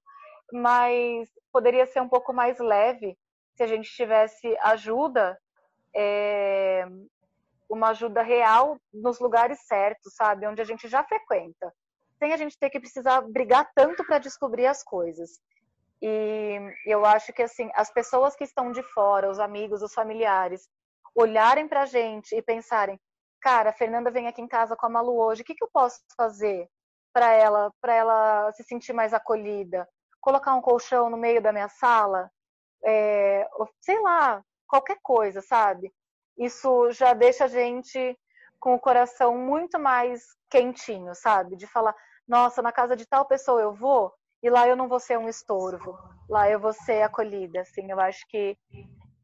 Mas 0.52 1.28
poderia 1.52 1.86
ser 1.86 2.00
um 2.00 2.08
pouco 2.08 2.32
mais 2.32 2.58
leve 2.58 3.16
se 3.54 3.62
a 3.62 3.66
gente 3.66 3.90
tivesse 3.90 4.56
ajuda, 4.62 5.38
é, 5.94 6.86
uma 7.68 7.90
ajuda 7.90 8.22
real 8.22 8.78
nos 8.92 9.20
lugares 9.20 9.66
certos, 9.66 10.14
sabe? 10.14 10.46
Onde 10.46 10.60
a 10.60 10.64
gente 10.64 10.88
já 10.88 11.04
frequenta. 11.04 11.72
Sem 12.18 12.32
a 12.32 12.36
gente 12.36 12.58
ter 12.58 12.70
que 12.70 12.80
precisar 12.80 13.20
brigar 13.22 13.70
tanto 13.74 14.04
para 14.04 14.18
descobrir 14.18 14.66
as 14.66 14.82
coisas. 14.82 15.40
E 16.02 16.58
eu 16.86 17.04
acho 17.04 17.32
que 17.32 17.42
assim, 17.42 17.70
as 17.74 17.92
pessoas 17.92 18.34
que 18.34 18.44
estão 18.44 18.72
de 18.72 18.82
fora, 18.82 19.30
os 19.30 19.38
amigos, 19.38 19.82
os 19.82 19.92
familiares, 19.92 20.68
olharem 21.14 21.68
para 21.68 21.82
a 21.82 21.86
gente 21.86 22.34
e 22.34 22.42
pensarem: 22.42 22.98
cara, 23.40 23.70
a 23.70 23.74
Fernanda 23.74 24.10
vem 24.10 24.26
aqui 24.26 24.40
em 24.40 24.48
casa 24.48 24.76
com 24.76 24.86
a 24.86 24.90
Malu 24.90 25.20
hoje, 25.20 25.42
o 25.42 25.44
que, 25.44 25.54
que 25.54 25.64
eu 25.64 25.70
posso 25.72 26.00
fazer 26.16 26.68
para 27.12 27.32
ela, 27.32 27.70
para 27.80 27.94
ela 27.94 28.52
se 28.52 28.64
sentir 28.64 28.92
mais 28.92 29.12
acolhida? 29.12 29.86
Colocar 30.20 30.54
um 30.54 30.60
colchão 30.60 31.08
no 31.08 31.16
meio 31.16 31.40
da 31.40 31.52
minha 31.52 31.68
sala, 31.68 32.30
é, 32.84 33.48
sei 33.80 34.00
lá, 34.00 34.42
qualquer 34.66 34.98
coisa, 35.02 35.40
sabe? 35.40 35.92
Isso 36.38 36.90
já 36.92 37.12
deixa 37.12 37.44
a 37.44 37.48
gente 37.48 38.18
com 38.58 38.74
o 38.74 38.80
coração 38.80 39.36
muito 39.36 39.78
mais 39.78 40.22
quentinho, 40.50 41.14
sabe? 41.14 41.56
De 41.56 41.66
falar, 41.66 41.94
nossa, 42.28 42.62
na 42.62 42.70
casa 42.70 42.94
de 42.94 43.06
tal 43.06 43.24
pessoa 43.24 43.60
eu 43.60 43.72
vou 43.72 44.12
e 44.42 44.48
lá 44.48 44.68
eu 44.68 44.76
não 44.76 44.88
vou 44.88 45.00
ser 45.00 45.18
um 45.18 45.28
estorvo, 45.28 45.98
lá 46.28 46.48
eu 46.48 46.60
vou 46.60 46.72
ser 46.72 47.02
acolhida, 47.02 47.60
assim. 47.60 47.90
Eu 47.90 48.00
acho 48.00 48.26
que 48.28 48.56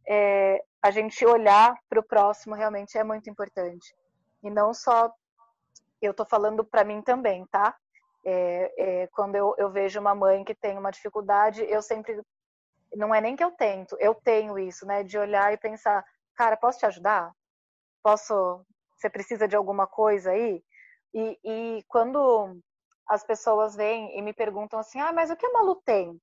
é, 0.08 0.62
a 0.82 0.90
gente 0.90 1.24
olhar 1.24 1.74
para 1.88 2.00
o 2.00 2.06
próximo 2.06 2.54
realmente 2.54 2.98
é 2.98 3.04
muito 3.04 3.30
importante. 3.30 3.94
E 4.42 4.50
não 4.50 4.72
só, 4.74 5.12
eu 6.00 6.10
estou 6.10 6.26
falando 6.26 6.64
para 6.64 6.84
mim 6.84 7.02
também, 7.02 7.46
tá? 7.46 7.74
É, 8.28 9.02
é, 9.02 9.06
quando 9.08 9.36
eu, 9.36 9.54
eu 9.56 9.70
vejo 9.70 10.00
uma 10.00 10.14
mãe 10.14 10.44
que 10.44 10.54
tem 10.54 10.76
uma 10.76 10.90
dificuldade, 10.90 11.64
eu 11.68 11.80
sempre. 11.80 12.20
Não 12.94 13.14
é 13.14 13.20
nem 13.20 13.36
que 13.36 13.44
eu 13.44 13.52
tento, 13.52 13.96
eu 14.00 14.14
tenho 14.14 14.58
isso, 14.58 14.86
né? 14.86 15.02
De 15.02 15.18
olhar 15.18 15.52
e 15.52 15.58
pensar, 15.58 16.04
cara, 16.34 16.56
posso 16.56 16.78
te 16.78 16.86
ajudar? 16.86 17.32
Posso. 18.02 18.64
Você 18.96 19.10
precisa 19.10 19.46
de 19.46 19.54
alguma 19.54 19.86
coisa 19.86 20.30
aí? 20.30 20.62
E, 21.14 21.38
e 21.44 21.84
quando 21.88 22.58
as 23.08 23.22
pessoas 23.24 23.76
vêm 23.76 24.18
e 24.18 24.22
me 24.22 24.32
perguntam 24.32 24.78
assim, 24.78 25.00
ah, 25.00 25.12
mas 25.12 25.30
o 25.30 25.36
que 25.36 25.46
a 25.46 25.52
Malu 25.52 25.76
tem? 25.84 26.20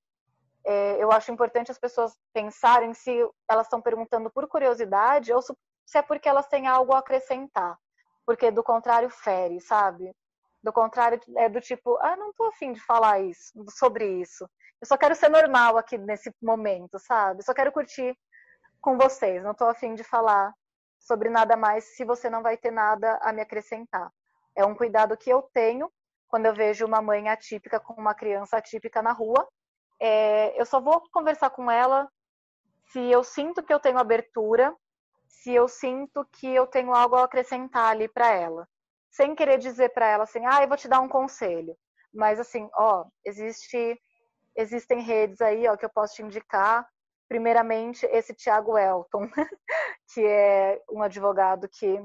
É, 0.66 1.04
eu 1.04 1.12
acho 1.12 1.32
importante 1.32 1.72
as 1.72 1.80
pessoas 1.80 2.18
pensarem 2.34 2.94
se 2.94 3.12
elas 3.50 3.68
estão 3.68 3.82
perguntando 3.82 4.30
por 4.32 4.48
curiosidade 4.48 5.32
ou 5.34 5.42
se 5.42 5.54
é 5.98 6.02
porque 6.02 6.28
elas 6.28 6.48
têm 6.48 6.68
algo 6.68 6.94
a 6.94 7.00
acrescentar 7.00 7.78
porque 8.26 8.52
do 8.52 8.64
contrário 8.64 9.10
fere, 9.10 9.60
sabe? 9.60 10.14
Do 10.64 10.72
contrário 10.72 11.20
é 11.38 11.50
do 11.50 11.60
tipo, 11.60 11.98
ah, 11.98 12.16
não 12.16 12.32
tô 12.34 12.46
afim 12.46 12.72
de 12.72 12.80
falar 12.80 13.20
isso, 13.20 13.52
sobre 13.78 14.22
isso. 14.22 14.50
Eu 14.80 14.88
só 14.88 14.98
quero 14.98 15.14
ser 15.16 15.30
normal 15.30 15.78
aqui 15.78 15.98
nesse 15.98 16.34
momento, 16.42 16.98
sabe? 17.00 17.42
Eu 17.42 17.46
só 17.46 17.54
quero 17.54 17.72
curtir 17.72 18.18
com 18.82 18.98
vocês, 18.98 19.44
não 19.44 19.54
tô 19.54 19.66
afim 19.66 19.94
de 19.94 20.04
falar 20.04 20.54
sobre 21.00 21.30
nada 21.30 21.58
mais 21.58 21.96
se 21.96 22.06
você 22.06 22.30
não 22.30 22.42
vai 22.42 22.58
ter 22.58 22.72
nada 22.72 23.20
a 23.22 23.34
me 23.34 23.42
acrescentar. 23.42 24.10
É 24.56 24.66
um 24.66 24.76
cuidado 24.76 25.18
que 25.18 25.30
eu 25.30 25.42
tenho 25.54 25.92
quando 26.28 26.46
eu 26.46 26.54
vejo 26.54 26.86
uma 26.86 27.02
mãe 27.02 27.30
atípica 27.30 27.80
com 27.80 27.94
uma 27.94 28.14
criança 28.14 28.58
atípica 28.58 29.02
na 29.02 29.12
rua. 29.12 29.48
É, 30.00 30.60
eu 30.60 30.66
só 30.66 30.80
vou 30.80 31.02
conversar 31.12 31.50
com 31.50 31.70
ela 31.70 32.10
se 32.92 33.00
eu 33.00 33.24
sinto 33.24 33.64
que 33.64 33.74
eu 33.74 33.80
tenho 33.80 33.98
abertura, 33.98 34.76
se 35.28 35.54
eu 35.54 35.68
sinto 35.68 36.26
que 36.32 36.48
eu 36.48 36.68
tenho 36.68 36.94
algo 36.94 37.16
a 37.16 37.24
acrescentar 37.24 37.90
ali 37.92 38.08
para 38.08 38.32
ela, 38.32 38.68
sem 39.14 39.36
querer 39.36 39.60
dizer 39.60 39.94
para 39.94 40.08
ela 40.08 40.24
assim, 40.24 40.44
ah, 40.46 40.62
eu 40.62 40.68
vou 40.68 40.76
te 40.76 40.88
dar 40.88 41.00
um 41.00 41.08
conselho, 41.08 41.78
mas 42.12 42.40
assim, 42.40 42.68
ó, 42.76 43.06
existe, 43.24 44.00
existem 44.58 45.02
redes 45.02 45.40
aí, 45.40 45.68
ó, 45.68 45.78
que 45.78 45.86
eu 45.86 45.90
posso 45.90 46.16
te 46.16 46.24
indicar. 46.24 46.86
Primeiramente, 47.30 48.06
esse 48.08 48.34
Tiago 48.34 48.78
Elton, 48.78 49.30
que 50.14 50.26
é 50.26 50.82
um 50.92 51.02
advogado 51.02 51.70
que, 51.70 52.04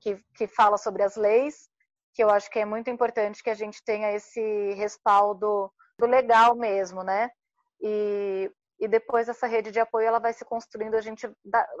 que, 0.00 0.22
que 0.34 0.46
fala 0.46 0.78
sobre 0.78 1.02
as 1.02 1.16
leis, 1.16 1.68
que 2.14 2.22
eu 2.22 2.30
acho 2.30 2.50
que 2.50 2.58
é 2.58 2.64
muito 2.64 2.90
importante 2.90 3.42
que 3.42 3.50
a 3.50 3.54
gente 3.54 3.82
tenha 3.84 4.12
esse 4.12 4.72
respaldo 4.74 5.70
do 5.98 6.06
legal 6.06 6.54
mesmo, 6.54 7.02
né? 7.02 7.30
E 7.80 8.50
e 8.78 8.86
depois 8.86 9.28
essa 9.28 9.46
rede 9.46 9.70
de 9.70 9.80
apoio 9.80 10.06
ela 10.06 10.18
vai 10.18 10.32
se 10.32 10.44
construindo, 10.44 10.94
a 10.94 11.00
gente, 11.00 11.26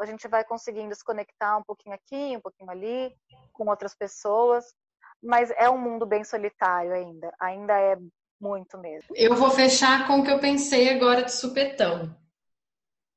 a 0.00 0.06
gente 0.06 0.26
vai 0.28 0.44
conseguindo 0.44 0.94
se 0.94 1.04
conectar 1.04 1.58
um 1.58 1.62
pouquinho 1.62 1.94
aqui, 1.94 2.36
um 2.36 2.40
pouquinho 2.40 2.70
ali, 2.70 3.14
com 3.52 3.68
outras 3.68 3.94
pessoas, 3.94 4.64
mas 5.22 5.50
é 5.52 5.68
um 5.68 5.78
mundo 5.78 6.06
bem 6.06 6.24
solitário 6.24 6.92
ainda, 6.92 7.34
ainda 7.38 7.78
é 7.78 7.98
muito 8.40 8.78
mesmo. 8.78 9.08
Eu 9.14 9.34
vou 9.34 9.50
fechar 9.50 10.06
com 10.06 10.20
o 10.20 10.24
que 10.24 10.30
eu 10.30 10.40
pensei 10.40 10.88
agora 10.90 11.22
de 11.22 11.32
supetão. 11.32 12.14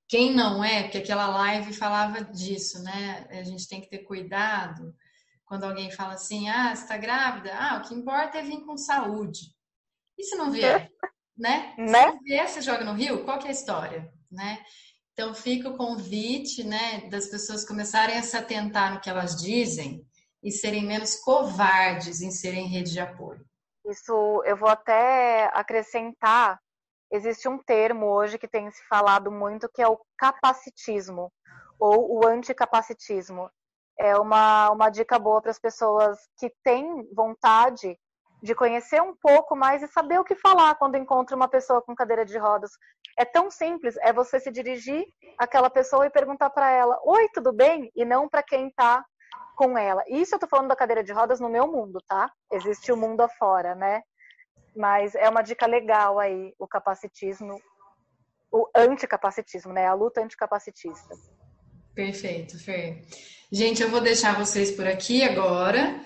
Quem 0.07 0.34
não 0.34 0.63
é, 0.63 0.84
porque 0.84 0.97
aquela 0.97 1.27
live 1.27 1.71
falava 1.73 2.23
disso, 2.23 2.82
né? 2.82 3.27
A 3.30 3.43
gente 3.43 3.67
tem 3.67 3.80
que 3.80 3.89
ter 3.89 3.99
cuidado 3.99 4.93
quando 5.45 5.65
alguém 5.65 5.91
fala 5.91 6.13
assim: 6.13 6.49
ah, 6.49 6.75
você 6.75 6.84
está 6.84 6.97
grávida? 6.97 7.51
Ah, 7.53 7.77
o 7.77 7.88
que 7.88 7.93
importa 7.93 8.39
é 8.39 8.41
vir 8.41 8.65
com 8.65 8.75
saúde. 8.75 9.53
E 10.17 10.23
se 10.23 10.36
não 10.36 10.51
vier? 10.51 10.89
né? 11.39 11.73
né? 11.77 12.11
Se 12.11 12.19
vier, 12.23 12.47
você 12.47 12.61
joga 12.61 12.83
no 12.83 12.93
rio, 12.93 13.23
qual 13.23 13.39
que 13.39 13.45
é 13.45 13.49
a 13.49 13.53
história, 13.53 14.11
né? 14.29 14.59
Então 15.13 15.33
fica 15.33 15.69
o 15.69 15.77
convite, 15.77 16.63
né, 16.63 17.09
das 17.09 17.27
pessoas 17.27 17.65
começarem 17.65 18.17
a 18.17 18.23
se 18.23 18.37
atentar 18.37 18.93
no 18.93 19.01
que 19.01 19.09
elas 19.09 19.35
dizem 19.35 20.05
e 20.41 20.51
serem 20.51 20.85
menos 20.85 21.15
covardes 21.15 22.21
em 22.21 22.31
serem 22.31 22.67
rede 22.67 22.91
de 22.91 23.01
apoio. 23.01 23.45
Isso 23.85 24.43
eu 24.45 24.55
vou 24.55 24.69
até 24.69 25.49
acrescentar. 25.53 26.59
Existe 27.11 27.49
um 27.49 27.57
termo 27.57 28.05
hoje 28.05 28.37
que 28.37 28.47
tem 28.47 28.69
se 28.71 28.81
falado 28.87 29.31
muito 29.31 29.69
que 29.73 29.81
é 29.81 29.87
o 29.87 29.99
capacitismo 30.17 31.31
ou 31.79 32.19
o 32.19 32.27
anticapacitismo. 32.27 33.49
É 33.97 34.15
uma, 34.15 34.69
uma 34.69 34.89
dica 34.89 35.19
boa 35.19 35.41
para 35.41 35.51
as 35.51 35.59
pessoas 35.59 36.17
que 36.37 36.49
têm 36.63 36.85
vontade 37.13 37.97
de 38.41 38.55
conhecer 38.55 39.01
um 39.01 39.15
pouco 39.15 39.55
mais 39.55 39.83
e 39.83 39.87
saber 39.87 40.19
o 40.19 40.23
que 40.23 40.35
falar 40.35 40.75
quando 40.75 40.95
encontra 40.95 41.35
uma 41.35 41.47
pessoa 41.47 41.81
com 41.81 41.95
cadeira 41.95 42.25
de 42.25 42.37
rodas. 42.37 42.71
É 43.17 43.25
tão 43.25 43.51
simples, 43.51 43.97
é 43.97 44.13
você 44.13 44.39
se 44.39 44.51
dirigir 44.51 45.05
àquela 45.37 45.69
pessoa 45.69 46.05
e 46.05 46.09
perguntar 46.09 46.49
para 46.49 46.71
ela: 46.71 46.99
"Oi, 47.03 47.27
tudo 47.33 47.51
bem?" 47.51 47.91
e 47.95 48.05
não 48.05 48.29
para 48.29 48.43
quem 48.43 48.67
está 48.67 49.05
com 49.55 49.77
ela. 49.77 50.03
Isso 50.07 50.35
eu 50.35 50.39
tô 50.39 50.47
falando 50.47 50.69
da 50.69 50.75
cadeira 50.75 51.03
de 51.03 51.11
rodas 51.11 51.39
no 51.39 51.49
meu 51.49 51.67
mundo, 51.67 52.01
tá? 52.07 52.31
Existe 52.51 52.91
o 52.93 52.97
mundo 52.97 53.21
afora, 53.21 53.75
né? 53.75 54.01
Mas 54.75 55.15
é 55.15 55.27
uma 55.27 55.41
dica 55.41 55.65
legal 55.65 56.17
aí, 56.17 56.53
o 56.57 56.65
capacitismo, 56.65 57.59
o 58.49 58.69
anticapacitismo, 58.73 59.73
né? 59.73 59.85
A 59.85 59.93
luta 59.93 60.21
anticapacitista. 60.21 61.13
Perfeito, 61.93 62.57
Fer. 62.57 63.03
Gente, 63.51 63.83
eu 63.83 63.89
vou 63.89 63.99
deixar 63.99 64.37
vocês 64.37 64.71
por 64.71 64.87
aqui 64.87 65.23
agora. 65.23 65.99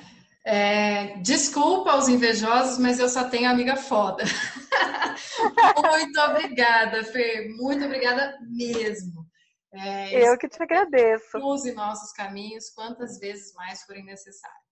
É, 0.45 1.17
desculpa 1.19 1.91
aos 1.91 2.09
invejosos, 2.09 2.77
mas 2.77 2.99
eu 2.99 3.07
só 3.07 3.29
tenho 3.29 3.49
amiga 3.49 3.77
foda. 3.77 4.23
Muito 5.81 6.19
obrigada, 6.19 7.03
Fer. 7.03 7.49
Muito 7.55 7.85
obrigada 7.85 8.37
mesmo. 8.49 9.25
É, 9.73 10.29
eu 10.29 10.37
que 10.37 10.47
te 10.47 10.61
agradeço. 10.61 11.37
Use 11.37 11.73
nossos 11.73 12.11
caminhos 12.11 12.69
quantas 12.69 13.19
vezes 13.19 13.53
mais 13.55 13.83
forem 13.83 14.05
necessários. 14.05 14.63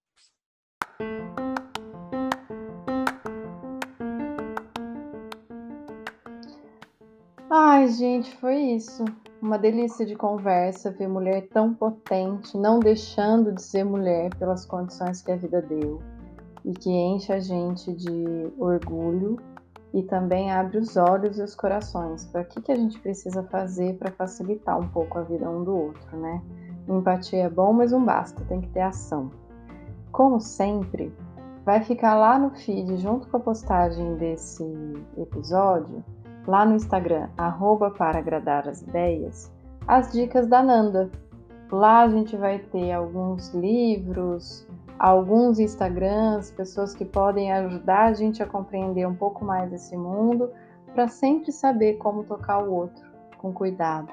Ai, 7.54 7.90
gente, 7.90 8.34
foi 8.38 8.56
isso. 8.56 9.04
Uma 9.42 9.60
delícia 9.60 10.06
de 10.06 10.16
conversa, 10.16 10.90
ver 10.90 11.10
mulher 11.10 11.50
tão 11.50 11.74
potente, 11.74 12.58
não 12.58 12.80
deixando 12.80 13.52
de 13.52 13.62
ser 13.62 13.84
mulher 13.84 14.34
pelas 14.36 14.66
condições 14.66 15.22
que 15.22 15.34
a 15.34 15.36
vida 15.36 15.62
deu 15.62 16.02
e 16.64 16.72
que 16.72 16.90
enche 16.90 17.34
a 17.34 17.42
gente 17.42 17.94
de 17.94 18.50
orgulho 18.58 19.36
e 19.94 20.02
também 20.02 20.50
abre 20.50 20.78
os 20.78 20.96
olhos 20.96 21.40
e 21.40 21.42
os 21.42 21.54
corações 21.54 22.24
para 22.24 22.44
o 22.44 22.46
que, 22.46 22.62
que 22.62 22.72
a 22.72 22.76
gente 22.76 22.98
precisa 23.02 23.44
fazer 23.44 23.98
para 23.98 24.14
facilitar 24.14 24.80
um 24.80 24.88
pouco 24.88 25.20
a 25.20 25.24
vida 25.24 25.50
um 25.50 25.66
do 25.66 25.76
outro, 25.76 26.18
né? 26.18 26.42
Empatia 26.88 27.44
é 27.44 27.50
bom, 27.50 27.74
mas 27.74 27.92
não 27.92 28.06
basta, 28.06 28.46
tem 28.46 28.62
que 28.62 28.70
ter 28.70 28.80
ação. 28.80 29.30
Como 30.14 30.40
sempre, 30.40 31.14
vai 31.66 31.82
ficar 31.82 32.16
lá 32.16 32.40
no 32.40 32.52
feed, 32.52 32.96
junto 32.96 33.28
com 33.28 33.36
a 33.36 33.42
postagem 33.42 34.16
desse 34.16 34.64
episódio, 35.18 36.02
lá 36.48 36.66
no 36.66 36.76
Instagram, 36.76 37.30
arroba 37.38 37.92
para 37.92 38.20
agradar 38.20 38.68
as 38.68 38.82
ideias, 38.82 39.52
as 39.88 40.12
dicas 40.12 40.48
da 40.48 40.62
Nanda. 40.62 41.10
Lá 41.72 42.02
a 42.02 42.10
gente 42.10 42.36
vai 42.36 42.60
ter 42.60 42.92
alguns 42.92 43.54
livros, 43.54 44.68
alguns 45.00 45.60
Instagrams, 45.60 46.52
pessoas 46.52 46.94
que 46.94 47.06
podem 47.06 47.52
ajudar 47.52 48.06
a 48.06 48.14
gente 48.14 48.44
a 48.44 48.46
compreender 48.46 49.08
um 49.08 49.16
pouco 49.16 49.46
mais 49.46 49.72
esse 49.72 49.96
mundo, 49.96 50.50
para 50.94 51.08
sempre 51.08 51.52
saber 51.52 51.94
como 51.98 52.24
tocar 52.24 52.64
o 52.64 52.74
outro 52.74 53.10
com 53.38 53.54
cuidado. 53.54 54.12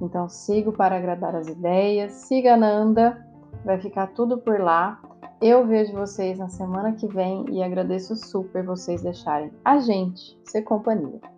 Então 0.00 0.28
sigo 0.28 0.72
para 0.72 0.96
agradar 0.96 1.34
as 1.34 1.48
ideias, 1.48 2.12
siga 2.12 2.54
a 2.54 2.56
Nanda, 2.56 3.26
vai 3.64 3.78
ficar 3.78 4.08
tudo 4.08 4.38
por 4.38 4.60
lá. 4.60 5.00
Eu 5.40 5.66
vejo 5.66 5.92
vocês 5.92 6.38
na 6.38 6.48
semana 6.48 6.92
que 6.92 7.06
vem 7.06 7.44
e 7.50 7.62
agradeço 7.62 8.16
super 8.16 8.64
vocês 8.64 9.02
deixarem 9.02 9.50
a 9.64 9.78
gente 9.80 10.38
ser 10.44 10.62
companhia. 10.62 11.35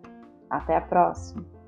Até 0.49 0.75
a 0.75 0.81
próxima! 0.81 1.58